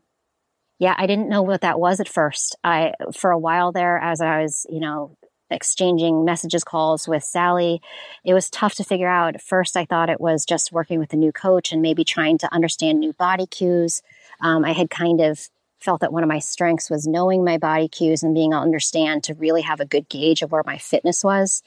yeah, 0.79 0.95
I 0.99 1.07
didn't 1.07 1.31
know 1.31 1.43
what 1.43 1.63
that 1.63 1.81
was 1.81 1.99
at 2.01 2.09
first. 2.09 2.57
I, 2.63 2.93
for 3.17 3.31
a 3.31 3.39
while 3.39 3.73
there, 3.73 3.99
as 3.99 4.21
I 4.21 4.43
was, 4.43 4.67
you 4.69 4.81
know, 4.81 5.17
exchanging 5.51 6.25
messages 6.25 6.65
calls 6.65 7.07
with 7.07 7.23
Sally, 7.23 7.81
it 8.25 8.35
was 8.35 8.51
tough 8.51 8.75
to 8.77 8.85
figure 8.85 9.09
out. 9.09 9.35
At 9.35 9.43
first, 9.43 9.77
I 9.77 9.85
thought 9.85 10.11
it 10.11 10.21
was 10.21 10.45
just 10.45 10.73
working 10.73 10.99
with 10.99 11.13
a 11.13 11.17
new 11.17 11.33
coach 11.33 11.73
and 11.73 11.83
maybe 11.83 12.05
trying 12.05 12.39
to 12.39 12.53
understand 12.53 12.99
new 12.99 13.13
body 13.13 13.47
cues. 13.47 14.03
Um, 14.41 14.65
I 14.65 14.73
had 14.73 14.91
kind 14.91 15.21
of 15.21 15.49
felt 15.85 16.01
that 16.01 16.13
one 16.13 16.23
of 16.23 16.29
my 16.29 16.39
strengths 16.39 16.89
was 16.89 17.07
knowing 17.07 17.45
my 17.45 17.59
body 17.59 17.89
cues 17.89 18.23
and 18.23 18.35
being 18.35 18.53
able 18.53 18.61
to 18.61 18.65
understand 18.65 19.23
to 19.25 19.35
really 19.35 19.61
have 19.61 19.81
a 19.81 19.85
good 19.85 20.09
gauge 20.09 20.41
of 20.41 20.51
where 20.51 20.63
my 20.65 20.79
fitness 20.79 21.23
was. 21.23 21.63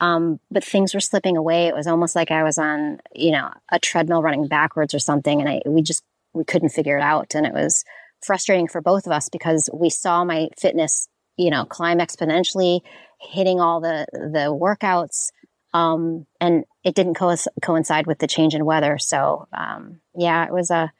Um, 0.00 0.40
but 0.50 0.64
things 0.64 0.92
were 0.92 1.00
slipping 1.00 1.36
away. 1.36 1.66
It 1.66 1.74
was 1.74 1.86
almost 1.86 2.16
like 2.16 2.30
I 2.30 2.42
was 2.42 2.58
on, 2.58 3.00
you 3.14 3.30
know, 3.30 3.50
a 3.70 3.78
treadmill 3.78 4.22
running 4.22 4.48
backwards 4.48 4.94
or 4.94 4.98
something, 4.98 5.40
and 5.40 5.48
I 5.48 5.62
we 5.66 5.82
just 5.82 6.02
we 6.32 6.44
couldn't 6.44 6.70
figure 6.70 6.96
it 6.96 7.02
out, 7.02 7.34
and 7.34 7.46
it 7.46 7.52
was 7.52 7.84
frustrating 8.24 8.68
for 8.68 8.80
both 8.80 9.06
of 9.06 9.12
us 9.12 9.28
because 9.28 9.70
we 9.72 9.90
saw 9.90 10.24
my 10.24 10.48
fitness, 10.58 11.08
you 11.36 11.50
know, 11.50 11.64
climb 11.64 11.98
exponentially, 11.98 12.80
hitting 13.20 13.60
all 13.60 13.80
the 13.80 14.06
the 14.12 14.48
workouts, 14.50 15.30
um, 15.72 16.26
and 16.40 16.64
it 16.84 16.94
didn't 16.94 17.14
co- 17.14 17.34
coincide 17.62 18.06
with 18.06 18.18
the 18.18 18.26
change 18.26 18.54
in 18.54 18.64
weather. 18.64 18.98
So 18.98 19.46
um, 19.52 20.00
yeah, 20.14 20.46
it 20.46 20.52
was 20.52 20.70
a 20.70 20.92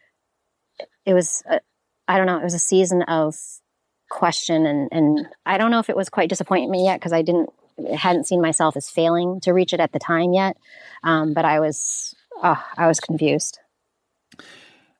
it 1.05 1.14
was 1.14 1.43
I 2.09 2.16
don't 2.16 2.27
know 2.27 2.39
it 2.39 2.45
was 2.45 2.55
a 2.55 2.59
season 2.59 3.03
of 3.03 3.37
question 4.11 4.66
and 4.66 4.89
and 4.91 5.27
I 5.47 5.57
don't 5.57 5.71
know 5.71 5.79
if 5.79 5.89
it 5.89 5.97
was 5.97 6.09
quite 6.09 6.29
disappointing 6.29 6.71
me 6.71 6.85
yet 6.85 6.99
because 6.99 7.12
I 7.12 7.23
didn't 7.23 7.51
hadn't 7.97 8.27
seen 8.27 8.43
myself 8.43 8.77
as 8.77 8.91
failing 8.91 9.41
to 9.41 9.53
reach 9.53 9.73
it 9.73 9.81
at 9.81 9.93
the 9.93 9.99
time 9.99 10.33
yet, 10.33 10.57
um, 11.03 11.33
but 11.33 11.45
I 11.45 11.61
was 11.61 12.14
oh, 12.43 12.62
I 12.77 12.87
was 12.87 13.01
confused. 13.01 13.59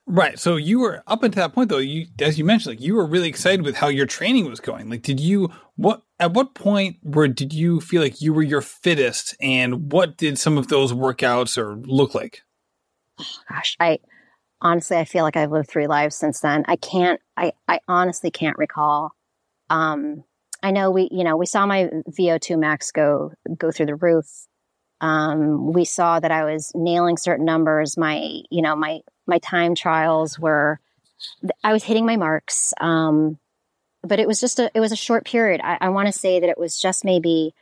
Right. 0.07 0.39
So 0.39 0.57
you 0.57 0.81
were 0.81 1.05
up 1.07 1.23
until 1.23 1.43
that 1.45 1.55
point, 1.55 1.68
though. 1.68 1.79
You, 1.79 2.07
as 2.21 2.37
you 2.37 2.45
mentioned, 2.45 2.77
like 2.77 2.85
you 2.85 2.97
were 2.97 3.07
really 3.07 3.29
excited 3.29 3.62
with 3.62 3.77
how 3.77 3.87
your 3.87 4.07
training 4.07 4.49
was 4.49 4.59
going. 4.59 4.91
Like, 4.91 5.03
did 5.03 5.21
you 5.21 5.51
what 5.77 6.03
at 6.21 6.35
what 6.35 6.55
point 6.55 6.99
where 7.03 7.29
did 7.29 7.53
you 7.53 7.81
feel 7.81 8.03
like 8.03 8.21
you 8.21 8.33
were 8.35 8.43
your 8.43 8.61
fittest, 8.61 9.35
and 9.41 9.91
what 9.91 10.16
did 10.16 10.39
some 10.39 10.59
of 10.59 10.68
those 10.68 10.93
workouts 10.93 11.59
or 11.59 11.77
look 11.77 12.14
like? 12.14 12.43
Gosh, 13.49 13.77
I 13.81 13.99
honestly, 14.61 14.99
I 14.99 15.05
feel 15.05 15.25
like 15.25 15.37
I've 15.37 15.51
lived 15.51 15.71
three 15.71 15.87
lives 15.87 16.14
since 16.14 16.41
then. 16.41 16.64
I 16.68 16.77
can't, 16.77 17.21
I, 17.37 17.53
I 17.66 17.81
honestly 17.89 18.31
can't 18.31 18.59
recall. 18.59 19.12
Um, 19.71 20.25
I 20.62 20.71
know 20.71 20.91
we, 20.91 21.09
you 21.11 21.25
know, 21.25 21.37
we 21.37 21.47
saw 21.47 21.64
my 21.64 21.89
VO2 22.11 22.59
max 22.59 22.93
go, 22.93 23.33
go 23.57 23.71
through 23.71 23.87
the 23.87 23.95
roof. 23.95 24.27
Um, 25.01 25.73
we 25.73 25.87
saw 25.87 26.21
that 26.21 26.31
I 26.31 26.45
was 26.45 26.73
nailing 26.75 27.16
certain 27.16 27.47
numbers. 27.47 27.97
My, 27.97 28.18
you 28.51 28.61
know, 28.61 28.77
my, 28.77 29.01
my 29.27 29.39
time 29.39 29.75
trials 29.75 30.39
were, 30.39 30.79
I 31.64 31.73
was 31.73 31.85
hitting 31.85 32.05
my 32.05 32.16
marks. 32.16 32.75
Um, 32.81 33.39
but 34.03 34.18
it 34.18 34.26
was 34.26 34.40
just 34.40 34.59
a, 34.59 34.70
it 34.74 34.80
was 34.80 34.92
a 34.92 34.96
short 34.96 35.24
period. 35.24 35.61
I, 35.62 35.78
I 35.80 35.88
want 35.90 36.07
to 36.07 36.12
say 36.12 36.40
that 36.40 36.48
it 36.48 36.59
was 36.59 36.80
just 36.80 37.05
maybe 37.05 37.55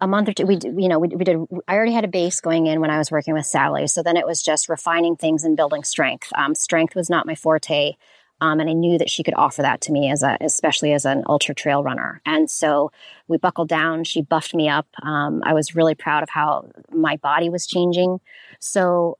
a 0.00 0.06
month 0.06 0.28
or 0.28 0.32
two, 0.32 0.46
we, 0.46 0.58
you 0.64 0.88
know, 0.88 0.98
we, 0.98 1.08
we 1.08 1.24
did, 1.24 1.36
I 1.68 1.74
already 1.74 1.92
had 1.92 2.04
a 2.04 2.08
base 2.08 2.40
going 2.40 2.66
in 2.66 2.80
when 2.80 2.90
I 2.90 2.98
was 2.98 3.10
working 3.10 3.34
with 3.34 3.46
Sally. 3.46 3.86
So 3.86 4.02
then 4.02 4.16
it 4.16 4.26
was 4.26 4.42
just 4.42 4.68
refining 4.68 5.16
things 5.16 5.44
and 5.44 5.56
building 5.56 5.84
strength. 5.84 6.28
Um, 6.34 6.54
strength 6.54 6.94
was 6.94 7.10
not 7.10 7.26
my 7.26 7.34
forte. 7.34 7.96
Um, 8.40 8.58
and 8.60 8.70
I 8.70 8.72
knew 8.72 8.96
that 8.96 9.10
she 9.10 9.22
could 9.22 9.34
offer 9.34 9.60
that 9.60 9.82
to 9.82 9.92
me 9.92 10.10
as 10.10 10.22
a, 10.22 10.38
especially 10.40 10.94
as 10.94 11.04
an 11.04 11.24
ultra 11.26 11.54
trail 11.54 11.82
runner. 11.82 12.22
And 12.24 12.50
so 12.50 12.90
we 13.28 13.36
buckled 13.36 13.68
down. 13.68 14.04
She 14.04 14.22
buffed 14.22 14.54
me 14.54 14.68
up. 14.68 14.86
Um, 15.02 15.42
I 15.44 15.52
was 15.52 15.76
really 15.76 15.94
proud 15.94 16.22
of 16.22 16.30
how 16.30 16.70
my 16.90 17.16
body 17.18 17.50
was 17.50 17.66
changing. 17.66 18.20
So, 18.58 19.18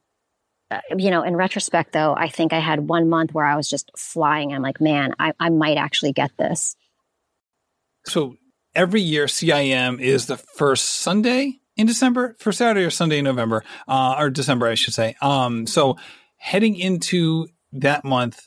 you 0.96 1.10
know, 1.10 1.22
in 1.22 1.36
retrospect, 1.36 1.92
though, 1.92 2.14
I 2.14 2.28
think 2.28 2.52
I 2.52 2.60
had 2.60 2.88
one 2.88 3.08
month 3.08 3.32
where 3.32 3.44
I 3.44 3.56
was 3.56 3.68
just 3.68 3.90
flying. 3.96 4.52
I'm 4.52 4.62
like, 4.62 4.80
man, 4.80 5.14
I, 5.18 5.32
I 5.38 5.50
might 5.50 5.76
actually 5.76 6.12
get 6.12 6.30
this. 6.36 6.76
So 8.06 8.36
every 8.74 9.00
year 9.00 9.26
CIM 9.26 10.00
is 10.00 10.26
the 10.26 10.36
first 10.36 10.84
Sunday 10.84 11.60
in 11.76 11.86
December, 11.86 12.36
for 12.38 12.52
Saturday 12.52 12.84
or 12.84 12.90
Sunday 12.90 13.18
in 13.18 13.24
November, 13.24 13.64
uh, 13.88 14.16
or 14.18 14.30
December, 14.30 14.66
I 14.66 14.74
should 14.74 14.94
say. 14.94 15.16
Um, 15.22 15.66
so 15.66 15.96
heading 16.36 16.76
into 16.76 17.48
that 17.72 18.04
month, 18.04 18.46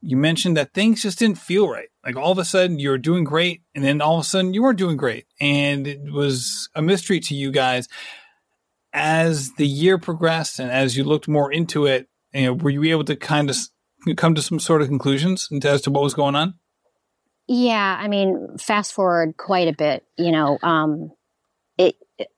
you 0.00 0.16
mentioned 0.16 0.56
that 0.56 0.72
things 0.72 1.02
just 1.02 1.18
didn't 1.18 1.38
feel 1.38 1.68
right. 1.68 1.88
Like 2.04 2.16
all 2.16 2.32
of 2.32 2.38
a 2.38 2.44
sudden 2.44 2.78
you're 2.78 2.98
doing 2.98 3.24
great, 3.24 3.62
and 3.74 3.84
then 3.84 4.00
all 4.00 4.18
of 4.18 4.22
a 4.22 4.24
sudden 4.24 4.54
you 4.54 4.62
weren't 4.62 4.78
doing 4.78 4.96
great, 4.96 5.26
and 5.40 5.86
it 5.86 6.12
was 6.12 6.68
a 6.74 6.80
mystery 6.80 7.20
to 7.20 7.34
you 7.34 7.50
guys. 7.50 7.88
As 8.92 9.52
the 9.52 9.66
year 9.66 9.98
progressed 9.98 10.58
and 10.58 10.70
as 10.70 10.96
you 10.96 11.04
looked 11.04 11.28
more 11.28 11.52
into 11.52 11.86
it, 11.86 12.08
you 12.32 12.46
know, 12.46 12.52
were 12.54 12.70
you 12.70 12.84
able 12.84 13.04
to 13.04 13.16
kind 13.16 13.50
of 13.50 13.56
come 14.16 14.34
to 14.34 14.42
some 14.42 14.58
sort 14.58 14.82
of 14.82 14.88
conclusions 14.88 15.48
as 15.64 15.82
to 15.82 15.90
what 15.90 16.02
was 16.02 16.14
going 16.14 16.34
on? 16.34 16.54
Yeah, 17.46 17.98
I 18.00 18.08
mean, 18.08 18.58
fast 18.58 18.92
forward 18.92 19.36
quite 19.36 19.68
a 19.68 19.72
bit, 19.72 20.04
you 20.16 20.30
know, 20.30 20.58
um, 20.62 21.10
it, 21.76 21.96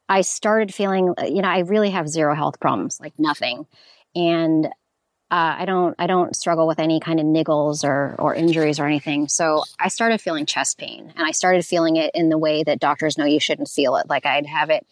I 0.09 0.23
started 0.23 0.73
feeling, 0.73 1.15
you 1.27 1.43
know, 1.43 1.49
I 1.49 1.61
really 1.61 1.91
have 1.91 2.09
zero 2.09 2.35
health 2.35 2.61
problems, 2.61 2.99
like 2.99 3.13
nothing. 3.19 3.67
And 4.15 4.67
uh, 4.67 5.57
I 5.59 5.65
don't, 5.67 5.95
I 5.99 6.07
don't 6.07 6.35
struggle 6.37 6.67
with 6.67 6.79
any 6.79 7.01
kind 7.01 7.21
of 7.21 7.27
niggles 7.27 7.85
or, 7.85 8.15
or 8.19 8.35
injuries 8.35 8.79
or 8.79 8.87
anything. 8.87 9.29
So 9.29 9.65
I 9.79 9.89
started 9.89 10.21
feeling 10.21 10.47
chest 10.47 10.79
pain 10.79 11.13
and 11.17 11.27
I 11.27 11.33
started 11.33 11.65
feeling 11.65 11.97
it 11.97 12.11
in 12.15 12.29
the 12.29 12.39
way 12.39 12.63
that 12.63 12.81
doctors 12.81 13.19
know 13.19 13.25
you 13.25 13.41
shouldn't 13.41 13.69
feel 13.69 13.97
it. 13.97 14.09
Like 14.09 14.27
I'd 14.27 14.47
have 14.47 14.71
it 14.71 14.87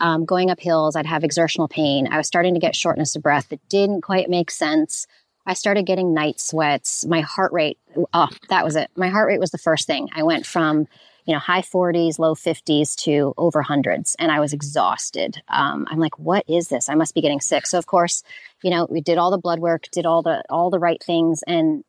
um, 0.00 0.24
going 0.24 0.50
up 0.50 0.60
hills, 0.60 0.96
I'd 0.96 1.06
have 1.06 1.24
exertional 1.24 1.68
pain. 1.68 2.08
I 2.10 2.16
was 2.16 2.26
starting 2.26 2.54
to 2.54 2.60
get 2.60 2.74
shortness 2.74 3.14
of 3.16 3.22
breath 3.22 3.48
that 3.50 3.66
didn't 3.68 4.02
quite 4.02 4.28
make 4.28 4.50
sense. 4.50 5.06
I 5.46 5.54
started 5.54 5.86
getting 5.86 6.14
night 6.14 6.40
sweats. 6.40 7.04
My 7.04 7.20
heart 7.20 7.52
rate, 7.52 7.78
oh, 8.12 8.28
that 8.48 8.64
was 8.64 8.76
it. 8.76 8.90
My 8.96 9.08
heart 9.08 9.28
rate 9.28 9.40
was 9.40 9.50
the 9.50 9.58
first 9.58 9.86
thing. 9.86 10.08
I 10.14 10.22
went 10.22 10.46
from, 10.46 10.86
you 11.24 11.32
know, 11.32 11.40
high 11.40 11.62
40s, 11.62 12.18
low 12.18 12.34
50s 12.34 12.94
to 13.04 13.34
over 13.36 13.62
hundreds, 13.62 14.14
and 14.18 14.30
I 14.30 14.38
was 14.40 14.52
exhausted. 14.52 15.42
Um, 15.48 15.86
I'm 15.90 15.98
like, 15.98 16.18
what 16.18 16.44
is 16.48 16.68
this? 16.68 16.88
I 16.88 16.94
must 16.94 17.14
be 17.14 17.20
getting 17.20 17.40
sick. 17.40 17.66
So 17.66 17.78
of 17.78 17.86
course, 17.86 18.22
you 18.62 18.70
know, 18.70 18.86
we 18.88 19.00
did 19.00 19.18
all 19.18 19.30
the 19.30 19.38
blood 19.38 19.58
work, 19.58 19.88
did 19.90 20.06
all 20.06 20.22
the 20.22 20.44
all 20.48 20.70
the 20.70 20.78
right 20.78 21.02
things, 21.02 21.42
and 21.46 21.84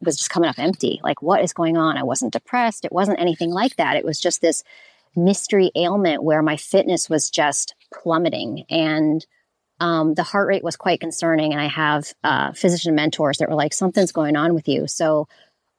was 0.00 0.16
just 0.16 0.30
coming 0.30 0.48
up 0.48 0.58
empty. 0.58 1.00
Like, 1.02 1.22
what 1.22 1.42
is 1.42 1.52
going 1.52 1.76
on? 1.76 1.96
I 1.96 2.02
wasn't 2.02 2.32
depressed. 2.32 2.84
It 2.84 2.92
wasn't 2.92 3.20
anything 3.20 3.50
like 3.50 3.76
that. 3.76 3.96
It 3.96 4.04
was 4.04 4.20
just 4.20 4.42
this 4.42 4.62
mystery 5.16 5.70
ailment 5.74 6.22
where 6.22 6.42
my 6.42 6.56
fitness 6.56 7.10
was 7.10 7.30
just 7.30 7.74
plummeting 7.92 8.64
and 8.70 9.24
um, 9.80 10.14
the 10.14 10.22
heart 10.22 10.46
rate 10.46 10.62
was 10.62 10.76
quite 10.76 11.00
concerning. 11.00 11.52
And 11.52 11.60
I 11.60 11.68
have 11.68 12.12
uh, 12.22 12.52
physician 12.52 12.94
mentors 12.94 13.38
that 13.38 13.48
were 13.48 13.54
like, 13.54 13.72
something's 13.72 14.12
going 14.12 14.36
on 14.36 14.54
with 14.54 14.68
you. 14.68 14.86
So 14.86 15.26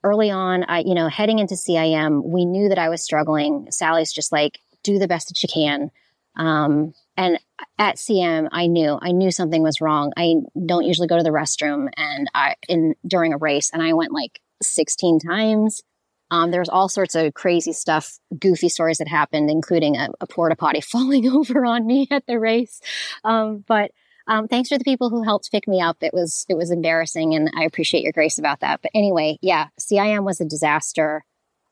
early 0.04 0.32
on, 0.32 0.64
I, 0.64 0.80
you 0.80 0.96
know, 0.96 1.08
heading 1.08 1.40
into 1.40 1.54
CIM, 1.54 2.24
we 2.24 2.46
knew 2.46 2.70
that 2.70 2.80
I 2.80 2.90
was 2.90 3.04
struggling. 3.04 3.68
Sally's 3.70 4.12
just 4.12 4.32
like, 4.32 4.60
do 4.84 4.98
the 4.98 5.08
best 5.08 5.30
that 5.30 5.42
you 5.44 5.50
can. 5.54 5.92
Um, 6.36 6.94
and 7.16 7.40
at 7.78 7.98
CM, 7.98 8.50
I 8.52 8.66
knew, 8.68 8.98
I 9.00 9.12
knew 9.12 9.32
something 9.32 9.62
was 9.62 9.82
wrong. 9.82 10.12
I 10.18 10.36
don't 10.66 10.86
usually 10.86 11.08
go 11.08 11.18
to 11.18 11.24
the 11.24 11.30
restroom 11.30 11.90
and 11.96 12.28
I, 12.34 12.56
in, 12.68 12.96
during 13.06 13.34
a 13.34 13.38
race 13.38 13.70
and 13.72 13.84
I 13.84 13.94
went 13.94 14.12
like 14.12 14.40
16 14.64 15.20
times. 15.20 15.84
Um, 16.32 16.50
there's 16.50 16.70
all 16.70 16.90
sorts 16.90 17.14
of 17.14 17.34
crazy 17.34 17.74
stuff, 17.74 18.18
goofy 18.40 18.70
stories 18.70 18.98
that 19.00 19.10
happened, 19.10 19.50
including 19.50 19.98
a, 19.98 20.10
a 20.22 20.26
porta 20.26 20.56
potty 20.56 20.82
falling 20.82 21.30
over 21.30 21.66
on 21.66 21.86
me 21.86 22.08
at 22.10 22.26
the 22.26 22.40
race. 22.40 22.82
Um, 23.24 23.64
but 23.68 23.92
um, 24.28 24.48
thanks 24.48 24.70
to 24.70 24.78
the 24.78 24.84
people 24.84 25.10
who 25.10 25.24
helped 25.24 25.52
pick 25.52 25.68
me 25.68 25.82
up. 25.82 25.98
It 26.02 26.14
was 26.14 26.46
it 26.48 26.56
was 26.56 26.72
embarrassing, 26.72 27.36
and 27.36 27.52
I 27.56 27.66
appreciate 27.66 28.04
your 28.04 28.14
grace 28.14 28.40
about 28.40 28.62
that. 28.62 28.82
But 28.82 28.92
anyway, 28.96 29.38
yeah, 29.42 29.68
CIM 29.80 30.24
was 30.24 30.40
a 30.40 30.46
disaster, 30.46 31.26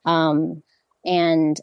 um, 0.04 0.62
and 1.06 1.58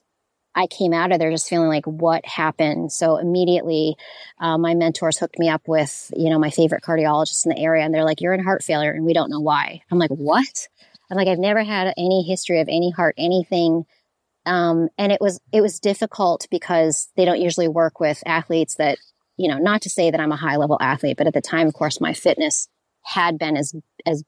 I 0.54 0.66
came 0.68 0.94
out 0.94 1.12
of 1.12 1.18
there 1.18 1.30
just 1.30 1.50
feeling 1.50 1.68
like 1.68 1.84
what 1.84 2.24
happened. 2.24 2.90
So 2.90 3.18
immediately, 3.18 3.96
uh, 4.40 4.56
my 4.56 4.74
mentors 4.74 5.18
hooked 5.18 5.38
me 5.38 5.50
up 5.50 5.62
with 5.68 6.10
you 6.16 6.30
know 6.30 6.38
my 6.38 6.50
favorite 6.50 6.82
cardiologist 6.82 7.44
in 7.44 7.50
the 7.50 7.58
area, 7.58 7.84
and 7.84 7.92
they're 7.92 8.04
like, 8.04 8.22
"You're 8.22 8.32
in 8.32 8.42
heart 8.42 8.64
failure, 8.64 8.92
and 8.92 9.04
we 9.04 9.12
don't 9.12 9.30
know 9.30 9.40
why." 9.40 9.82
I'm 9.90 9.98
like, 9.98 10.10
"What?" 10.10 10.68
I'm 11.10 11.16
like, 11.16 11.28
I've 11.28 11.38
never 11.38 11.62
had 11.62 11.94
any 11.96 12.22
history 12.22 12.60
of 12.60 12.68
any 12.68 12.90
heart, 12.90 13.14
anything. 13.18 13.84
Um, 14.44 14.88
and 14.98 15.12
it 15.12 15.20
was, 15.20 15.40
it 15.52 15.60
was 15.60 15.80
difficult 15.80 16.46
because 16.50 17.08
they 17.16 17.24
don't 17.24 17.40
usually 17.40 17.68
work 17.68 18.00
with 18.00 18.22
athletes 18.26 18.76
that, 18.76 18.98
you 19.36 19.48
know, 19.48 19.58
not 19.58 19.82
to 19.82 19.90
say 19.90 20.10
that 20.10 20.20
I'm 20.20 20.32
a 20.32 20.36
high 20.36 20.56
level 20.56 20.78
athlete, 20.80 21.16
but 21.16 21.26
at 21.26 21.34
the 21.34 21.40
time, 21.40 21.66
of 21.66 21.74
course, 21.74 22.00
my 22.00 22.12
fitness 22.12 22.68
had 23.02 23.38
been 23.38 23.56
as, 23.56 23.74
as, 24.04 24.24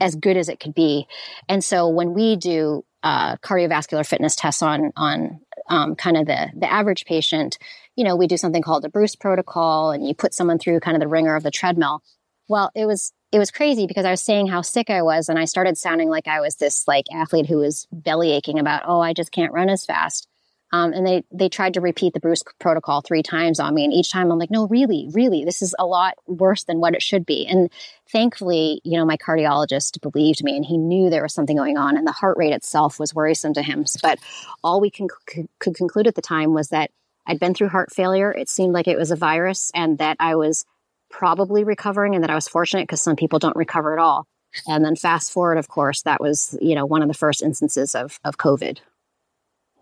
as 0.00 0.16
good 0.16 0.36
as 0.36 0.48
it 0.48 0.60
could 0.60 0.74
be. 0.74 1.06
And 1.48 1.62
so 1.62 1.88
when 1.88 2.14
we 2.14 2.36
do, 2.36 2.84
uh, 3.02 3.36
cardiovascular 3.36 4.06
fitness 4.06 4.34
tests 4.34 4.62
on, 4.62 4.92
on, 4.96 5.40
um, 5.68 5.94
kind 5.94 6.16
of 6.16 6.26
the, 6.26 6.50
the 6.56 6.70
average 6.70 7.04
patient, 7.04 7.58
you 7.96 8.04
know, 8.04 8.16
we 8.16 8.26
do 8.26 8.36
something 8.36 8.62
called 8.62 8.82
the 8.82 8.88
Bruce 8.88 9.16
protocol 9.16 9.90
and 9.90 10.06
you 10.06 10.14
put 10.14 10.34
someone 10.34 10.58
through 10.58 10.80
kind 10.80 10.96
of 10.96 11.00
the 11.00 11.08
ringer 11.08 11.34
of 11.34 11.42
the 11.42 11.50
treadmill. 11.50 12.02
Well, 12.48 12.70
it 12.74 12.86
was 12.86 13.12
it 13.32 13.38
was 13.38 13.50
crazy 13.50 13.86
because 13.86 14.04
I 14.04 14.10
was 14.10 14.22
saying 14.22 14.46
how 14.46 14.62
sick 14.62 14.88
I 14.88 15.02
was 15.02 15.28
and 15.28 15.38
I 15.38 15.44
started 15.44 15.76
sounding 15.76 16.08
like 16.08 16.28
I 16.28 16.40
was 16.40 16.56
this 16.56 16.86
like 16.86 17.06
athlete 17.12 17.46
who 17.46 17.58
was 17.58 17.86
belly 17.90 18.32
aching 18.32 18.58
about, 18.58 18.84
oh, 18.86 19.00
I 19.00 19.12
just 19.12 19.32
can't 19.32 19.52
run 19.52 19.68
as 19.68 19.84
fast. 19.84 20.28
Um, 20.72 20.92
and 20.92 21.06
they 21.06 21.22
they 21.30 21.48
tried 21.48 21.74
to 21.74 21.80
repeat 21.80 22.12
the 22.12 22.20
Bruce 22.20 22.42
protocol 22.58 23.00
three 23.00 23.22
times 23.22 23.60
on 23.60 23.72
me, 23.72 23.84
and 23.84 23.92
each 23.92 24.10
time 24.10 24.32
I'm 24.32 24.38
like, 24.38 24.50
no, 24.50 24.66
really, 24.66 25.08
really, 25.12 25.44
this 25.44 25.62
is 25.62 25.76
a 25.78 25.86
lot 25.86 26.14
worse 26.26 26.64
than 26.64 26.80
what 26.80 26.94
it 26.94 27.02
should 27.02 27.24
be. 27.24 27.46
And 27.46 27.70
thankfully, 28.10 28.80
you 28.82 28.98
know, 28.98 29.04
my 29.04 29.16
cardiologist 29.16 30.00
believed 30.00 30.42
me, 30.42 30.56
and 30.56 30.64
he 30.64 30.76
knew 30.76 31.08
there 31.08 31.22
was 31.22 31.34
something 31.34 31.56
going 31.56 31.78
on, 31.78 31.96
and 31.96 32.04
the 32.04 32.12
heart 32.12 32.36
rate 32.36 32.52
itself 32.52 32.98
was 32.98 33.14
worrisome 33.14 33.54
to 33.54 33.62
him. 33.62 33.84
But 34.02 34.18
all 34.64 34.80
we 34.80 34.90
could, 34.90 35.08
could 35.60 35.76
conclude 35.76 36.08
at 36.08 36.16
the 36.16 36.20
time 36.20 36.52
was 36.52 36.70
that 36.70 36.90
I'd 37.28 37.38
been 37.38 37.54
through 37.54 37.68
heart 37.68 37.92
failure. 37.94 38.32
It 38.32 38.48
seemed 38.48 38.72
like 38.72 38.88
it 38.88 38.98
was 38.98 39.12
a 39.12 39.16
virus, 39.16 39.70
and 39.72 39.98
that 39.98 40.16
I 40.18 40.34
was 40.34 40.66
probably 41.10 41.64
recovering 41.64 42.14
and 42.14 42.22
that 42.22 42.30
I 42.30 42.34
was 42.34 42.48
fortunate 42.48 42.82
because 42.82 43.02
some 43.02 43.16
people 43.16 43.38
don't 43.38 43.56
recover 43.56 43.92
at 43.92 43.98
all. 43.98 44.26
And 44.66 44.84
then 44.84 44.96
fast 44.96 45.32
forward, 45.32 45.58
of 45.58 45.68
course, 45.68 46.02
that 46.02 46.20
was, 46.20 46.56
you 46.60 46.74
know, 46.74 46.86
one 46.86 47.02
of 47.02 47.08
the 47.08 47.14
first 47.14 47.42
instances 47.42 47.94
of, 47.94 48.18
of 48.24 48.38
COVID. 48.38 48.78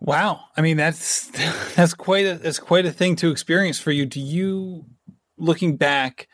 Wow. 0.01 0.41
I 0.57 0.61
mean, 0.61 0.77
that's, 0.77 1.29
that's 1.75 1.95
quite 1.95 2.27
a, 2.27 2.35
that's 2.35 2.59
quite 2.59 2.87
a 2.87 2.93
thing 2.93 3.17
to 3.17 3.31
experience 3.31 3.79
for 3.79 3.91
you. 3.93 4.07
Do 4.07 4.21
you, 4.21 4.85
looking 5.39 5.77
back, 5.77 6.29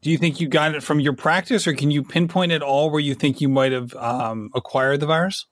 do 0.00 0.10
you 0.10 0.18
think 0.18 0.40
you 0.40 0.48
got 0.48 0.74
it 0.74 0.82
from 0.82 1.00
your 1.00 1.14
practice 1.14 1.66
or 1.66 1.74
can 1.74 1.90
you 1.90 2.02
pinpoint 2.02 2.52
it 2.52 2.62
all 2.62 2.90
where 2.90 3.00
you 3.00 3.14
think 3.14 3.40
you 3.40 3.48
might 3.48 3.72
have 3.72 3.94
um, 3.94 4.50
acquired 4.54 5.00
the 5.00 5.06
virus? 5.06 5.46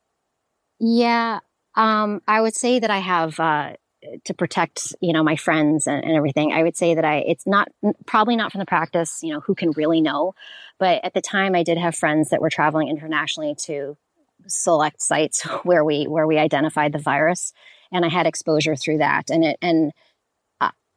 Yeah. 0.79 1.41
Um, 1.75 2.23
I 2.27 2.41
would 2.41 2.55
say 2.55 2.79
that 2.79 2.91
I 2.91 2.99
have, 2.99 3.39
uh, 3.41 3.73
to 4.25 4.35
protect 4.35 4.95
you 5.01 5.13
know 5.13 5.23
my 5.23 5.37
friends 5.37 5.87
and, 5.87 6.05
and, 6.05 6.17
everything 6.17 6.53
i 6.53 6.63
would 6.63 6.77
say 6.77 6.95
that 6.95 7.05
i 7.05 7.19
it's 7.27 7.47
not 7.47 7.69
probably 8.07 8.37
not 8.37 8.53
from 8.53 8.59
the 8.61 8.67
practice 8.67 9.21
you 9.23 9.33
know 9.33 9.41
who 9.41 9.55
can 9.55 9.71
really 9.73 10.01
know. 10.01 10.35
But 10.79 11.05
at 11.05 11.15
the 11.15 11.21
time 11.21 11.55
i 11.55 11.63
did 11.63 11.79
have 11.79 11.95
friends 11.95 12.31
that 12.31 12.41
were 12.41 12.51
traveling 12.51 12.89
internationally 12.89 13.55
to 13.67 13.97
select 14.47 15.03
sites 15.03 15.43
where 15.63 15.85
we 15.85 16.07
where 16.07 16.27
we 16.27 16.39
identified 16.39 16.93
the 16.93 16.99
virus 16.99 17.53
and 17.93 18.05
i 18.05 18.09
had 18.09 18.27
exposure 18.27 18.77
through 18.77 18.99
that. 18.99 19.31
And 19.31 19.45
it 19.45 19.59
and 19.63 19.93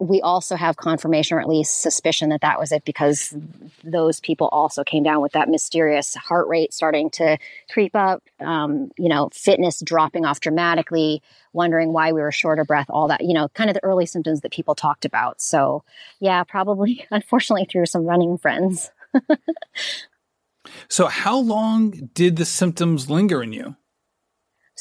we 0.02 0.20
also 0.22 0.56
have 0.56 0.78
confirmation 0.78 1.38
or 1.38 1.41
at 1.41 1.47
least 1.47 1.82
suspicion 1.82 2.30
that 2.30 2.41
that 2.41 2.60
was 2.60 2.72
it 2.72 2.84
because 2.86 3.36
those 3.84 4.20
people 4.20 4.47
also 4.47 4.84
came 4.84 5.04
down 5.04 5.22
with 5.22 5.32
that 5.34 5.47
mysterious 5.47 6.16
heart 6.16 6.47
rate 6.47 6.74
starting 6.74 7.10
to 7.12 7.38
creep 7.72 7.95
up 7.95 8.24
um, 8.39 8.91
you 8.97 9.08
know 9.08 9.30
fitness 9.32 9.80
dropping 9.82 10.26
off 10.26 10.39
dramatically 10.39 11.22
wondering 11.54 11.93
why 11.93 12.12
we 12.12 12.22
were 12.22 12.32
short 12.32 12.58
of 12.60 12.66
breath 12.68 12.88
all 12.89 13.08
that 13.08 13.24
you 13.24 13.34
know 13.34 13.47
kind 13.49 13.70
of 13.70 13.76
the 13.76 13.84
early 13.84 14.06
symptoms 14.06 14.41
that 14.41 14.52
people 14.52 14.74
talked 14.74 15.06
about 15.06 15.39
so 15.39 15.84
yeah 16.20 16.43
probably 16.43 17.06
unfortunately 17.12 17.68
through 17.70 17.86
some 17.86 18.04
running 18.04 18.38
friends 18.38 18.91
So, 20.89 21.08
how 21.08 21.38
long 21.38 22.10
did 22.14 22.36
the 22.36 22.45
symptoms 22.45 23.10
linger 23.10 23.41
in 23.41 23.54
you? 23.54 23.76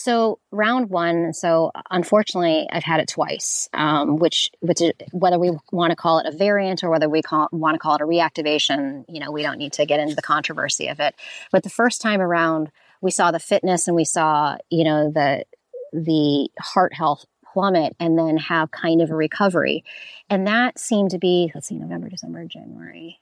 So 0.00 0.38
round 0.50 0.88
one. 0.88 1.34
So 1.34 1.72
unfortunately, 1.90 2.66
I've 2.72 2.84
had 2.84 3.00
it 3.00 3.08
twice. 3.08 3.68
Um, 3.74 4.16
which, 4.16 4.50
which, 4.60 4.80
whether 5.12 5.38
we 5.38 5.52
want 5.72 5.90
to 5.90 5.96
call 5.96 6.20
it 6.20 6.26
a 6.26 6.34
variant 6.34 6.82
or 6.82 6.88
whether 6.88 7.06
we 7.06 7.20
call, 7.20 7.48
want 7.52 7.74
to 7.74 7.78
call 7.78 7.96
it 7.96 8.00
a 8.00 8.06
reactivation, 8.06 9.04
you 9.08 9.20
know, 9.20 9.30
we 9.30 9.42
don't 9.42 9.58
need 9.58 9.74
to 9.74 9.84
get 9.84 10.00
into 10.00 10.14
the 10.14 10.22
controversy 10.22 10.88
of 10.88 11.00
it. 11.00 11.14
But 11.52 11.64
the 11.64 11.70
first 11.70 12.00
time 12.00 12.22
around, 12.22 12.70
we 13.02 13.10
saw 13.10 13.30
the 13.30 13.38
fitness 13.38 13.88
and 13.88 13.94
we 13.94 14.06
saw, 14.06 14.56
you 14.70 14.84
know, 14.84 15.10
the 15.10 15.44
the 15.92 16.48
heart 16.58 16.94
health 16.94 17.26
plummet 17.52 17.94
and 18.00 18.18
then 18.18 18.38
have 18.38 18.70
kind 18.70 19.02
of 19.02 19.10
a 19.10 19.14
recovery. 19.14 19.84
And 20.30 20.46
that 20.46 20.78
seemed 20.78 21.10
to 21.10 21.18
be, 21.18 21.50
let's 21.54 21.68
see, 21.68 21.74
November, 21.74 22.08
December, 22.08 22.46
January. 22.46 23.20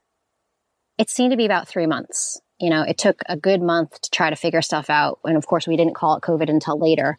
It 0.96 1.10
seemed 1.10 1.32
to 1.32 1.36
be 1.36 1.46
about 1.46 1.66
three 1.66 1.86
months 1.86 2.40
you 2.60 2.70
know, 2.70 2.82
it 2.82 2.98
took 2.98 3.20
a 3.28 3.36
good 3.36 3.62
month 3.62 4.00
to 4.00 4.10
try 4.10 4.30
to 4.30 4.36
figure 4.36 4.62
stuff 4.62 4.90
out. 4.90 5.20
And 5.24 5.36
of 5.36 5.46
course, 5.46 5.66
we 5.66 5.76
didn't 5.76 5.94
call 5.94 6.16
it 6.16 6.22
COVID 6.22 6.48
until 6.48 6.78
later. 6.78 7.18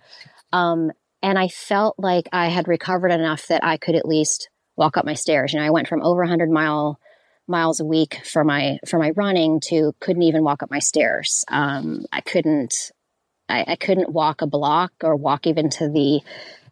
Um, 0.52 0.92
and 1.22 1.38
I 1.38 1.48
felt 1.48 1.96
like 1.98 2.28
I 2.32 2.48
had 2.48 2.68
recovered 2.68 3.12
enough 3.12 3.48
that 3.48 3.64
I 3.64 3.78
could 3.78 3.96
at 3.96 4.08
least 4.08 4.50
walk 4.76 4.98
up 4.98 5.06
my 5.06 5.14
stairs. 5.14 5.54
You 5.54 5.60
know, 5.60 5.66
I 5.66 5.72
went 5.72 5.88
from 5.88 6.02
over 6.02 6.22
100 6.22 6.50
mile 6.50 7.00
miles 7.48 7.80
a 7.80 7.86
week 7.86 8.22
for 8.26 8.44
my 8.44 8.78
for 8.88 9.00
my 9.00 9.10
running 9.16 9.60
to 9.60 9.94
couldn't 10.00 10.22
even 10.22 10.44
walk 10.44 10.62
up 10.64 10.72
my 10.72 10.80
stairs. 10.80 11.44
Um, 11.48 12.06
I 12.12 12.22
couldn't 12.22 12.92
I, 13.50 13.66
I 13.68 13.76
couldn't 13.76 14.12
walk 14.14 14.42
a 14.42 14.48
block 14.48 14.94
or 15.04 15.16
walk 15.16 15.48
even 15.48 15.70
to 15.72 15.90
the 15.90 16.22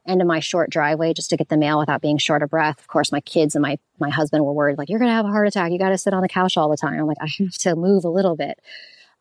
end 0.08 0.22
of 0.22 0.28
my 0.28 0.40
short 0.40 0.70
driveway 0.70 1.14
just 1.14 1.30
to 1.30 1.38
get 1.38 1.50
the 1.50 1.58
mail 1.58 1.80
without 1.80 2.02
being 2.02 2.18
short 2.18 2.42
of 2.42 2.50
breath. 2.50 2.80
Of 2.80 2.88
course, 2.88 3.12
my 3.12 3.22
kids 3.22 3.56
and 3.56 3.62
my 3.62 3.78
my 4.00 4.10
husband 4.10 4.46
were 4.46 4.54
worried, 4.54 4.78
like, 4.78 4.90
you're 4.90 5.00
to 5.00 5.08
have 5.08 5.26
a 5.26 5.30
heart 5.30 5.48
attack. 5.48 5.72
You 5.72 5.80
got 5.80 5.90
to 5.90 5.98
sit 5.98 6.14
on 6.14 6.22
the 6.22 6.30
couch 6.30 6.58
all 6.58 6.70
the 6.70 6.78
time. 6.78 7.00
I'm 7.00 7.08
like, 7.08 7.18
I 7.20 7.28
have 7.40 7.54
to 7.60 7.76
move 7.76 8.06
a 8.06 8.10
little 8.10 8.36
bit. 8.36 8.60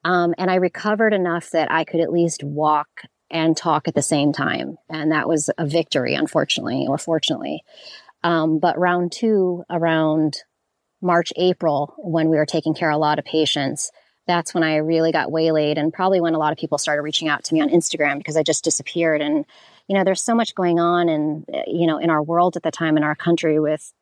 Um, 0.05 0.35
and 0.39 0.51
I 0.51 0.57
recovered 0.57 1.13
enough 1.13 1.51
that 1.51 1.71
I 1.71 1.85
could 1.85 2.01
at 2.01 2.13
least 2.13 2.45
walk 2.45 2.89
and 3.31 3.57
talk 3.57 3.89
at 3.89 3.95
the 3.95 4.03
same 4.03 4.33
time. 4.33 4.77
And 4.89 5.11
that 5.11 5.29
was 5.29 5.51
a 5.59 5.67
victory, 5.67 6.15
unfortunately, 6.15 6.87
or 6.89 6.97
fortunately. 6.99 7.65
Um, 8.23 8.59
but 8.61 8.79
round 8.79 9.13
two, 9.13 9.65
around 9.69 10.37
March, 11.03 11.33
April, 11.37 11.95
when 11.99 12.29
we 12.29 12.37
were 12.37 12.47
taking 12.47 12.75
care 12.75 12.91
of 12.91 12.95
a 12.97 12.99
lot 12.99 13.19
of 13.19 13.25
patients, 13.25 13.91
that's 14.27 14.55
when 14.55 14.63
I 14.63 14.77
really 14.77 15.13
got 15.13 15.33
waylaid 15.33 15.79
and 15.79 15.93
probably 15.93 16.21
when 16.21 16.35
a 16.35 16.39
lot 16.39 16.53
of 16.53 16.59
people 16.59 16.79
started 16.79 17.03
reaching 17.03 17.29
out 17.29 17.45
to 17.45 17.55
me 17.55 17.61
on 17.61 17.69
Instagram 17.69 18.19
because 18.19 18.37
I 18.37 18.43
just 18.43 18.65
disappeared. 18.65 19.21
And, 19.21 19.45
you 19.89 19.97
know, 19.97 20.05
there's 20.05 20.25
so 20.25 20.35
much 20.35 20.55
going 20.55 20.81
on 20.81 21.09
and, 21.09 21.45
you 21.67 21.87
know, 21.87 21.99
in 21.99 22.11
our 22.11 22.23
world 22.23 22.57
at 22.57 22.63
the 22.63 22.71
time 22.71 22.97
in 22.97 23.05
our 23.05 23.15
country 23.15 23.61
with 23.61 23.93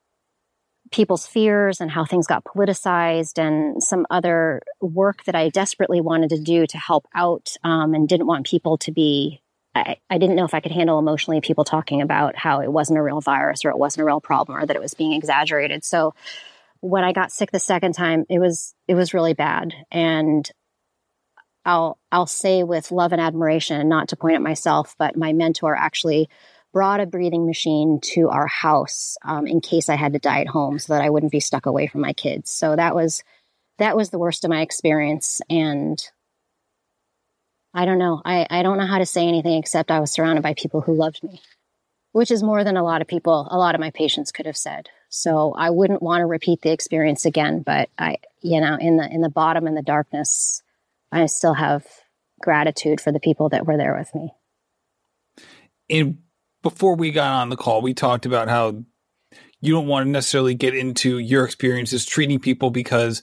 people's 0.91 1.27
fears 1.27 1.81
and 1.81 1.91
how 1.91 2.05
things 2.05 2.27
got 2.27 2.45
politicized 2.45 3.39
and 3.39 3.83
some 3.83 4.07
other 4.11 4.61
work 4.81 5.25
that 5.25 5.35
I 5.35 5.49
desperately 5.49 6.01
wanted 6.01 6.31
to 6.31 6.41
do 6.41 6.67
to 6.67 6.79
help 6.79 7.07
out 7.15 7.55
um, 7.65 7.95
and 7.95 8.09
didn't 8.09 8.27
want 8.27 8.47
people 8.47 8.79
to 8.79 8.93
be. 8.93 9.43
I, 9.75 9.97
I 10.09 10.19
didn't 10.19 10.37
know 10.37 10.45
if 10.45 10.55
I 10.55 10.61
could 10.61 10.73
handle 10.73 10.99
emotionally 10.99 11.41
people 11.41 11.65
talking 11.65 12.01
about 12.01 12.37
how 12.37 12.61
it 12.61 12.71
wasn't 12.71 12.99
a 12.99 13.03
real 13.03 13.21
virus 13.21 13.65
or 13.65 13.71
it 13.71 13.79
wasn't 13.79 14.03
a 14.03 14.05
real 14.05 14.21
problem 14.21 14.59
or 14.59 14.65
that 14.65 14.77
it 14.77 14.83
was 14.83 14.95
being 14.95 15.15
exaggerated. 15.15 15.85
So 15.85 16.15
when 16.81 17.03
I 17.03 17.13
got 17.13 17.33
sick 17.33 17.51
the 17.51 17.59
second 17.59 17.95
time, 17.95 18.25
it 18.29 18.39
was 18.39 18.75
it 18.87 18.95
was 18.95 19.15
really 19.15 19.35
bad. 19.35 19.73
And 19.91 20.49
I'll 21.65 21.99
I'll 22.13 22.27
say 22.27 22.63
with 22.63 22.93
love 22.93 23.13
and 23.13 23.21
admiration, 23.21 23.89
not 23.89 24.09
to 24.09 24.17
point 24.17 24.37
at 24.37 24.43
myself, 24.43 24.95
but 24.99 25.17
my 25.17 25.33
mentor 25.33 25.75
actually 25.75 26.29
brought 26.73 27.01
a 27.01 27.07
breathing 27.07 27.47
machine 27.47 28.01
to 28.03 28.29
our 28.29 28.49
house 28.49 29.17
um, 29.25 29.47
in 29.47 29.61
case 29.61 29.89
I 29.89 29.95
had 29.95 30.13
to 30.15 30.19
die 30.19 30.41
at 30.41 30.49
home, 30.49 30.79
so 30.79 30.93
that 30.93 31.03
I 31.03 31.11
wouldn't 31.11 31.33
be 31.33 31.41
stuck 31.41 31.67
away 31.67 31.87
from 31.87 32.01
my 32.01 32.13
kids. 32.13 32.51
So 32.51 32.77
that 32.77 32.95
was 32.95 33.23
that 33.79 33.97
was 33.97 34.11
the 34.11 34.19
worst 34.19 34.45
of 34.45 34.51
my 34.51 34.61
experience, 34.61 35.41
and 35.49 36.03
I 37.73 37.87
don't 37.87 37.99
know. 37.99 38.23
I, 38.25 38.47
I 38.51 38.63
don't 38.63 38.79
know 38.79 38.87
how 38.87 38.99
to 38.99 39.07
say 39.07 39.27
anything 39.27 39.59
except 39.59 39.91
I 39.91 40.01
was 40.01 40.13
surrounded 40.13 40.43
by 40.43 40.55
people 40.55 40.81
who 40.81 40.95
loved 40.95 41.23
me, 41.25 41.41
which 42.13 42.31
is 42.31 42.43
more 42.43 42.63
than 42.63 42.77
a 42.77 42.85
lot 42.85 43.03
of 43.03 43.09
people, 43.09 43.49
a 43.51 43.59
lot 43.59 43.75
of 43.75 43.81
my 43.81 43.91
patients 43.91 44.31
could 44.31 44.47
have 44.47 44.57
said. 44.57 44.89
So 45.09 45.53
I 45.57 45.71
wouldn't 45.71 46.03
want 46.03 46.21
to 46.21 46.27
repeat 46.27 46.63
the 46.63 46.73
experience 46.73 47.25
again, 47.25 47.63
but 47.63 47.89
I, 47.99 48.19
you 48.43 48.61
know, 48.61 48.77
in 48.81 48.97
the 48.97 49.09
in 49.13 49.23
the 49.23 49.29
bottom 49.29 49.67
in 49.67 49.75
the 49.75 49.83
darkness, 49.83 50.63
I 51.15 51.27
still 51.27 51.55
have 51.55 51.87
gratitude 52.41 53.01
for 53.01 53.13
the 53.13 53.21
people 53.21 53.49
that 53.51 53.67
were 53.67 53.77
there 53.77 53.97
with 53.97 54.13
me. 54.15 54.33
And 55.89 56.19
before 56.63 56.97
we 56.97 57.13
got 57.13 57.31
on 57.31 57.51
the 57.51 57.57
call, 57.57 57.83
we 57.83 57.95
talked 57.95 58.27
about 58.27 58.49
how 58.49 58.83
you 59.61 59.73
don't 59.73 59.87
want 59.87 60.07
to 60.07 60.11
necessarily 60.11 60.55
get 60.55 60.75
into 60.75 61.19
your 61.19 61.45
experiences 61.45 62.05
treating 62.05 62.41
people 62.41 62.71
because 62.71 63.23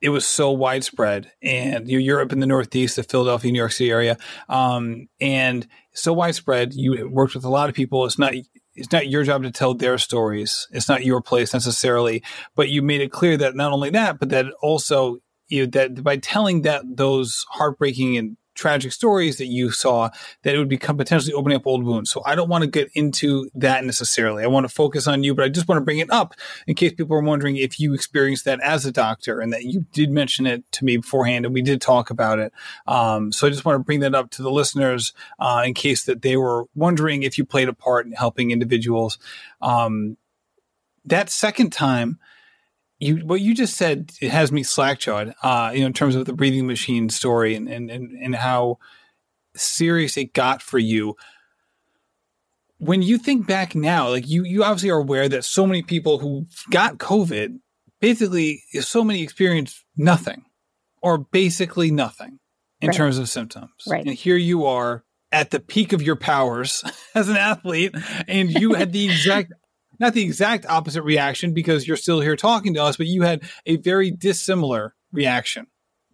it 0.00 0.10
was 0.10 0.26
so 0.26 0.50
widespread 0.52 1.32
and 1.42 1.88
you 1.88 2.14
are 2.14 2.20
up 2.20 2.32
in 2.32 2.40
the 2.40 2.46
Northeast, 2.46 2.96
the 2.96 3.02
Philadelphia, 3.02 3.50
New 3.50 3.58
York 3.58 3.72
City 3.72 3.90
area. 3.90 4.16
Um, 4.48 5.08
and 5.20 5.66
so 5.94 6.12
widespread, 6.12 6.74
you 6.74 7.08
worked 7.08 7.34
with 7.34 7.44
a 7.44 7.48
lot 7.48 7.68
of 7.68 7.74
people. 7.74 8.04
It's 8.04 8.18
not, 8.18 8.34
it's 8.74 8.92
not 8.92 9.08
your 9.08 9.24
job 9.24 9.42
to 9.42 9.50
tell 9.50 9.74
their 9.74 9.98
stories. 9.98 10.66
It's 10.70 10.88
not 10.88 11.04
your 11.04 11.20
place 11.22 11.52
necessarily, 11.52 12.22
but 12.54 12.68
you 12.68 12.82
made 12.82 13.00
it 13.00 13.12
clear 13.12 13.36
that 13.36 13.54
not 13.56 13.72
only 13.72 13.90
that, 13.90 14.18
but 14.18 14.28
that 14.30 14.46
also 14.60 15.18
you 15.52 15.64
know, 15.64 15.70
that 15.70 16.02
by 16.02 16.16
telling 16.16 16.62
that 16.62 16.82
those 16.96 17.44
heartbreaking 17.50 18.16
and 18.16 18.36
tragic 18.54 18.92
stories 18.92 19.38
that 19.38 19.46
you 19.46 19.70
saw 19.70 20.10
that 20.42 20.54
it 20.54 20.58
would 20.58 20.68
become 20.68 20.96
potentially 20.96 21.32
opening 21.32 21.56
up 21.56 21.66
old 21.66 21.84
wounds. 21.84 22.10
So 22.10 22.22
I 22.24 22.34
don't 22.34 22.48
want 22.48 22.62
to 22.62 22.70
get 22.70 22.90
into 22.94 23.48
that 23.54 23.84
necessarily. 23.84 24.44
I 24.44 24.46
want 24.46 24.64
to 24.64 24.74
focus 24.74 25.06
on 25.06 25.22
you, 25.22 25.34
but 25.34 25.44
I 25.44 25.48
just 25.48 25.68
want 25.68 25.78
to 25.78 25.84
bring 25.84 25.98
it 25.98 26.10
up 26.10 26.34
in 26.66 26.74
case 26.74 26.92
people 26.92 27.16
are 27.16 27.22
wondering 27.22 27.56
if 27.56 27.80
you 27.80 27.94
experienced 27.94 28.44
that 28.44 28.60
as 28.60 28.84
a 28.84 28.92
doctor 28.92 29.40
and 29.40 29.52
that 29.52 29.64
you 29.64 29.86
did 29.92 30.10
mention 30.10 30.46
it 30.46 30.70
to 30.72 30.84
me 30.84 30.98
beforehand 30.98 31.46
and 31.46 31.54
we 31.54 31.62
did 31.62 31.80
talk 31.80 32.10
about 32.10 32.38
it. 32.38 32.52
Um, 32.86 33.32
so 33.32 33.46
I 33.46 33.50
just 33.50 33.64
want 33.64 33.76
to 33.76 33.84
bring 33.84 34.00
that 34.00 34.14
up 34.14 34.30
to 34.32 34.42
the 34.42 34.50
listeners 34.50 35.12
uh, 35.38 35.62
in 35.64 35.74
case 35.74 36.04
that 36.04 36.22
they 36.22 36.36
were 36.36 36.66
wondering 36.74 37.22
if 37.22 37.38
you 37.38 37.44
played 37.44 37.68
a 37.68 37.74
part 37.74 38.06
in 38.06 38.12
helping 38.12 38.50
individuals. 38.50 39.18
Um, 39.60 40.16
that 41.04 41.30
second 41.30 41.72
time, 41.72 42.18
you 43.02 43.16
what 43.26 43.40
you 43.40 43.54
just 43.54 43.76
said 43.76 44.12
it 44.20 44.30
has 44.30 44.52
me 44.52 44.62
slack-jawed 44.62 45.34
uh, 45.42 45.72
you 45.74 45.80
know 45.80 45.86
in 45.86 45.92
terms 45.92 46.14
of 46.14 46.24
the 46.24 46.32
breathing 46.32 46.66
machine 46.66 47.08
story 47.08 47.54
and, 47.54 47.68
and 47.68 47.90
and 47.90 48.12
and 48.12 48.34
how 48.36 48.78
serious 49.56 50.16
it 50.16 50.32
got 50.32 50.62
for 50.62 50.78
you. 50.78 51.16
When 52.78 53.02
you 53.02 53.18
think 53.18 53.46
back 53.46 53.74
now 53.74 54.08
like 54.08 54.28
you 54.28 54.44
you 54.44 54.62
obviously 54.62 54.90
are 54.90 54.98
aware 54.98 55.28
that 55.28 55.44
so 55.44 55.66
many 55.66 55.82
people 55.82 56.18
who 56.18 56.46
got 56.70 56.98
covid 56.98 57.58
basically 58.00 58.62
so 58.80 59.04
many 59.04 59.22
experienced 59.22 59.84
nothing 59.96 60.44
or 61.02 61.18
basically 61.18 61.90
nothing 61.90 62.38
in 62.80 62.88
right. 62.88 62.96
terms 62.96 63.18
of 63.18 63.28
symptoms. 63.28 63.70
Right. 63.88 64.04
And 64.04 64.14
here 64.14 64.36
you 64.36 64.66
are 64.66 65.04
at 65.30 65.50
the 65.50 65.60
peak 65.60 65.92
of 65.92 66.02
your 66.02 66.16
powers 66.16 66.84
as 67.14 67.28
an 67.28 67.36
athlete 67.36 67.94
and 68.28 68.50
you 68.50 68.74
had 68.74 68.92
the 68.92 69.06
exact 69.06 69.52
not 70.02 70.12
the 70.14 70.22
exact 70.22 70.66
opposite 70.66 71.02
reaction 71.02 71.54
because 71.54 71.86
you're 71.86 71.96
still 71.96 72.20
here 72.20 72.36
talking 72.36 72.74
to 72.74 72.82
us, 72.82 72.96
but 72.96 73.06
you 73.06 73.22
had 73.22 73.42
a 73.64 73.76
very 73.76 74.10
dissimilar 74.10 74.94
reaction 75.12 75.68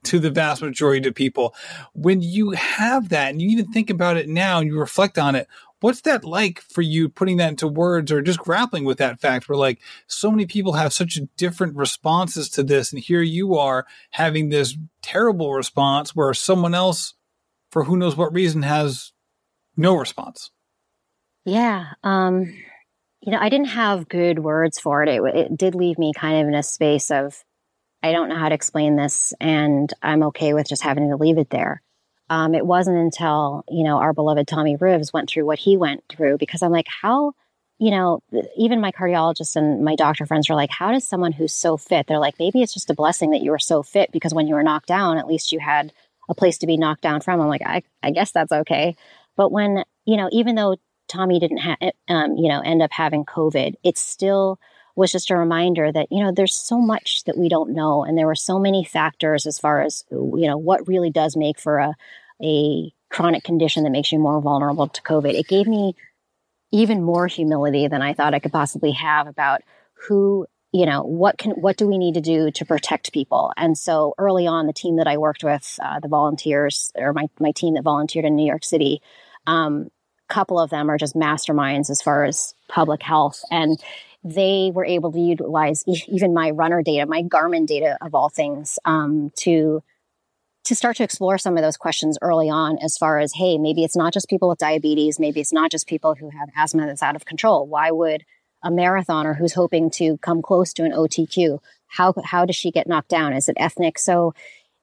to 0.04 0.18
the 0.18 0.30
vast 0.30 0.62
majority 0.62 1.08
of 1.08 1.14
people. 1.14 1.54
When 1.94 2.20
you 2.20 2.50
have 2.50 3.08
that 3.08 3.30
and 3.30 3.42
you 3.42 3.48
even 3.48 3.72
think 3.72 3.90
about 3.90 4.16
it 4.16 4.28
now 4.28 4.58
and 4.60 4.68
you 4.68 4.78
reflect 4.78 5.18
on 5.18 5.34
it, 5.34 5.48
what's 5.80 6.02
that 6.02 6.24
like 6.24 6.60
for 6.60 6.82
you 6.82 7.08
putting 7.08 7.38
that 7.38 7.48
into 7.48 7.66
words 7.66 8.12
or 8.12 8.20
just 8.20 8.38
grappling 8.38 8.84
with 8.84 8.98
that 8.98 9.20
fact 9.20 9.48
where 9.48 9.58
like 9.58 9.80
so 10.06 10.30
many 10.30 10.44
people 10.44 10.74
have 10.74 10.92
such 10.92 11.18
different 11.36 11.74
responses 11.76 12.48
to 12.50 12.62
this 12.62 12.92
and 12.92 13.02
here 13.02 13.22
you 13.22 13.56
are 13.56 13.86
having 14.10 14.48
this 14.48 14.76
terrible 15.02 15.54
response 15.54 16.14
where 16.14 16.34
someone 16.34 16.74
else 16.74 17.14
for 17.70 17.84
who 17.84 17.96
knows 17.96 18.16
what 18.16 18.32
reason 18.32 18.62
has 18.62 19.12
no 19.76 19.94
response 19.94 20.50
yeah 21.44 21.92
um 22.02 22.52
you 23.20 23.32
know, 23.32 23.38
I 23.40 23.48
didn't 23.48 23.68
have 23.68 24.08
good 24.08 24.38
words 24.38 24.78
for 24.78 25.02
it. 25.02 25.08
it. 25.08 25.22
It 25.34 25.56
did 25.56 25.74
leave 25.74 25.98
me 25.98 26.12
kind 26.14 26.40
of 26.40 26.48
in 26.48 26.54
a 26.54 26.62
space 26.62 27.10
of, 27.10 27.42
I 28.02 28.12
don't 28.12 28.28
know 28.28 28.36
how 28.36 28.48
to 28.48 28.54
explain 28.54 28.96
this, 28.96 29.34
and 29.40 29.92
I'm 30.02 30.22
okay 30.24 30.54
with 30.54 30.68
just 30.68 30.82
having 30.82 31.08
to 31.10 31.16
leave 31.16 31.38
it 31.38 31.50
there. 31.50 31.82
Um, 32.30 32.54
it 32.54 32.64
wasn't 32.64 32.98
until, 32.98 33.64
you 33.68 33.84
know, 33.84 33.98
our 33.98 34.12
beloved 34.12 34.46
Tommy 34.46 34.76
Rivs 34.76 35.12
went 35.12 35.30
through 35.30 35.46
what 35.46 35.58
he 35.58 35.76
went 35.76 36.04
through 36.08 36.38
because 36.38 36.62
I'm 36.62 36.70
like, 36.70 36.86
how, 36.88 37.32
you 37.78 37.90
know, 37.90 38.20
even 38.56 38.80
my 38.80 38.92
cardiologist 38.92 39.56
and 39.56 39.82
my 39.82 39.96
doctor 39.96 40.26
friends 40.26 40.48
are 40.50 40.54
like, 40.54 40.70
how 40.70 40.92
does 40.92 41.08
someone 41.08 41.32
who's 41.32 41.54
so 41.54 41.76
fit, 41.76 42.06
they're 42.06 42.18
like, 42.18 42.38
maybe 42.38 42.62
it's 42.62 42.74
just 42.74 42.90
a 42.90 42.94
blessing 42.94 43.30
that 43.30 43.42
you 43.42 43.50
were 43.50 43.58
so 43.58 43.82
fit 43.82 44.12
because 44.12 44.34
when 44.34 44.46
you 44.46 44.54
were 44.54 44.62
knocked 44.62 44.88
down, 44.88 45.18
at 45.18 45.26
least 45.26 45.52
you 45.52 45.58
had 45.58 45.92
a 46.28 46.34
place 46.34 46.58
to 46.58 46.66
be 46.66 46.76
knocked 46.76 47.02
down 47.02 47.20
from. 47.20 47.40
I'm 47.40 47.48
like, 47.48 47.62
I, 47.64 47.82
I 48.02 48.10
guess 48.10 48.30
that's 48.30 48.52
okay. 48.52 48.94
But 49.36 49.50
when, 49.50 49.84
you 50.04 50.16
know, 50.16 50.28
even 50.30 50.54
though 50.54 50.76
Tommy 51.08 51.40
didn't 51.40 51.58
have, 51.58 51.78
um, 52.08 52.36
you 52.36 52.48
know, 52.48 52.60
end 52.60 52.82
up 52.82 52.92
having 52.92 53.24
COVID, 53.24 53.74
it 53.82 53.98
still 53.98 54.58
was 54.94 55.12
just 55.12 55.30
a 55.30 55.36
reminder 55.36 55.92
that, 55.92 56.08
you 56.10 56.22
know, 56.22 56.32
there's 56.32 56.54
so 56.54 56.78
much 56.78 57.22
that 57.24 57.38
we 57.38 57.48
don't 57.48 57.70
know. 57.70 58.04
And 58.04 58.18
there 58.18 58.26
were 58.26 58.34
so 58.34 58.58
many 58.58 58.84
factors 58.84 59.46
as 59.46 59.58
far 59.58 59.80
as, 59.80 60.04
you 60.10 60.46
know, 60.46 60.58
what 60.58 60.88
really 60.88 61.10
does 61.10 61.36
make 61.36 61.58
for 61.58 61.78
a, 61.78 61.94
a 62.42 62.92
chronic 63.10 63.44
condition 63.44 63.84
that 63.84 63.90
makes 63.90 64.12
you 64.12 64.18
more 64.18 64.40
vulnerable 64.40 64.88
to 64.88 65.02
COVID. 65.02 65.34
It 65.34 65.46
gave 65.46 65.66
me 65.66 65.94
even 66.72 67.02
more 67.02 67.26
humility 67.26 67.88
than 67.88 68.02
I 68.02 68.12
thought 68.12 68.34
I 68.34 68.40
could 68.40 68.52
possibly 68.52 68.92
have 68.92 69.26
about 69.26 69.62
who 70.08 70.46
you 70.72 70.84
know 70.84 71.02
what 71.02 71.38
can 71.38 71.52
what 71.52 71.76
do 71.76 71.86
we 71.86 71.96
need 71.96 72.14
to 72.14 72.20
do 72.20 72.50
to 72.50 72.64
protect 72.64 73.12
people 73.12 73.52
and 73.56 73.76
so 73.76 74.14
early 74.18 74.46
on 74.46 74.66
the 74.66 74.72
team 74.72 74.96
that 74.96 75.06
i 75.06 75.16
worked 75.16 75.42
with 75.42 75.78
uh, 75.82 75.98
the 76.00 76.08
volunteers 76.08 76.92
or 76.94 77.12
my, 77.14 77.26
my 77.40 77.52
team 77.52 77.74
that 77.74 77.82
volunteered 77.82 78.24
in 78.24 78.36
new 78.36 78.46
york 78.46 78.64
city 78.64 79.00
um, 79.46 79.88
couple 80.28 80.58
of 80.60 80.70
them 80.70 80.90
are 80.90 80.98
just 80.98 81.14
masterminds 81.14 81.90
as 81.90 82.02
far 82.02 82.24
as 82.24 82.54
public 82.68 83.02
health 83.02 83.40
and 83.50 83.82
they 84.24 84.70
were 84.74 84.84
able 84.84 85.12
to 85.12 85.20
utilize 85.20 85.84
e- 85.86 86.02
even 86.08 86.34
my 86.34 86.50
runner 86.50 86.82
data 86.82 87.06
my 87.06 87.22
garmin 87.22 87.66
data 87.66 87.96
of 88.00 88.14
all 88.14 88.28
things 88.28 88.78
um, 88.84 89.32
to 89.36 89.82
to 90.64 90.74
start 90.74 90.96
to 90.96 91.04
explore 91.04 91.38
some 91.38 91.56
of 91.56 91.62
those 91.62 91.78
questions 91.78 92.18
early 92.20 92.50
on 92.50 92.78
as 92.82 92.96
far 92.96 93.18
as 93.18 93.32
hey 93.34 93.58
maybe 93.58 93.84
it's 93.84 93.96
not 93.96 94.12
just 94.12 94.28
people 94.28 94.48
with 94.48 94.58
diabetes 94.58 95.18
maybe 95.18 95.40
it's 95.40 95.52
not 95.52 95.70
just 95.70 95.86
people 95.86 96.14
who 96.14 96.30
have 96.30 96.48
asthma 96.56 96.86
that's 96.86 97.02
out 97.02 97.16
of 97.16 97.24
control 97.24 97.66
why 97.66 97.90
would 97.90 98.24
a 98.62 98.70
marathoner 98.70 99.36
who's 99.36 99.54
hoping 99.54 99.90
to 99.90 100.18
come 100.18 100.42
close 100.42 100.72
to 100.74 100.84
an 100.84 100.92
OTQ. 100.92 101.58
How 101.86 102.14
how 102.24 102.44
does 102.44 102.56
she 102.56 102.70
get 102.70 102.86
knocked 102.86 103.08
down? 103.08 103.32
Is 103.32 103.48
it 103.48 103.56
ethnic? 103.58 103.98
So 103.98 104.34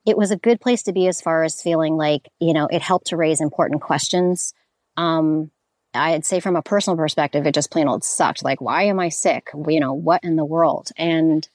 it 0.05 0.17
was 0.17 0.31
a 0.31 0.37
good 0.37 0.61
place 0.61 0.83
to 0.83 0.93
be 0.93 1.07
as 1.07 1.21
far 1.21 1.43
as 1.43 1.61
feeling 1.61 1.97
like 1.97 2.29
you 2.39 2.53
know 2.53 2.67
it 2.67 2.81
helped 2.81 3.07
to 3.07 3.17
raise 3.17 3.41
important 3.41 3.81
questions. 3.81 4.53
Um, 4.97 5.51
I'd 5.95 6.25
say 6.25 6.39
from 6.39 6.55
a 6.55 6.61
personal 6.61 6.97
perspective, 6.97 7.45
it 7.45 7.53
just 7.53 7.71
plain 7.71 7.87
old 7.87 8.03
sucked. 8.03 8.43
Like, 8.43 8.61
why 8.61 8.83
am 8.83 8.99
I 8.99 9.09
sick? 9.09 9.49
You 9.67 9.79
know, 9.79 9.93
what 9.93 10.23
in 10.23 10.35
the 10.35 10.45
world? 10.45 10.89
And 10.97 11.47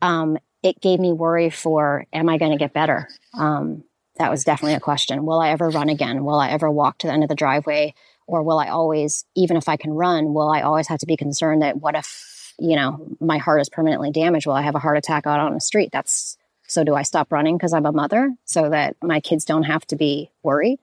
um, 0.00 0.38
it 0.62 0.80
gave 0.80 1.00
me 1.00 1.12
worry 1.12 1.50
for, 1.50 2.06
am 2.12 2.28
I 2.28 2.38
going 2.38 2.52
to 2.52 2.58
get 2.58 2.72
better? 2.72 3.08
Um, 3.34 3.84
that 4.18 4.30
was 4.30 4.44
definitely 4.44 4.74
a 4.74 4.80
question. 4.80 5.24
Will 5.24 5.40
I 5.40 5.50
ever 5.50 5.70
run 5.70 5.88
again? 5.88 6.24
Will 6.24 6.38
I 6.38 6.50
ever 6.50 6.70
walk 6.70 6.98
to 6.98 7.06
the 7.06 7.12
end 7.12 7.22
of 7.22 7.28
the 7.28 7.34
driveway? 7.34 7.94
Or 8.26 8.42
will 8.42 8.58
I 8.58 8.68
always, 8.68 9.24
even 9.34 9.56
if 9.56 9.68
I 9.68 9.76
can 9.76 9.92
run, 9.92 10.32
will 10.32 10.50
I 10.50 10.62
always 10.62 10.88
have 10.88 11.00
to 11.00 11.06
be 11.06 11.16
concerned 11.16 11.62
that 11.62 11.80
what 11.80 11.96
if, 11.96 12.54
you 12.58 12.76
know, 12.76 13.08
my 13.20 13.38
heart 13.38 13.60
is 13.60 13.68
permanently 13.68 14.12
damaged? 14.12 14.46
Will 14.46 14.54
I 14.54 14.62
have 14.62 14.74
a 14.74 14.80
heart 14.80 14.98
attack 14.98 15.26
out 15.26 15.40
on 15.40 15.54
the 15.54 15.60
street? 15.60 15.90
That's 15.92 16.36
so 16.68 16.84
do 16.84 16.94
I 16.94 17.02
stop 17.02 17.32
running 17.32 17.56
because 17.56 17.72
I'm 17.72 17.86
a 17.86 17.92
mother 17.92 18.32
so 18.44 18.70
that 18.70 18.96
my 19.02 19.20
kids 19.20 19.44
don't 19.44 19.64
have 19.64 19.86
to 19.88 19.96
be 19.96 20.30
worried? 20.42 20.78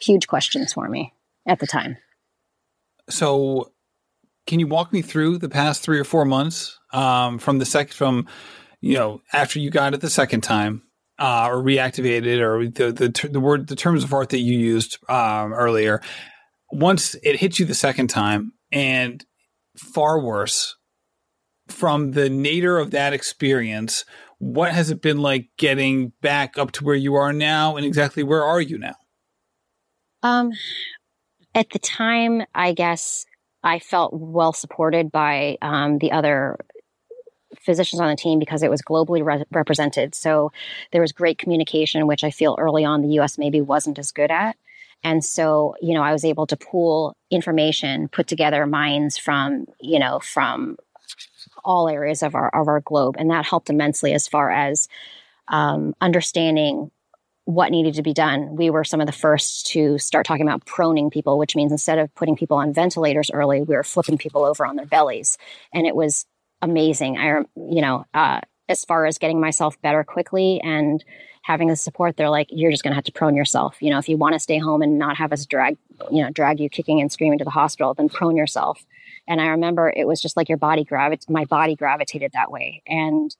Huge 0.00 0.26
questions 0.26 0.72
for 0.74 0.88
me 0.88 1.12
at 1.46 1.58
the 1.58 1.66
time. 1.66 1.96
So, 3.08 3.72
can 4.46 4.60
you 4.60 4.66
walk 4.66 4.92
me 4.92 5.02
through 5.02 5.38
the 5.38 5.48
past 5.48 5.82
three 5.82 5.98
or 5.98 6.04
four 6.04 6.24
months 6.24 6.78
um, 6.92 7.38
from 7.38 7.58
the 7.58 7.64
second, 7.64 7.94
from, 7.94 8.28
you 8.80 8.94
know, 8.94 9.20
after 9.32 9.58
you 9.58 9.70
got 9.70 9.94
it 9.94 10.00
the 10.00 10.10
second 10.10 10.42
time 10.42 10.82
uh, 11.18 11.48
or 11.50 11.62
reactivated 11.62 12.40
or 12.40 12.68
the, 12.68 12.92
the, 12.92 13.28
the 13.28 13.40
word, 13.40 13.68
the 13.68 13.76
terms 13.76 14.04
of 14.04 14.12
art 14.12 14.30
that 14.30 14.40
you 14.40 14.58
used 14.58 14.98
um, 15.08 15.52
earlier 15.52 16.00
once 16.74 17.14
it 17.22 17.36
hits 17.36 17.58
you 17.58 17.64
the 17.64 17.74
second 17.74 18.08
time 18.08 18.52
and 18.72 19.24
far 19.76 20.20
worse 20.20 20.76
from 21.68 22.12
the 22.12 22.28
nadir 22.28 22.78
of 22.78 22.90
that 22.90 23.12
experience 23.12 24.04
what 24.38 24.72
has 24.72 24.90
it 24.90 25.00
been 25.00 25.18
like 25.18 25.48
getting 25.56 26.12
back 26.20 26.58
up 26.58 26.72
to 26.72 26.84
where 26.84 26.96
you 26.96 27.14
are 27.14 27.32
now 27.32 27.76
and 27.76 27.86
exactly 27.86 28.22
where 28.22 28.44
are 28.44 28.60
you 28.60 28.76
now 28.76 28.94
um 30.22 30.52
at 31.54 31.70
the 31.70 31.78
time 31.78 32.42
i 32.54 32.72
guess 32.72 33.26
i 33.62 33.78
felt 33.78 34.12
well 34.12 34.52
supported 34.52 35.10
by 35.10 35.56
um, 35.62 35.98
the 35.98 36.12
other 36.12 36.56
physicians 37.60 38.00
on 38.00 38.08
the 38.08 38.16
team 38.16 38.38
because 38.38 38.62
it 38.62 38.70
was 38.70 38.82
globally 38.82 39.24
re- 39.24 39.44
represented. 39.52 40.14
So 40.14 40.52
there 40.92 41.00
was 41.00 41.12
great 41.12 41.38
communication 41.38 42.06
which 42.06 42.24
i 42.24 42.30
feel 42.30 42.56
early 42.58 42.84
on 42.84 43.02
the 43.02 43.08
us 43.20 43.38
maybe 43.38 43.60
wasn't 43.60 43.98
as 43.98 44.12
good 44.12 44.30
at. 44.30 44.56
And 45.02 45.22
so, 45.22 45.74
you 45.82 45.92
know, 45.92 46.02
I 46.02 46.12
was 46.12 46.24
able 46.24 46.46
to 46.46 46.56
pool 46.56 47.14
information, 47.30 48.08
put 48.08 48.26
together 48.26 48.66
minds 48.66 49.18
from, 49.18 49.66
you 49.78 49.98
know, 49.98 50.18
from 50.18 50.78
all 51.62 51.90
areas 51.90 52.22
of 52.22 52.34
our 52.34 52.48
of 52.48 52.68
our 52.68 52.80
globe, 52.80 53.16
and 53.18 53.30
that 53.30 53.44
helped 53.44 53.70
immensely 53.70 54.14
as 54.14 54.26
far 54.26 54.50
as 54.50 54.88
um, 55.48 55.94
understanding 56.00 56.90
what 57.44 57.70
needed 57.70 57.94
to 57.94 58.02
be 58.02 58.14
done. 58.14 58.56
We 58.56 58.70
were 58.70 58.84
some 58.84 59.00
of 59.00 59.06
the 59.06 59.12
first 59.12 59.66
to 59.68 59.98
start 59.98 60.24
talking 60.26 60.46
about 60.46 60.64
proning 60.64 61.12
people, 61.12 61.38
which 61.38 61.54
means 61.54 61.72
instead 61.72 61.98
of 61.98 62.14
putting 62.14 62.36
people 62.36 62.56
on 62.56 62.72
ventilators 62.72 63.30
early, 63.30 63.60
we 63.60 63.76
were 63.76 63.82
flipping 63.82 64.16
people 64.18 64.44
over 64.44 64.64
on 64.64 64.76
their 64.76 64.86
bellies, 64.86 65.36
and 65.72 65.86
it 65.86 65.94
was 65.94 66.24
amazing. 66.62 67.18
I, 67.18 67.42
you 67.56 67.82
know, 67.82 68.06
uh, 68.14 68.40
as 68.68 68.84
far 68.84 69.04
as 69.04 69.18
getting 69.18 69.40
myself 69.40 69.80
better 69.82 70.04
quickly 70.04 70.60
and 70.62 71.04
having 71.42 71.68
the 71.68 71.76
support, 71.76 72.16
they're 72.16 72.30
like, 72.30 72.48
you're 72.50 72.70
just 72.70 72.82
going 72.82 72.92
to 72.92 72.94
have 72.94 73.04
to 73.04 73.12
prone 73.12 73.36
yourself. 73.36 73.76
You 73.82 73.90
know, 73.90 73.98
if 73.98 74.08
you 74.08 74.16
want 74.16 74.32
to 74.32 74.40
stay 74.40 74.58
home 74.58 74.80
and 74.80 74.98
not 74.98 75.18
have 75.18 75.30
us 75.30 75.44
drag, 75.44 75.76
you 76.10 76.22
know, 76.22 76.30
drag 76.30 76.58
you 76.60 76.70
kicking 76.70 77.02
and 77.02 77.12
screaming 77.12 77.38
to 77.40 77.44
the 77.44 77.50
hospital, 77.50 77.92
then 77.92 78.08
prone 78.08 78.36
yourself. 78.36 78.82
And 79.28 79.42
I 79.42 79.48
remember 79.48 79.92
it 79.94 80.06
was 80.06 80.22
just 80.22 80.38
like 80.38 80.48
your 80.48 80.56
body 80.56 80.84
gravitated, 80.84 81.28
my 81.28 81.44
body 81.44 81.76
gravitated 81.76 82.32
that 82.32 82.50
way. 82.50 82.82
And 82.86 83.34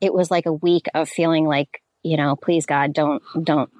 it 0.00 0.12
was 0.12 0.32
like 0.32 0.46
a 0.46 0.52
week 0.52 0.86
of 0.94 1.08
feeling 1.08 1.46
like, 1.46 1.80
you 2.06 2.16
know, 2.16 2.36
please 2.36 2.66
God, 2.66 2.92
don't, 2.92 3.22
don't, 3.42 3.70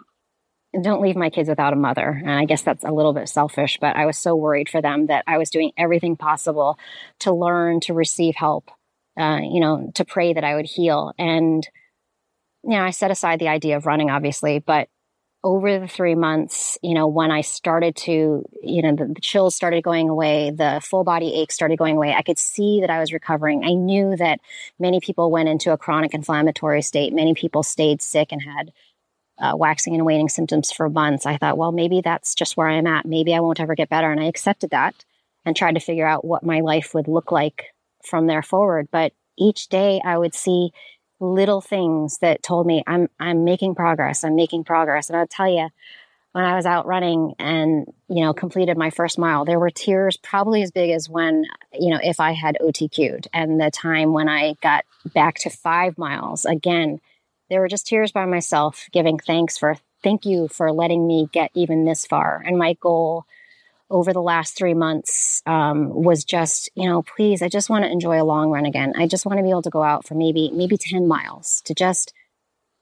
don't 0.82 1.00
leave 1.00 1.16
my 1.16 1.30
kids 1.30 1.48
without 1.48 1.72
a 1.72 1.76
mother. 1.76 2.20
And 2.22 2.30
I 2.30 2.44
guess 2.44 2.62
that's 2.62 2.84
a 2.84 2.90
little 2.92 3.12
bit 3.12 3.28
selfish, 3.28 3.78
but 3.80 3.96
I 3.96 4.04
was 4.04 4.18
so 4.18 4.34
worried 4.34 4.68
for 4.68 4.82
them 4.82 5.06
that 5.06 5.24
I 5.26 5.38
was 5.38 5.50
doing 5.50 5.72
everything 5.78 6.16
possible 6.16 6.78
to 7.20 7.32
learn 7.32 7.80
to 7.80 7.94
receive 7.94 8.34
help, 8.36 8.70
uh, 9.18 9.38
you 9.42 9.60
know, 9.60 9.90
to 9.94 10.04
pray 10.04 10.34
that 10.34 10.44
I 10.44 10.54
would 10.54 10.66
heal. 10.66 11.12
And, 11.18 11.66
you 12.62 12.70
know, 12.70 12.82
I 12.82 12.90
set 12.90 13.10
aside 13.10 13.38
the 13.38 13.48
idea 13.48 13.76
of 13.76 13.86
running, 13.86 14.10
obviously, 14.10 14.58
but 14.58 14.88
over 15.46 15.78
the 15.78 15.86
three 15.86 16.16
months, 16.16 16.76
you 16.82 16.92
know, 16.92 17.06
when 17.06 17.30
I 17.30 17.42
started 17.42 17.94
to, 17.98 18.44
you 18.62 18.82
know, 18.82 18.96
the, 18.96 19.14
the, 19.14 19.20
chills 19.20 19.54
started 19.54 19.84
going 19.84 20.08
away, 20.08 20.50
the 20.50 20.80
full 20.82 21.04
body 21.04 21.40
ache 21.40 21.52
started 21.52 21.78
going 21.78 21.96
away, 21.96 22.12
I 22.12 22.22
could 22.22 22.38
see 22.38 22.80
that 22.80 22.90
I 22.90 22.98
was 22.98 23.12
recovering. 23.12 23.64
I 23.64 23.74
knew 23.74 24.16
that 24.16 24.40
many 24.80 24.98
people 24.98 25.30
went 25.30 25.48
into 25.48 25.70
a 25.70 25.78
chronic 25.78 26.14
inflammatory 26.14 26.82
state. 26.82 27.12
Many 27.12 27.32
people 27.34 27.62
stayed 27.62 28.02
sick 28.02 28.32
and 28.32 28.42
had 28.42 28.72
uh, 29.38 29.56
waxing 29.56 29.94
and 29.94 30.04
waning 30.04 30.28
symptoms 30.28 30.72
for 30.72 30.88
months. 30.88 31.26
I 31.26 31.36
thought, 31.36 31.56
well, 31.56 31.70
maybe 31.70 32.00
that's 32.00 32.34
just 32.34 32.56
where 32.56 32.68
I'm 32.68 32.88
at. 32.88 33.06
Maybe 33.06 33.32
I 33.32 33.38
won't 33.38 33.60
ever 33.60 33.76
get 33.76 33.88
better. 33.88 34.10
And 34.10 34.20
I 34.20 34.24
accepted 34.24 34.70
that 34.70 35.04
and 35.44 35.54
tried 35.54 35.76
to 35.76 35.80
figure 35.80 36.08
out 36.08 36.24
what 36.24 36.42
my 36.42 36.58
life 36.58 36.92
would 36.92 37.06
look 37.06 37.30
like 37.30 37.66
from 38.04 38.26
there 38.26 38.42
forward. 38.42 38.88
But 38.90 39.12
each 39.38 39.68
day 39.68 40.00
I 40.04 40.18
would 40.18 40.34
see 40.34 40.72
little 41.20 41.60
things 41.60 42.18
that 42.18 42.42
told 42.42 42.66
me 42.66 42.82
I'm 42.86 43.08
I'm 43.18 43.44
making 43.44 43.74
progress. 43.74 44.24
I'm 44.24 44.36
making 44.36 44.64
progress. 44.64 45.08
And 45.08 45.18
I'll 45.18 45.26
tell 45.26 45.48
you, 45.48 45.68
when 46.32 46.44
I 46.44 46.54
was 46.54 46.66
out 46.66 46.86
running 46.86 47.34
and 47.38 47.86
you 48.08 48.24
know 48.24 48.34
completed 48.34 48.76
my 48.76 48.90
first 48.90 49.18
mile, 49.18 49.44
there 49.44 49.58
were 49.58 49.70
tears 49.70 50.16
probably 50.16 50.62
as 50.62 50.70
big 50.70 50.90
as 50.90 51.08
when 51.08 51.46
you 51.72 51.90
know 51.90 52.00
if 52.02 52.20
I 52.20 52.32
had 52.32 52.58
OTQ'd. 52.60 53.28
And 53.32 53.60
the 53.60 53.70
time 53.70 54.12
when 54.12 54.28
I 54.28 54.54
got 54.62 54.84
back 55.14 55.36
to 55.40 55.50
five 55.50 55.98
miles 55.98 56.44
again, 56.44 57.00
there 57.48 57.60
were 57.60 57.68
just 57.68 57.86
tears 57.86 58.12
by 58.12 58.26
myself, 58.26 58.88
giving 58.92 59.18
thanks 59.18 59.56
for 59.56 59.76
thank 60.02 60.26
you 60.26 60.48
for 60.48 60.72
letting 60.72 61.06
me 61.06 61.28
get 61.32 61.50
even 61.54 61.84
this 61.84 62.06
far. 62.06 62.42
And 62.46 62.58
my 62.58 62.74
goal 62.74 63.24
over 63.90 64.12
the 64.12 64.22
last 64.22 64.56
three 64.56 64.74
months 64.74 65.42
um, 65.46 65.90
was 65.90 66.24
just, 66.24 66.70
you 66.74 66.88
know, 66.88 67.02
please, 67.02 67.42
I 67.42 67.48
just 67.48 67.70
want 67.70 67.84
to 67.84 67.90
enjoy 67.90 68.20
a 68.20 68.24
long 68.24 68.50
run 68.50 68.66
again. 68.66 68.94
I 68.96 69.06
just 69.06 69.26
want 69.26 69.38
to 69.38 69.42
be 69.42 69.50
able 69.50 69.62
to 69.62 69.70
go 69.70 69.82
out 69.82 70.06
for 70.06 70.14
maybe, 70.14 70.50
maybe 70.52 70.76
10 70.76 71.06
miles 71.06 71.62
to 71.66 71.74
just, 71.74 72.12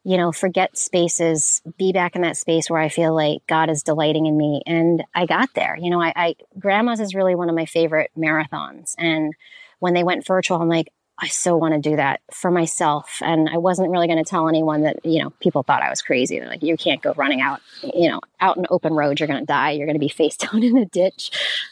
you 0.02 0.16
know, 0.16 0.32
forget 0.32 0.78
spaces, 0.78 1.62
be 1.78 1.92
back 1.92 2.16
in 2.16 2.22
that 2.22 2.36
space 2.36 2.70
where 2.70 2.80
I 2.80 2.88
feel 2.88 3.14
like 3.14 3.46
God 3.46 3.70
is 3.70 3.82
delighting 3.82 4.26
in 4.26 4.36
me. 4.36 4.62
And 4.66 5.04
I 5.14 5.26
got 5.26 5.52
there. 5.54 5.76
You 5.78 5.90
know, 5.90 6.00
I, 6.00 6.12
I 6.16 6.34
grandma's 6.58 7.00
is 7.00 7.14
really 7.14 7.34
one 7.34 7.48
of 7.48 7.54
my 7.54 7.66
favorite 7.66 8.10
marathons. 8.16 8.94
And 8.98 9.34
when 9.80 9.94
they 9.94 10.04
went 10.04 10.26
virtual, 10.26 10.60
I'm 10.60 10.68
like, 10.68 10.88
I 11.18 11.28
so 11.28 11.56
want 11.56 11.74
to 11.74 11.80
do 11.90 11.96
that 11.96 12.20
for 12.32 12.50
myself. 12.50 13.18
And 13.20 13.48
I 13.48 13.58
wasn't 13.58 13.90
really 13.90 14.08
going 14.08 14.22
to 14.22 14.28
tell 14.28 14.48
anyone 14.48 14.82
that, 14.82 15.04
you 15.04 15.22
know, 15.22 15.30
people 15.40 15.62
thought 15.62 15.82
I 15.82 15.88
was 15.88 16.02
crazy. 16.02 16.38
They're 16.38 16.48
like, 16.48 16.62
you 16.62 16.76
can't 16.76 17.02
go 17.02 17.12
running 17.12 17.40
out, 17.40 17.60
you 17.82 18.10
know, 18.10 18.20
out 18.40 18.56
in 18.56 18.66
open 18.68 18.94
road. 18.94 19.20
You're 19.20 19.28
going 19.28 19.40
to 19.40 19.46
die. 19.46 19.72
You're 19.72 19.86
going 19.86 19.94
to 19.94 20.00
be 20.00 20.08
face 20.08 20.36
down 20.36 20.62
in 20.62 20.76
a 20.76 20.86
ditch. 20.86 21.30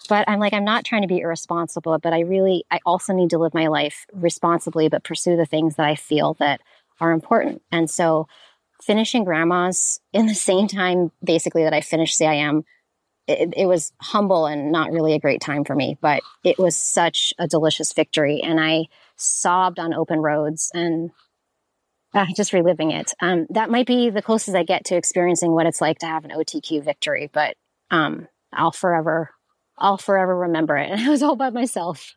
But 0.09 0.29
I'm 0.29 0.39
like, 0.39 0.53
I'm 0.53 0.65
not 0.65 0.85
trying 0.85 1.03
to 1.03 1.09
be 1.09 1.19
irresponsible, 1.19 1.99
but 1.99 2.13
I 2.13 2.21
really, 2.21 2.65
I 2.71 2.79
also 2.87 3.13
need 3.13 3.31
to 3.31 3.39
live 3.39 3.53
my 3.53 3.67
life 3.67 4.07
responsibly, 4.13 4.89
but 4.89 5.05
pursue 5.05 5.37
the 5.37 5.47
things 5.47 5.75
that 5.75 5.87
I 5.87 5.97
feel 5.97 6.35
that 6.35 6.61
are 7.01 7.11
important. 7.11 7.63
And 7.73 7.91
so 7.91 8.29
finishing 8.81 9.25
grandma's 9.25 10.01
in 10.13 10.27
the 10.27 10.35
same 10.35 10.69
time, 10.69 11.11
basically, 11.23 11.65
that 11.65 11.75
I 11.75 11.81
finished 11.81 12.19
CIM 12.19 12.63
it, 13.29 13.55
it, 13.57 13.67
was 13.67 13.93
humble 14.01 14.47
and 14.47 14.73
not 14.73 14.91
really 14.91 15.15
a 15.15 15.21
great 15.21 15.41
time 15.41 15.65
for 15.65 15.75
me, 15.75 15.97
but 16.01 16.23
it 16.43 16.59
was 16.59 16.77
such 16.77 17.33
a 17.39 17.47
delicious 17.47 17.93
victory. 17.93 18.41
And 18.43 18.59
I 18.59 18.87
sobbed 19.17 19.79
on 19.79 19.95
open 19.95 20.19
roads 20.21 20.71
and 20.75 21.11
uh, 22.15 22.27
just 22.37 22.53
reliving 22.53 22.91
it. 22.91 23.13
Um, 23.21 23.47
that 23.51 23.71
might 23.71 23.87
be 23.87 24.11
the 24.11 24.23
closest 24.23 24.57
I 24.57 24.65
get 24.65 24.85
to 24.87 24.97
experiencing 24.97 25.53
what 25.53 25.67
it's 25.67 25.81
like 25.81 25.99
to 26.01 26.07
have 26.07 26.25
an 26.25 26.31
OTQ 26.31 26.85
victory, 26.85 27.31
but 27.33 27.57
um, 27.91 28.29
I'll 28.53 28.73
forever, 28.73 29.31
I'll 29.79 29.99
forever 29.99 30.37
remember 30.41 30.77
it. 30.77 30.91
And 30.91 31.01
I 31.07 31.09
was 31.09 31.23
all 31.23 31.37
by 31.37 31.51
myself. 31.51 32.15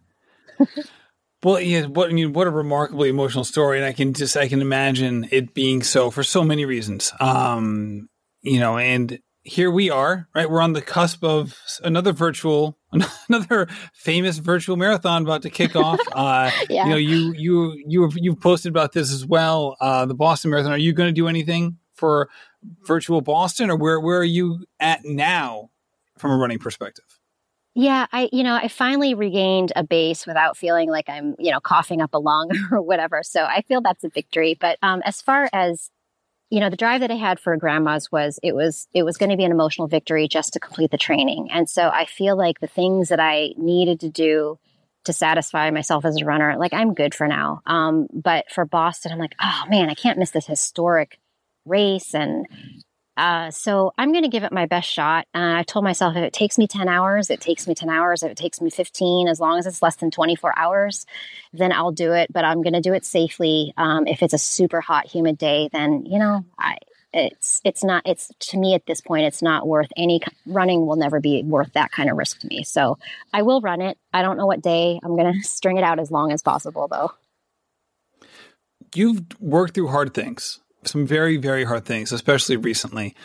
well, 1.44 1.60
yeah, 1.60 1.86
what 1.86 2.10
I 2.10 2.14
mean, 2.14 2.34
what 2.34 2.48
a 2.48 2.52
remarkably 2.52 3.10
emotional 3.10 3.44
story, 3.44 3.78
and 3.78 3.86
I 3.86 3.94
can 3.94 4.14
just 4.14 4.38
I 4.38 4.48
can 4.48 4.62
imagine 4.62 5.28
it 5.32 5.54
being 5.54 5.84
so 5.84 6.12
for 6.12 6.24
so 6.24 6.44
many 6.44 6.66
reasons. 6.66 7.12
Um, 7.20 8.10
you 8.42 8.60
know, 8.60 8.78
and 8.78 9.20
here 9.46 9.70
we 9.70 9.90
are, 9.90 10.28
right? 10.34 10.50
We're 10.50 10.62
on 10.62 10.74
the 10.74 10.82
cusp 10.82 11.24
of 11.24 11.58
another 11.84 12.14
virtual 12.14 12.78
another 13.30 13.68
famous 13.94 14.38
virtual 14.38 14.78
marathon 14.78 15.24
about 15.24 15.42
to 15.44 15.50
kick 15.50 15.76
off. 15.76 16.00
Uh, 16.16 16.50
yeah. 16.70 16.86
You 16.86 16.90
know, 16.92 16.96
you 16.96 17.34
you 17.34 17.84
you 17.86 18.12
you've 18.16 18.40
posted 18.40 18.70
about 18.70 18.94
this 18.94 19.12
as 19.12 19.26
well. 19.26 19.76
Uh, 19.82 20.06
the 20.06 20.14
Boston 20.14 20.50
Marathon. 20.50 20.72
Are 20.72 20.78
you 20.78 20.94
going 20.94 21.08
to 21.08 21.14
do 21.14 21.28
anything 21.28 21.78
for 21.94 22.30
virtual 22.84 23.20
Boston, 23.20 23.70
or 23.70 23.76
where 23.76 24.00
where 24.00 24.18
are 24.20 24.24
you 24.24 24.66
at 24.80 25.04
now 25.04 25.72
from 26.18 26.32
a 26.32 26.38
running 26.38 26.60
perspective? 26.60 27.04
Yeah, 27.74 28.06
I 28.14 28.30
you 28.32 28.44
know 28.44 28.56
I 28.56 28.70
finally 28.70 29.14
regained 29.14 29.74
a 29.76 29.84
base 29.84 30.26
without 30.26 30.56
feeling 30.56 30.90
like 30.90 31.10
I'm 31.10 31.36
you 31.38 31.52
know 31.52 31.60
coughing 31.60 32.02
up 32.02 32.14
a 32.14 32.20
lung 32.20 32.50
or 32.72 32.82
whatever. 32.82 33.22
So 33.24 33.44
I 33.44 33.62
feel 33.64 33.82
that's 33.82 34.06
a 34.06 34.10
victory. 34.10 34.58
But 34.60 34.78
um, 34.82 35.02
as 35.04 35.22
far 35.22 35.50
as 35.52 35.92
you 36.50 36.60
know 36.60 36.70
the 36.70 36.78
drive 36.78 37.02
that 37.02 37.12
i 37.12 37.16
had 37.16 37.40
for 37.40 37.56
grandma's 37.58 38.12
was 38.12 38.40
it 38.44 38.56
was 38.56 38.88
it 38.94 39.04
was 39.04 39.18
going 39.18 39.30
to 39.30 39.38
be 39.38 39.44
an 39.44 39.52
emotional 39.52 39.88
victory 39.88 40.28
just 40.28 40.54
to 40.54 40.60
complete 40.60 40.92
the 40.92 40.98
training. 40.98 41.50
And 41.52 41.70
so 41.70 41.90
i 41.90 42.06
feel 42.06 42.38
like 42.38 42.60
the 42.60 42.68
things 42.68 43.10
that 43.10 43.20
i 43.20 43.50
needed 43.58 44.00
to 44.02 44.10
do 44.10 44.60
to 45.06 45.14
satisfy 45.14 45.70
myself 45.70 46.04
as 46.06 46.22
a 46.22 46.26
runner 46.26 46.56
like 46.58 46.74
i'm 46.74 46.94
good 46.94 47.14
for 47.14 47.28
now. 47.28 47.62
Um, 47.66 48.08
but 48.14 48.52
for 48.52 48.66
boston 48.66 49.12
i'm 49.12 49.20
like 49.20 49.36
oh 49.42 49.64
man 49.70 49.90
i 49.90 49.96
can't 49.96 50.20
miss 50.20 50.32
this 50.32 50.48
historic 50.48 51.20
race 51.66 52.14
and 52.14 52.46
uh, 53.18 53.50
so 53.50 53.94
I'm 53.98 54.12
going 54.12 54.24
to 54.24 54.30
give 54.30 54.44
it 54.44 54.52
my 54.52 54.66
best 54.66 54.90
shot. 54.90 55.28
Uh, 55.34 55.60
I 55.60 55.64
told 55.64 55.86
myself 55.86 56.16
if 56.16 56.24
it 56.24 56.34
takes 56.34 56.58
me 56.58 56.68
10 56.68 56.90
hours, 56.90 57.30
it 57.30 57.40
takes 57.40 57.68
me 57.68 57.74
10 57.74 57.90
hours. 57.90 58.24
If 58.24 58.32
it 58.32 58.38
takes 58.38 58.60
me 58.60 58.70
15, 58.70 59.28
as 59.28 59.40
long 59.40 59.58
as 59.58 59.66
it's 59.66 59.82
less 59.82 59.96
than 59.96 60.12
24 60.12 60.58
hours, 60.58 61.06
then 61.54 61.72
I'll 61.72 61.92
do 61.92 62.12
it. 62.12 62.32
But 62.34 62.44
I'm 62.44 62.62
going 62.62 62.74
to 62.74 62.82
do 62.82 62.94
it 62.94 63.06
safely. 63.06 63.74
Um, 63.78 64.06
if 64.08 64.22
it's 64.22 64.34
a 64.34 64.38
super 64.38 64.82
hot, 64.82 65.08
humid 65.08 65.38
day, 65.38 65.70
then, 65.72 66.06
you 66.06 66.20
know, 66.20 66.44
I, 66.60 66.78
it's, 67.14 67.62
it's 67.64 67.84
not, 67.86 68.04
it's 68.06 68.30
to 68.40 68.58
me 68.58 68.76
at 68.76 68.86
this 68.86 69.00
point, 69.00 69.26
it's 69.26 69.42
not 69.42 69.66
worth 69.66 69.90
any 69.96 70.20
running 70.46 70.86
will 70.86 70.98
never 70.98 71.22
be 71.22 71.42
worth 71.44 71.72
that 71.74 71.92
kind 71.92 72.10
of 72.10 72.18
risk 72.18 72.40
to 72.40 72.48
me. 72.48 72.64
So 72.64 72.98
I 73.32 73.44
will 73.44 73.62
run 73.62 73.82
it. 73.82 73.98
I 74.12 74.24
don't 74.24 74.38
know 74.38 74.46
what 74.46 74.62
day 74.62 75.00
I'm 75.02 75.16
going 75.16 75.34
to 75.42 75.48
string 75.48 75.78
it 75.78 75.84
out 75.86 76.00
as 76.00 76.12
long 76.12 76.34
as 76.34 76.44
possible 76.44 76.90
though. 76.90 77.12
You've 78.94 79.24
worked 79.40 79.76
through 79.76 79.88
hard 79.88 80.14
things 80.14 80.60
some 80.88 81.06
very, 81.06 81.38
very 81.38 81.64
hard 81.64 81.86
things, 81.86 82.12
especially 82.12 82.58
recently. 82.58 83.16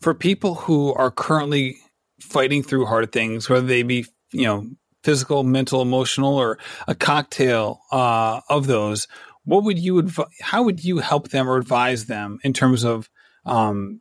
For 0.00 0.14
people 0.14 0.54
who 0.54 0.94
are 0.94 1.10
currently 1.10 1.76
fighting 2.20 2.62
through 2.62 2.86
hard 2.86 3.12
things, 3.12 3.48
whether 3.48 3.66
they 3.66 3.82
be, 3.82 4.06
you 4.32 4.44
know, 4.44 4.68
physical, 5.02 5.42
mental, 5.42 5.82
emotional, 5.82 6.36
or 6.36 6.58
a 6.86 6.94
cocktail 6.94 7.80
uh, 7.92 8.40
of 8.48 8.66
those, 8.66 9.08
what 9.44 9.64
would 9.64 9.78
you 9.78 9.98
adv- 9.98 10.28
how 10.40 10.62
would 10.62 10.84
you 10.84 10.98
help 10.98 11.28
them 11.28 11.48
or 11.48 11.56
advise 11.56 12.06
them 12.06 12.38
in 12.44 12.52
terms 12.52 12.84
of 12.84 13.08
um, 13.46 14.00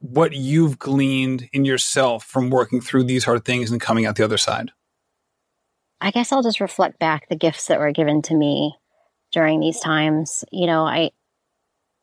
what 0.00 0.32
you've 0.32 0.78
gleaned 0.78 1.48
in 1.52 1.64
yourself 1.64 2.24
from 2.24 2.50
working 2.50 2.80
through 2.80 3.04
these 3.04 3.24
hard 3.24 3.44
things 3.44 3.70
and 3.70 3.80
coming 3.80 4.06
out 4.06 4.16
the 4.16 4.24
other 4.24 4.38
side? 4.38 4.70
I 6.00 6.10
guess 6.10 6.30
I'll 6.30 6.42
just 6.42 6.60
reflect 6.60 6.98
back 6.98 7.28
the 7.28 7.36
gifts 7.36 7.66
that 7.66 7.80
were 7.80 7.92
given 7.92 8.20
to 8.22 8.34
me 8.34 8.74
during 9.32 9.60
these 9.60 9.80
times. 9.80 10.44
You 10.52 10.66
know, 10.66 10.86
I 10.86 11.10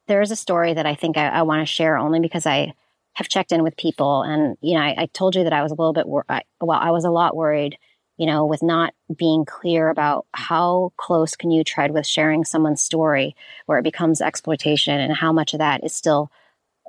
there 0.07 0.21
is 0.21 0.31
a 0.31 0.35
story 0.35 0.73
that 0.73 0.85
I 0.85 0.95
think 0.95 1.17
I, 1.17 1.27
I 1.27 1.41
want 1.43 1.61
to 1.61 1.71
share 1.71 1.97
only 1.97 2.19
because 2.19 2.45
I 2.45 2.73
have 3.13 3.29
checked 3.29 3.51
in 3.51 3.63
with 3.63 3.77
people. 3.77 4.23
And, 4.23 4.57
you 4.61 4.73
know, 4.75 4.81
I, 4.81 4.95
I 4.97 5.05
told 5.13 5.35
you 5.35 5.43
that 5.43 5.53
I 5.53 5.61
was 5.61 5.71
a 5.71 5.75
little 5.75 5.93
bit, 5.93 6.07
wor- 6.07 6.25
I, 6.27 6.41
well, 6.59 6.79
I 6.79 6.91
was 6.91 7.05
a 7.05 7.11
lot 7.11 7.35
worried, 7.35 7.77
you 8.17 8.25
know, 8.25 8.45
with 8.45 8.63
not 8.63 8.93
being 9.15 9.45
clear 9.45 9.89
about 9.89 10.25
how 10.33 10.91
close 10.97 11.35
can 11.35 11.51
you 11.51 11.63
tread 11.63 11.91
with 11.91 12.07
sharing 12.07 12.43
someone's 12.43 12.81
story 12.81 13.35
where 13.65 13.77
it 13.77 13.83
becomes 13.83 14.21
exploitation 14.21 14.99
and 14.99 15.15
how 15.15 15.31
much 15.31 15.53
of 15.53 15.59
that 15.59 15.83
is 15.83 15.93
still, 15.93 16.31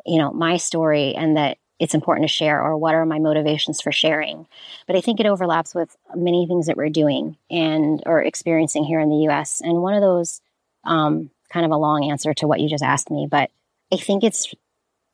you 0.06 0.18
know, 0.18 0.32
my 0.32 0.56
story 0.56 1.14
and 1.14 1.36
that 1.36 1.58
it's 1.78 1.94
important 1.94 2.28
to 2.28 2.34
share 2.34 2.62
or 2.62 2.76
what 2.76 2.94
are 2.94 3.04
my 3.04 3.18
motivations 3.18 3.80
for 3.80 3.92
sharing. 3.92 4.46
But 4.86 4.96
I 4.96 5.00
think 5.00 5.20
it 5.20 5.26
overlaps 5.26 5.74
with 5.74 5.94
many 6.14 6.46
things 6.46 6.66
that 6.66 6.76
we're 6.76 6.88
doing 6.88 7.36
and 7.50 8.02
or 8.06 8.22
experiencing 8.22 8.84
here 8.84 9.00
in 9.00 9.10
the 9.10 9.28
US. 9.28 9.60
And 9.60 9.82
one 9.82 9.94
of 9.94 10.00
those, 10.00 10.40
um, 10.84 11.30
kind 11.54 11.64
of 11.64 11.70
a 11.70 11.76
long 11.76 12.10
answer 12.10 12.34
to 12.34 12.48
what 12.48 12.58
you 12.58 12.68
just 12.68 12.82
asked 12.82 13.10
me, 13.10 13.28
but 13.30 13.48
I 13.92 13.96
think 13.96 14.24
it's 14.24 14.52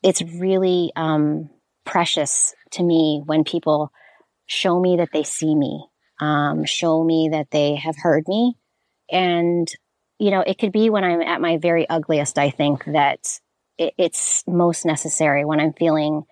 it's 0.02 0.22
really 0.22 0.90
um, 0.96 1.50
precious 1.84 2.54
to 2.72 2.82
me 2.82 3.22
when 3.26 3.44
people 3.44 3.92
show 4.46 4.80
me 4.80 4.96
that 4.96 5.10
they 5.12 5.22
see 5.22 5.54
me, 5.54 5.84
um, 6.18 6.64
show 6.64 7.04
me 7.04 7.28
that 7.32 7.50
they 7.50 7.76
have 7.76 7.96
heard 7.98 8.24
me, 8.26 8.56
and 9.12 9.68
you 10.18 10.30
know, 10.30 10.40
it 10.40 10.58
could 10.58 10.72
be 10.72 10.90
when 10.90 11.04
I'm 11.04 11.20
at 11.20 11.40
my 11.40 11.58
very 11.58 11.88
ugliest. 11.88 12.38
I 12.38 12.50
think 12.50 12.84
that 12.86 13.20
it, 13.76 13.94
it's 13.98 14.42
most 14.46 14.86
necessary 14.86 15.44
when 15.44 15.60
I'm 15.60 15.74
feeling 15.74 16.24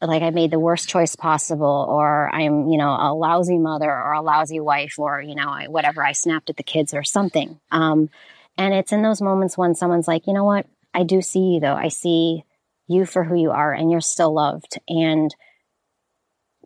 like 0.00 0.22
I 0.22 0.30
made 0.30 0.50
the 0.50 0.58
worst 0.58 0.88
choice 0.88 1.16
possible, 1.16 1.86
or 1.88 2.28
I'm, 2.34 2.68
you 2.68 2.76
know, 2.76 2.90
a 2.90 3.14
lousy 3.14 3.58
mother 3.58 3.90
or 3.90 4.12
a 4.12 4.22
lousy 4.22 4.60
wife, 4.60 4.98
or, 4.98 5.20
you 5.20 5.34
know, 5.34 5.48
I, 5.48 5.68
whatever, 5.68 6.04
I 6.04 6.12
snapped 6.12 6.50
at 6.50 6.56
the 6.56 6.62
kids 6.62 6.92
or 6.92 7.02
something. 7.04 7.58
Um, 7.70 8.10
and 8.56 8.74
it's 8.74 8.92
in 8.92 9.02
those 9.02 9.22
moments 9.22 9.58
when 9.58 9.74
someone's 9.74 10.08
like, 10.08 10.26
you 10.26 10.32
know 10.32 10.44
what? 10.44 10.66
I 10.92 11.02
do 11.02 11.22
see 11.22 11.54
you 11.54 11.60
though. 11.60 11.74
I 11.74 11.88
see 11.88 12.44
you 12.86 13.06
for 13.06 13.24
who 13.24 13.34
you 13.34 13.50
are 13.50 13.72
and 13.72 13.90
you're 13.90 14.00
still 14.00 14.32
loved. 14.32 14.78
And 14.88 15.34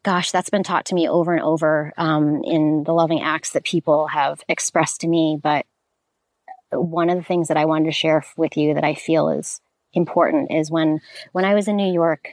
gosh, 0.03 0.31
that's 0.31 0.51
been 0.51 0.63
taught 0.63 0.87
to 0.87 0.95
me 0.95 1.09
over 1.09 1.33
and 1.33 1.43
over 1.43 1.93
um, 1.97 2.43
in 2.45 2.85
the 2.85 2.93
loving 2.93 3.23
acts 3.23 3.51
that 3.53 3.65
people 3.65 4.07
have 4.09 4.43
expressed 4.49 5.01
to 5.03 5.09
me. 5.09 5.39
But 5.43 5.67
one 6.71 7.11
of 7.11 7.17
the 7.17 7.25
things 7.25 7.49
that 7.49 7.57
I 7.57 7.65
wanted 7.65 7.87
to 7.87 7.93
share 7.93 8.25
with 8.37 8.57
you 8.57 8.75
that 8.75 8.85
I 8.85 8.95
feel 8.95 9.31
is 9.31 9.61
important 9.95 10.51
is 10.53 10.71
when 10.71 11.01
when 11.33 11.45
I 11.45 11.55
was 11.55 11.69
in 11.69 11.77
New 11.77 11.93
York, 11.93 12.29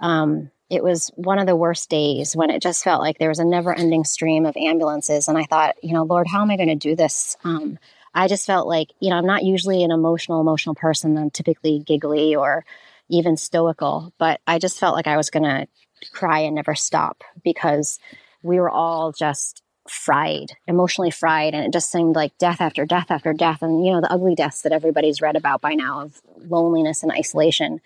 um, 0.00 0.50
it 0.70 0.82
was 0.82 1.10
one 1.16 1.38
of 1.38 1.46
the 1.46 1.56
worst 1.56 1.90
days 1.90 2.34
when 2.34 2.50
it 2.50 2.62
just 2.62 2.84
felt 2.84 3.02
like 3.02 3.18
there 3.18 3.28
was 3.28 3.40
a 3.40 3.44
never 3.44 3.76
ending 3.76 4.04
stream 4.04 4.46
of 4.46 4.56
ambulances, 4.56 5.28
and 5.28 5.36
I 5.36 5.44
thought, 5.44 5.76
you 5.82 5.94
know, 5.94 6.04
Lord, 6.04 6.26
how 6.28 6.42
am 6.42 6.50
I 6.50 6.56
going 6.56 6.68
to 6.68 6.74
do 6.76 6.96
this? 6.96 7.36
Um, 7.44 7.78
I 8.14 8.28
just 8.28 8.46
felt 8.46 8.66
like, 8.66 8.90
you 9.00 9.10
know, 9.10 9.16
I'm 9.16 9.26
not 9.26 9.44
usually 9.44 9.82
an 9.82 9.90
emotional, 9.90 10.40
emotional 10.40 10.74
person. 10.74 11.16
I'm 11.16 11.30
typically 11.30 11.78
giggly 11.78 12.34
or 12.34 12.64
even 13.08 13.36
stoical, 13.36 14.12
but 14.18 14.40
I 14.46 14.58
just 14.58 14.78
felt 14.78 14.94
like 14.94 15.06
I 15.06 15.16
was 15.16 15.30
going 15.30 15.44
to 15.44 15.66
cry 16.12 16.40
and 16.40 16.54
never 16.54 16.74
stop 16.74 17.24
because 17.42 17.98
we 18.42 18.58
were 18.58 18.70
all 18.70 19.12
just 19.12 19.62
fried, 19.88 20.52
emotionally 20.66 21.10
fried. 21.10 21.54
And 21.54 21.64
it 21.64 21.72
just 21.72 21.90
seemed 21.90 22.14
like 22.14 22.36
death 22.38 22.60
after 22.60 22.84
death 22.84 23.10
after 23.10 23.32
death. 23.32 23.62
And, 23.62 23.84
you 23.84 23.92
know, 23.92 24.00
the 24.00 24.12
ugly 24.12 24.34
deaths 24.34 24.62
that 24.62 24.72
everybody's 24.72 25.20
read 25.20 25.36
about 25.36 25.60
by 25.60 25.74
now 25.74 26.02
of 26.02 26.20
loneliness 26.38 27.02
and 27.02 27.12
isolation. 27.12 27.80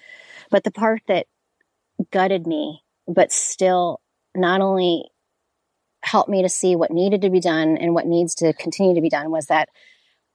But 0.50 0.64
the 0.64 0.70
part 0.70 1.02
that 1.08 1.26
gutted 2.10 2.46
me, 2.46 2.82
but 3.08 3.32
still 3.32 4.00
not 4.34 4.60
only 4.60 5.10
helped 6.02 6.28
me 6.28 6.42
to 6.42 6.48
see 6.48 6.76
what 6.76 6.90
needed 6.90 7.22
to 7.22 7.30
be 7.30 7.40
done 7.40 7.76
and 7.76 7.94
what 7.94 8.06
needs 8.06 8.34
to 8.36 8.52
continue 8.52 8.94
to 8.94 9.00
be 9.00 9.08
done 9.08 9.30
was 9.30 9.46
that 9.46 9.68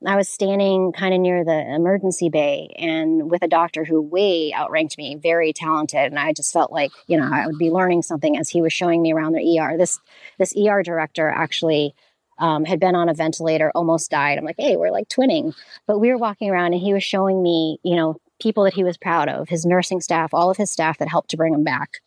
I 0.06 0.16
was 0.16 0.28
standing 0.28 0.92
kind 0.94 1.14
of 1.14 1.20
near 1.20 1.44
the 1.44 1.74
emergency 1.76 2.30
bay 2.30 2.74
and 2.78 3.30
with 3.30 3.44
a 3.44 3.48
doctor 3.48 3.84
who 3.84 4.02
way 4.02 4.52
outranked 4.54 4.98
me, 4.98 5.16
very 5.16 5.54
talented. 5.54 6.12
And 6.12 6.18
I 6.18 6.34
just 6.34 6.52
felt 6.52 6.72
like, 6.72 6.92
you 7.08 7.20
know, 7.20 7.30
I 7.32 7.46
would 7.46 7.60
be 7.60 7.70
learning 7.70 8.02
something 8.02 8.38
as 8.38 8.50
he 8.50 8.62
was 8.62 8.74
showing 8.74 9.02
me 9.02 9.14
around 9.14 9.34
the 9.34 9.60
ER. 9.60 9.78
This, 9.78 10.00
this 10.40 10.56
ER 10.58 10.82
director 10.82 11.30
actually 11.30 11.94
um, 12.40 12.66
had 12.66 12.80
been 12.80 12.96
on 12.96 13.10
a 13.10 13.14
ventilator, 13.14 13.72
almost 13.76 14.10
died. 14.10 14.40
I'm 14.40 14.46
like, 14.46 14.56
hey, 14.58 14.76
we're 14.76 14.92
like 14.92 15.08
twinning. 15.08 15.54
But 15.86 16.00
we 16.00 16.10
were 16.10 16.18
walking 16.18 16.50
around 16.50 16.74
and 16.74 16.82
he 16.82 16.94
was 16.94 17.04
showing 17.04 17.44
me, 17.44 17.78
you 17.84 17.96
know, 17.96 18.18
people 18.42 18.64
that 18.64 18.74
he 18.74 18.84
was 18.84 18.98
proud 18.98 19.30
of, 19.30 19.50
his 19.50 19.66
nursing 19.66 20.02
staff, 20.02 20.34
all 20.34 20.50
of 20.50 20.58
his 20.58 20.72
staff 20.72 20.98
that 20.98 21.08
helped 21.08 21.30
to 21.30 21.38
bring 21.38 21.54
him 21.54 21.64
back 21.64 22.02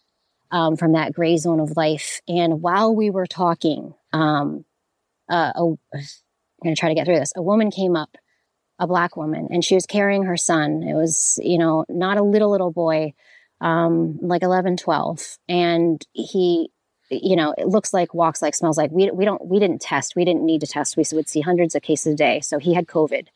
um, 0.50 0.76
from 0.76 0.92
that 0.92 1.12
gray 1.12 1.36
zone 1.36 1.60
of 1.60 1.76
life. 1.76 2.20
And 2.26 2.60
while 2.60 2.94
we 2.94 3.10
were 3.10 3.26
talking, 3.26 3.94
um, 4.12 4.64
uh, 5.28 5.52
a, 5.54 5.98
going 6.64 6.74
to 6.74 6.80
try 6.80 6.88
to 6.88 6.94
get 6.94 7.06
through 7.06 7.18
this. 7.18 7.32
A 7.36 7.42
woman 7.42 7.70
came 7.70 7.96
up, 7.96 8.16
a 8.78 8.86
black 8.86 9.16
woman, 9.16 9.48
and 9.50 9.64
she 9.64 9.74
was 9.74 9.86
carrying 9.86 10.24
her 10.24 10.36
son. 10.36 10.82
It 10.82 10.94
was, 10.94 11.38
you 11.42 11.58
know, 11.58 11.84
not 11.88 12.18
a 12.18 12.22
little, 12.22 12.50
little 12.50 12.72
boy, 12.72 13.14
um, 13.60 14.18
like 14.20 14.42
11, 14.42 14.76
12. 14.76 15.38
And 15.48 16.04
he, 16.12 16.70
you 17.10 17.36
know, 17.36 17.54
it 17.56 17.68
looks 17.68 17.92
like, 17.92 18.12
walks 18.14 18.42
like, 18.42 18.54
smells 18.54 18.76
like. 18.76 18.90
We, 18.90 19.10
we 19.10 19.24
don't, 19.24 19.46
we 19.46 19.60
didn't 19.60 19.80
test. 19.80 20.16
We 20.16 20.24
didn't 20.24 20.44
need 20.44 20.62
to 20.62 20.66
test. 20.66 20.96
We 20.96 21.04
would 21.12 21.28
see 21.28 21.40
hundreds 21.40 21.74
of 21.74 21.82
cases 21.82 22.14
a 22.14 22.16
day. 22.16 22.40
So 22.40 22.58
he 22.58 22.74
had 22.74 22.86
COVID. 22.86 23.28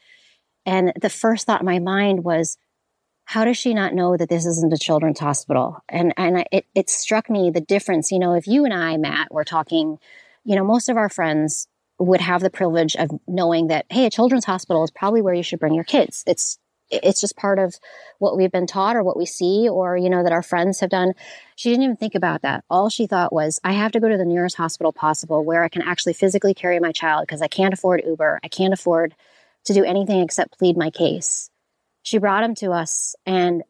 And 0.67 0.93
the 1.01 1.09
first 1.11 1.47
thought 1.47 1.61
in 1.61 1.67
my 1.67 1.79
mind 1.79 2.25
was, 2.25 2.59
how 3.29 3.45
does 3.45 3.59
she 3.59 3.75
not 3.75 3.93
know 3.93 4.17
that 4.17 4.31
this 4.31 4.47
isn't 4.47 4.73
a 4.73 4.79
children's 4.79 5.21
hospital? 5.21 5.85
And 5.87 6.15
and 6.17 6.47
it 6.51 6.65
it 6.75 6.89
struck 6.89 7.29
me 7.29 7.51
the 7.51 7.61
difference. 7.61 8.11
You 8.11 8.19
know, 8.19 8.33
if 8.33 8.47
you 8.47 8.65
and 8.65 8.73
I, 8.73 8.97
Matt, 8.97 9.31
were 9.31 9.45
talking, 9.45 9.99
you 10.45 10.57
know, 10.57 10.65
most 10.65 10.89
of 10.89 10.97
our 10.97 11.11
friends 11.11 11.69
would 11.99 12.21
have 12.21 12.41
the 12.41 12.51
privilege 12.51 12.97
of 12.97 13.11
knowing 13.27 13.69
that, 13.69 13.87
hey, 13.91 14.07
a 14.07 14.11
children's 14.11 14.45
hospital 14.45 14.85
is 14.85 14.91
probably 14.91 15.23
where 15.23 15.35
you 15.35 15.43
should 15.43 15.61
bring 15.61 15.75
your 15.75 15.85
kids. 15.85 16.25
It's 16.27 16.59
it's 16.91 17.21
just 17.21 17.37
part 17.37 17.59
of 17.59 17.75
what 18.19 18.37
we've 18.37 18.51
been 18.51 18.67
taught 18.67 18.97
or 18.97 19.03
what 19.03 19.17
we 19.17 19.27
see 19.27 19.69
or 19.69 19.97
you 19.97 20.09
know 20.09 20.23
that 20.23 20.33
our 20.33 20.43
friends 20.43 20.81
have 20.81 20.91
done. 20.91 21.13
She 21.57 21.71
didn't 21.71 21.85
even 21.85 21.97
think 21.97 22.15
about 22.15 22.43
that. 22.43 22.65
All 22.71 22.89
she 22.89 23.07
thought 23.07 23.33
was 23.33 23.61
i 23.63 23.73
have 23.73 23.93
to 23.93 24.01
go 24.01 24.09
to 24.09 24.17
the 24.17 24.25
nearest 24.25 24.57
hospital 24.57 24.93
possible 24.93 25.45
where 25.45 25.63
i 25.63 25.69
can 25.69 25.83
actually 25.83 26.15
physically 26.15 26.55
carry 26.55 26.81
my 26.81 26.93
child 26.93 27.27
because 27.27 27.43
i 27.43 27.49
can't 27.49 27.75
afford 27.75 28.03
uber. 28.07 28.41
I 28.43 28.49
can't 28.49 28.73
afford 28.73 29.15
to 29.65 29.75
do 29.75 29.85
anything 29.85 30.21
except 30.21 30.59
plead 30.59 30.77
my 30.77 30.91
case. 30.91 31.51
She 32.03 32.19
brought 32.19 32.45
him 32.45 32.55
to 32.57 32.71
us 32.71 33.15
and 33.27 33.63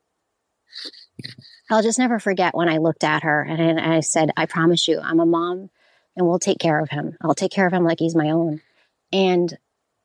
i'll 1.70 1.82
just 1.82 1.98
never 1.98 2.20
forget 2.20 2.54
when 2.54 2.68
i 2.68 2.78
looked 2.78 3.02
at 3.02 3.24
her 3.24 3.42
and 3.42 3.80
i 3.80 3.98
said 4.00 4.30
i 4.36 4.46
promise 4.46 4.86
you 4.86 5.00
i'm 5.00 5.18
a 5.18 5.26
mom 5.26 5.70
and 6.18 6.26
we'll 6.26 6.40
take 6.40 6.58
care 6.58 6.80
of 6.80 6.90
him. 6.90 7.16
I'll 7.22 7.34
take 7.34 7.52
care 7.52 7.66
of 7.66 7.72
him 7.72 7.84
like 7.84 8.00
he's 8.00 8.16
my 8.16 8.30
own. 8.30 8.60
And 9.12 9.56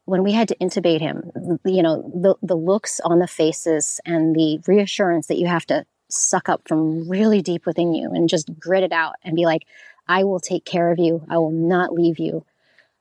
when 0.05 0.23
we 0.23 0.31
had 0.31 0.47
to 0.49 0.55
intubate 0.57 1.01
him, 1.01 1.31
you 1.65 1.81
know, 1.81 2.11
the, 2.13 2.35
the 2.41 2.55
looks 2.55 3.01
on 3.03 3.19
the 3.19 3.27
faces 3.27 3.99
and 4.05 4.35
the 4.35 4.59
reassurance 4.67 5.27
that 5.27 5.39
you 5.39 5.47
have 5.47 5.65
to 5.67 5.85
suck 6.09 6.49
up 6.49 6.61
from 6.67 7.09
really 7.09 7.41
deep 7.41 7.65
within 7.65 7.93
you 7.93 8.11
and 8.11 8.29
just 8.29 8.57
grit 8.59 8.83
it 8.83 8.91
out 8.91 9.15
and 9.23 9.35
be 9.35 9.45
like, 9.45 9.63
I 10.07 10.23
will 10.23 10.39
take 10.39 10.65
care 10.65 10.91
of 10.91 10.99
you. 10.99 11.25
I 11.29 11.39
will 11.39 11.51
not 11.51 11.93
leave 11.93 12.19
you. 12.19 12.45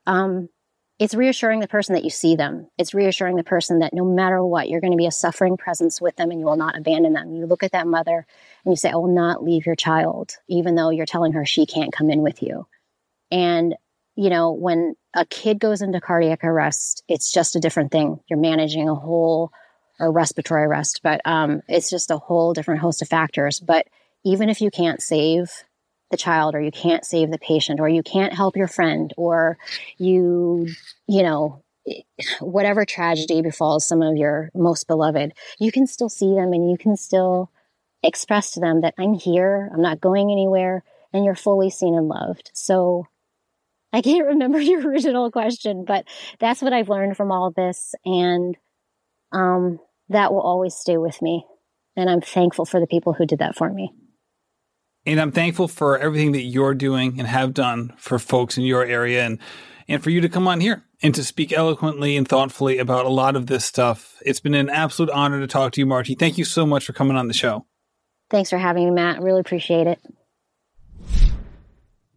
Um, 0.06 0.48
it's 0.98 1.14
reassuring 1.14 1.58
the 1.58 1.68
person 1.68 1.94
that 1.94 2.04
you 2.04 2.10
see 2.10 2.36
them. 2.36 2.68
It's 2.78 2.94
reassuring 2.94 3.34
the 3.34 3.42
person 3.42 3.80
that 3.80 3.92
no 3.92 4.04
matter 4.04 4.42
what, 4.42 4.68
you're 4.68 4.80
going 4.80 4.92
to 4.92 4.96
be 4.96 5.06
a 5.06 5.12
suffering 5.12 5.56
presence 5.56 6.00
with 6.00 6.14
them 6.16 6.30
and 6.30 6.38
you 6.38 6.46
will 6.46 6.56
not 6.56 6.78
abandon 6.78 7.12
them. 7.12 7.32
You 7.32 7.46
look 7.46 7.64
at 7.64 7.72
that 7.72 7.88
mother 7.88 8.24
and 8.64 8.72
you 8.72 8.76
say, 8.76 8.90
I 8.90 8.96
will 8.96 9.12
not 9.12 9.42
leave 9.42 9.66
your 9.66 9.74
child, 9.74 10.36
even 10.48 10.76
though 10.76 10.90
you're 10.90 11.04
telling 11.04 11.32
her 11.32 11.44
she 11.44 11.66
can't 11.66 11.92
come 11.92 12.08
in 12.08 12.22
with 12.22 12.40
you. 12.42 12.66
And, 13.32 13.74
you 14.14 14.30
know, 14.30 14.52
when 14.52 14.94
a 15.14 15.24
kid 15.26 15.58
goes 15.58 15.82
into 15.82 16.00
cardiac 16.00 16.44
arrest, 16.44 17.02
it's 17.08 17.32
just 17.32 17.56
a 17.56 17.60
different 17.60 17.90
thing. 17.90 18.20
You're 18.28 18.38
managing 18.38 18.88
a 18.88 18.94
whole 18.94 19.50
or 19.98 20.12
respiratory 20.12 20.64
arrest, 20.64 21.00
but 21.02 21.20
um, 21.24 21.62
it's 21.66 21.90
just 21.90 22.10
a 22.10 22.18
whole 22.18 22.52
different 22.52 22.80
host 22.80 23.02
of 23.02 23.08
factors. 23.08 23.58
But 23.58 23.86
even 24.24 24.48
if 24.48 24.60
you 24.60 24.70
can't 24.70 25.02
save 25.02 25.50
the 26.10 26.16
child 26.16 26.54
or 26.54 26.60
you 26.60 26.70
can't 26.70 27.04
save 27.04 27.30
the 27.30 27.38
patient 27.38 27.80
or 27.80 27.88
you 27.88 28.02
can't 28.02 28.34
help 28.34 28.56
your 28.56 28.68
friend 28.68 29.12
or 29.16 29.58
you, 29.96 30.68
you 31.08 31.22
know, 31.22 31.62
whatever 32.40 32.84
tragedy 32.84 33.42
befalls 33.42 33.86
some 33.86 34.02
of 34.02 34.16
your 34.16 34.50
most 34.54 34.86
beloved, 34.86 35.32
you 35.58 35.72
can 35.72 35.86
still 35.86 36.08
see 36.08 36.34
them 36.34 36.52
and 36.52 36.70
you 36.70 36.76
can 36.76 36.96
still 36.96 37.50
express 38.02 38.52
to 38.52 38.60
them 38.60 38.82
that 38.82 38.94
I'm 38.98 39.14
here, 39.14 39.70
I'm 39.72 39.82
not 39.82 40.00
going 40.00 40.30
anywhere, 40.30 40.84
and 41.12 41.24
you're 41.24 41.34
fully 41.34 41.70
seen 41.70 41.94
and 41.94 42.08
loved. 42.08 42.50
So 42.52 43.06
I 43.92 44.00
can't 44.00 44.26
remember 44.26 44.60
your 44.60 44.86
original 44.88 45.30
question, 45.30 45.84
but 45.84 46.06
that's 46.38 46.62
what 46.62 46.72
I've 46.72 46.88
learned 46.88 47.16
from 47.16 47.30
all 47.30 47.46
of 47.46 47.54
this. 47.54 47.94
And 48.04 48.56
um, 49.32 49.78
that 50.08 50.32
will 50.32 50.40
always 50.40 50.74
stay 50.74 50.96
with 50.96 51.20
me. 51.22 51.44
And 51.96 52.08
I'm 52.08 52.20
thankful 52.20 52.64
for 52.64 52.80
the 52.80 52.86
people 52.86 53.12
who 53.12 53.26
did 53.26 53.40
that 53.40 53.56
for 53.56 53.70
me. 53.70 53.92
And 55.04 55.20
I'm 55.20 55.32
thankful 55.32 55.68
for 55.68 55.98
everything 55.98 56.32
that 56.32 56.42
you're 56.42 56.74
doing 56.74 57.18
and 57.18 57.26
have 57.26 57.54
done 57.54 57.92
for 57.96 58.18
folks 58.18 58.56
in 58.56 58.64
your 58.64 58.84
area 58.84 59.24
and, 59.24 59.38
and 59.88 60.02
for 60.02 60.10
you 60.10 60.20
to 60.20 60.28
come 60.28 60.46
on 60.46 60.60
here 60.60 60.84
and 61.02 61.14
to 61.14 61.24
speak 61.24 61.52
eloquently 61.52 62.16
and 62.16 62.26
thoughtfully 62.26 62.78
about 62.78 63.04
a 63.04 63.10
lot 63.10 63.34
of 63.34 63.48
this 63.48 63.64
stuff. 63.64 64.16
It's 64.24 64.38
been 64.38 64.54
an 64.54 64.70
absolute 64.70 65.10
honor 65.10 65.40
to 65.40 65.48
talk 65.48 65.72
to 65.72 65.80
you, 65.80 65.86
Margi. 65.86 66.16
Thank 66.16 66.38
you 66.38 66.44
so 66.44 66.64
much 66.64 66.86
for 66.86 66.92
coming 66.92 67.16
on 67.16 67.26
the 67.26 67.34
show. 67.34 67.66
Thanks 68.30 68.48
for 68.48 68.58
having 68.58 68.84
me, 68.84 68.90
Matt. 68.92 69.20
Really 69.20 69.40
appreciate 69.40 69.88
it. 69.88 70.00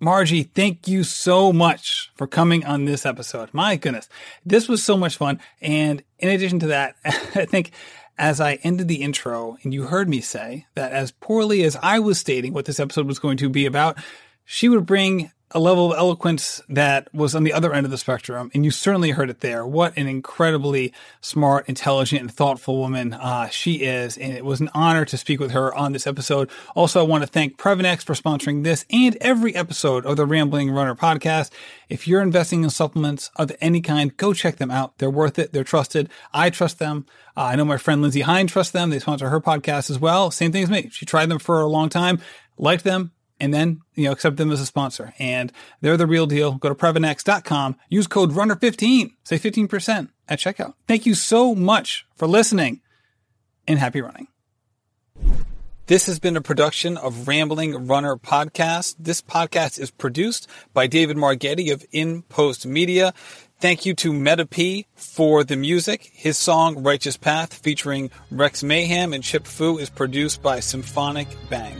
Margi, 0.02 0.50
thank 0.54 0.90
you 0.90 1.04
so 1.04 1.54
much 1.54 2.12
for 2.16 2.28
coming 2.28 2.66
on 2.66 2.84
this 2.84 3.06
episode. 3.06 3.54
My 3.54 3.78
goodness, 3.78 4.10
this 4.46 4.68
was 4.68 4.84
so 4.84 4.98
much 4.98 5.16
fun. 5.16 5.40
And 5.62 6.04
in 6.20 6.30
addition 6.30 6.60
to 6.60 6.68
that, 6.68 6.96
I 7.06 7.46
think 7.46 7.72
as 8.18 8.42
I 8.42 8.56
ended 8.64 8.90
the 8.90 9.02
intro 9.02 9.58
and 9.64 9.74
you 9.74 9.84
heard 9.84 10.10
me 10.10 10.20
say 10.20 10.68
that 10.76 10.92
as 10.92 11.12
poorly 11.12 11.64
as 11.64 11.78
I 11.82 12.00
was 12.00 12.20
stating 12.20 12.52
what 12.54 12.66
this 12.66 12.80
episode 12.80 13.08
was 13.08 13.20
going 13.20 13.38
to 13.38 13.50
be 13.50 13.66
about, 13.66 13.98
she 14.44 14.68
would 14.68 14.86
bring 14.86 15.32
a 15.56 15.60
level 15.60 15.90
of 15.90 15.98
eloquence 15.98 16.62
that 16.68 17.08
was 17.14 17.34
on 17.34 17.46
the 17.46 17.54
other 17.54 17.74
end 17.74 17.86
of 17.86 17.92
the 17.92 17.98
spectrum, 17.98 18.52
and 18.54 18.66
you 18.66 18.72
certainly 18.72 19.12
heard 19.12 19.30
it 19.30 19.40
there. 19.40 19.66
What 19.66 19.98
an 19.98 20.06
incredibly 20.06 20.94
smart, 21.22 21.70
intelligent, 21.70 22.20
and 22.20 22.32
thoughtful 22.32 22.78
woman 22.78 23.14
uh, 23.14 23.48
she 23.48 23.76
is, 23.76 24.18
and 24.18 24.34
it 24.34 24.44
was 24.44 24.60
an 24.60 24.70
honor 24.74 25.06
to 25.06 25.18
speak 25.18 25.40
with 25.40 25.52
her 25.52 25.74
on 25.74 25.94
this 25.94 26.06
episode. 26.06 26.52
Also, 26.76 27.00
I 27.00 27.08
want 27.08 27.24
to 27.24 27.28
thank 27.28 27.58
Previnex 27.58 28.04
for 28.04 28.16
sponsoring 28.16 28.66
this 28.66 28.86
and 28.92 29.16
every 29.22 29.56
episode 29.56 30.06
of 30.06 30.18
the 30.18 30.26
Rambling 30.26 30.72
Runner 30.72 30.94
podcast. 30.94 31.52
If 31.88 32.06
you're 32.06 32.22
investing 32.22 32.66
in 32.66 32.70
supplements 32.70 33.32
of 33.38 33.50
any 33.62 33.80
kind, 33.80 34.16
go 34.18 34.34
check 34.34 34.58
them 34.58 34.72
out. 34.72 34.98
They're 34.98 35.10
worth 35.10 35.40
it. 35.40 35.54
They're 35.54 35.64
trusted. 35.64 36.10
I 36.34 36.50
trust 36.50 36.80
them. 36.80 37.06
Uh, 37.38 37.44
I 37.44 37.56
know 37.56 37.64
my 37.64 37.78
friend 37.78 38.02
Lindsey 38.02 38.22
Hein 38.22 38.48
trusts 38.48 38.74
them. 38.74 38.90
They 38.90 39.00
sponsor 39.00 39.30
her 39.30 39.40
podcast 39.40 39.90
as 39.90 40.00
well. 40.00 40.32
Same 40.32 40.52
thing 40.52 40.64
as 40.64 40.70
me. 40.70 40.90
She 40.92 41.06
tried 41.06 41.30
them 41.30 41.40
for 41.40 41.62
a 41.62 41.68
long 41.68 41.88
time, 41.88 42.20
liked 42.58 42.84
them, 42.84 43.14
and 43.40 43.54
then 43.54 43.82
you 43.94 44.06
know 44.06 44.12
accept 44.12 44.38
them 44.38 44.52
as 44.52 44.62
a 44.62 44.66
sponsor 44.66 45.14
and 45.20 45.52
they're 45.82 45.98
the 45.98 46.08
real 46.08 46.28
deal 46.28 46.54
go 46.54 46.70
to 46.70 46.76
previnex.com 46.76 47.76
use 47.90 48.08
code 48.08 48.32
runner15 48.32 49.12
say 49.24 49.38
15% 49.38 50.10
at 50.28 50.40
checkout 50.40 50.74
thank 50.88 51.06
you 51.06 51.14
so 51.14 51.54
much 51.56 52.06
for 52.16 52.28
listening 52.28 52.82
and 53.68 53.80
happy 53.80 54.02
running 54.02 54.28
this 55.88 56.08
has 56.08 56.18
been 56.18 56.36
a 56.36 56.42
production 56.42 56.98
of 56.98 57.28
Rambling 57.28 57.86
Runner 57.86 58.16
Podcast. 58.16 58.96
This 58.98 59.22
podcast 59.22 59.80
is 59.80 59.92
produced 59.92 60.50
by 60.74 60.88
David 60.88 61.16
Margetti 61.16 61.72
of 61.72 61.86
In 61.92 62.24
Post 62.24 62.66
Media. 62.66 63.14
Thank 63.60 63.86
you 63.86 63.94
to 63.94 64.12
Meta 64.12 64.48
P 64.48 64.88
for 64.96 65.44
the 65.44 65.56
music. 65.56 66.10
His 66.12 66.40
song 66.40 66.82
Righteous 66.82 67.18
Path 67.18 67.54
featuring 67.54 68.10
Rex 68.32 68.64
Mayhem 68.64 69.14
and 69.14 69.24
Chip 69.24 69.46
Fu 69.46 69.78
is 69.78 69.92
produced 69.92 70.42
by 70.42 70.60
Symphonic 70.60 71.28
Bang. 71.52 71.80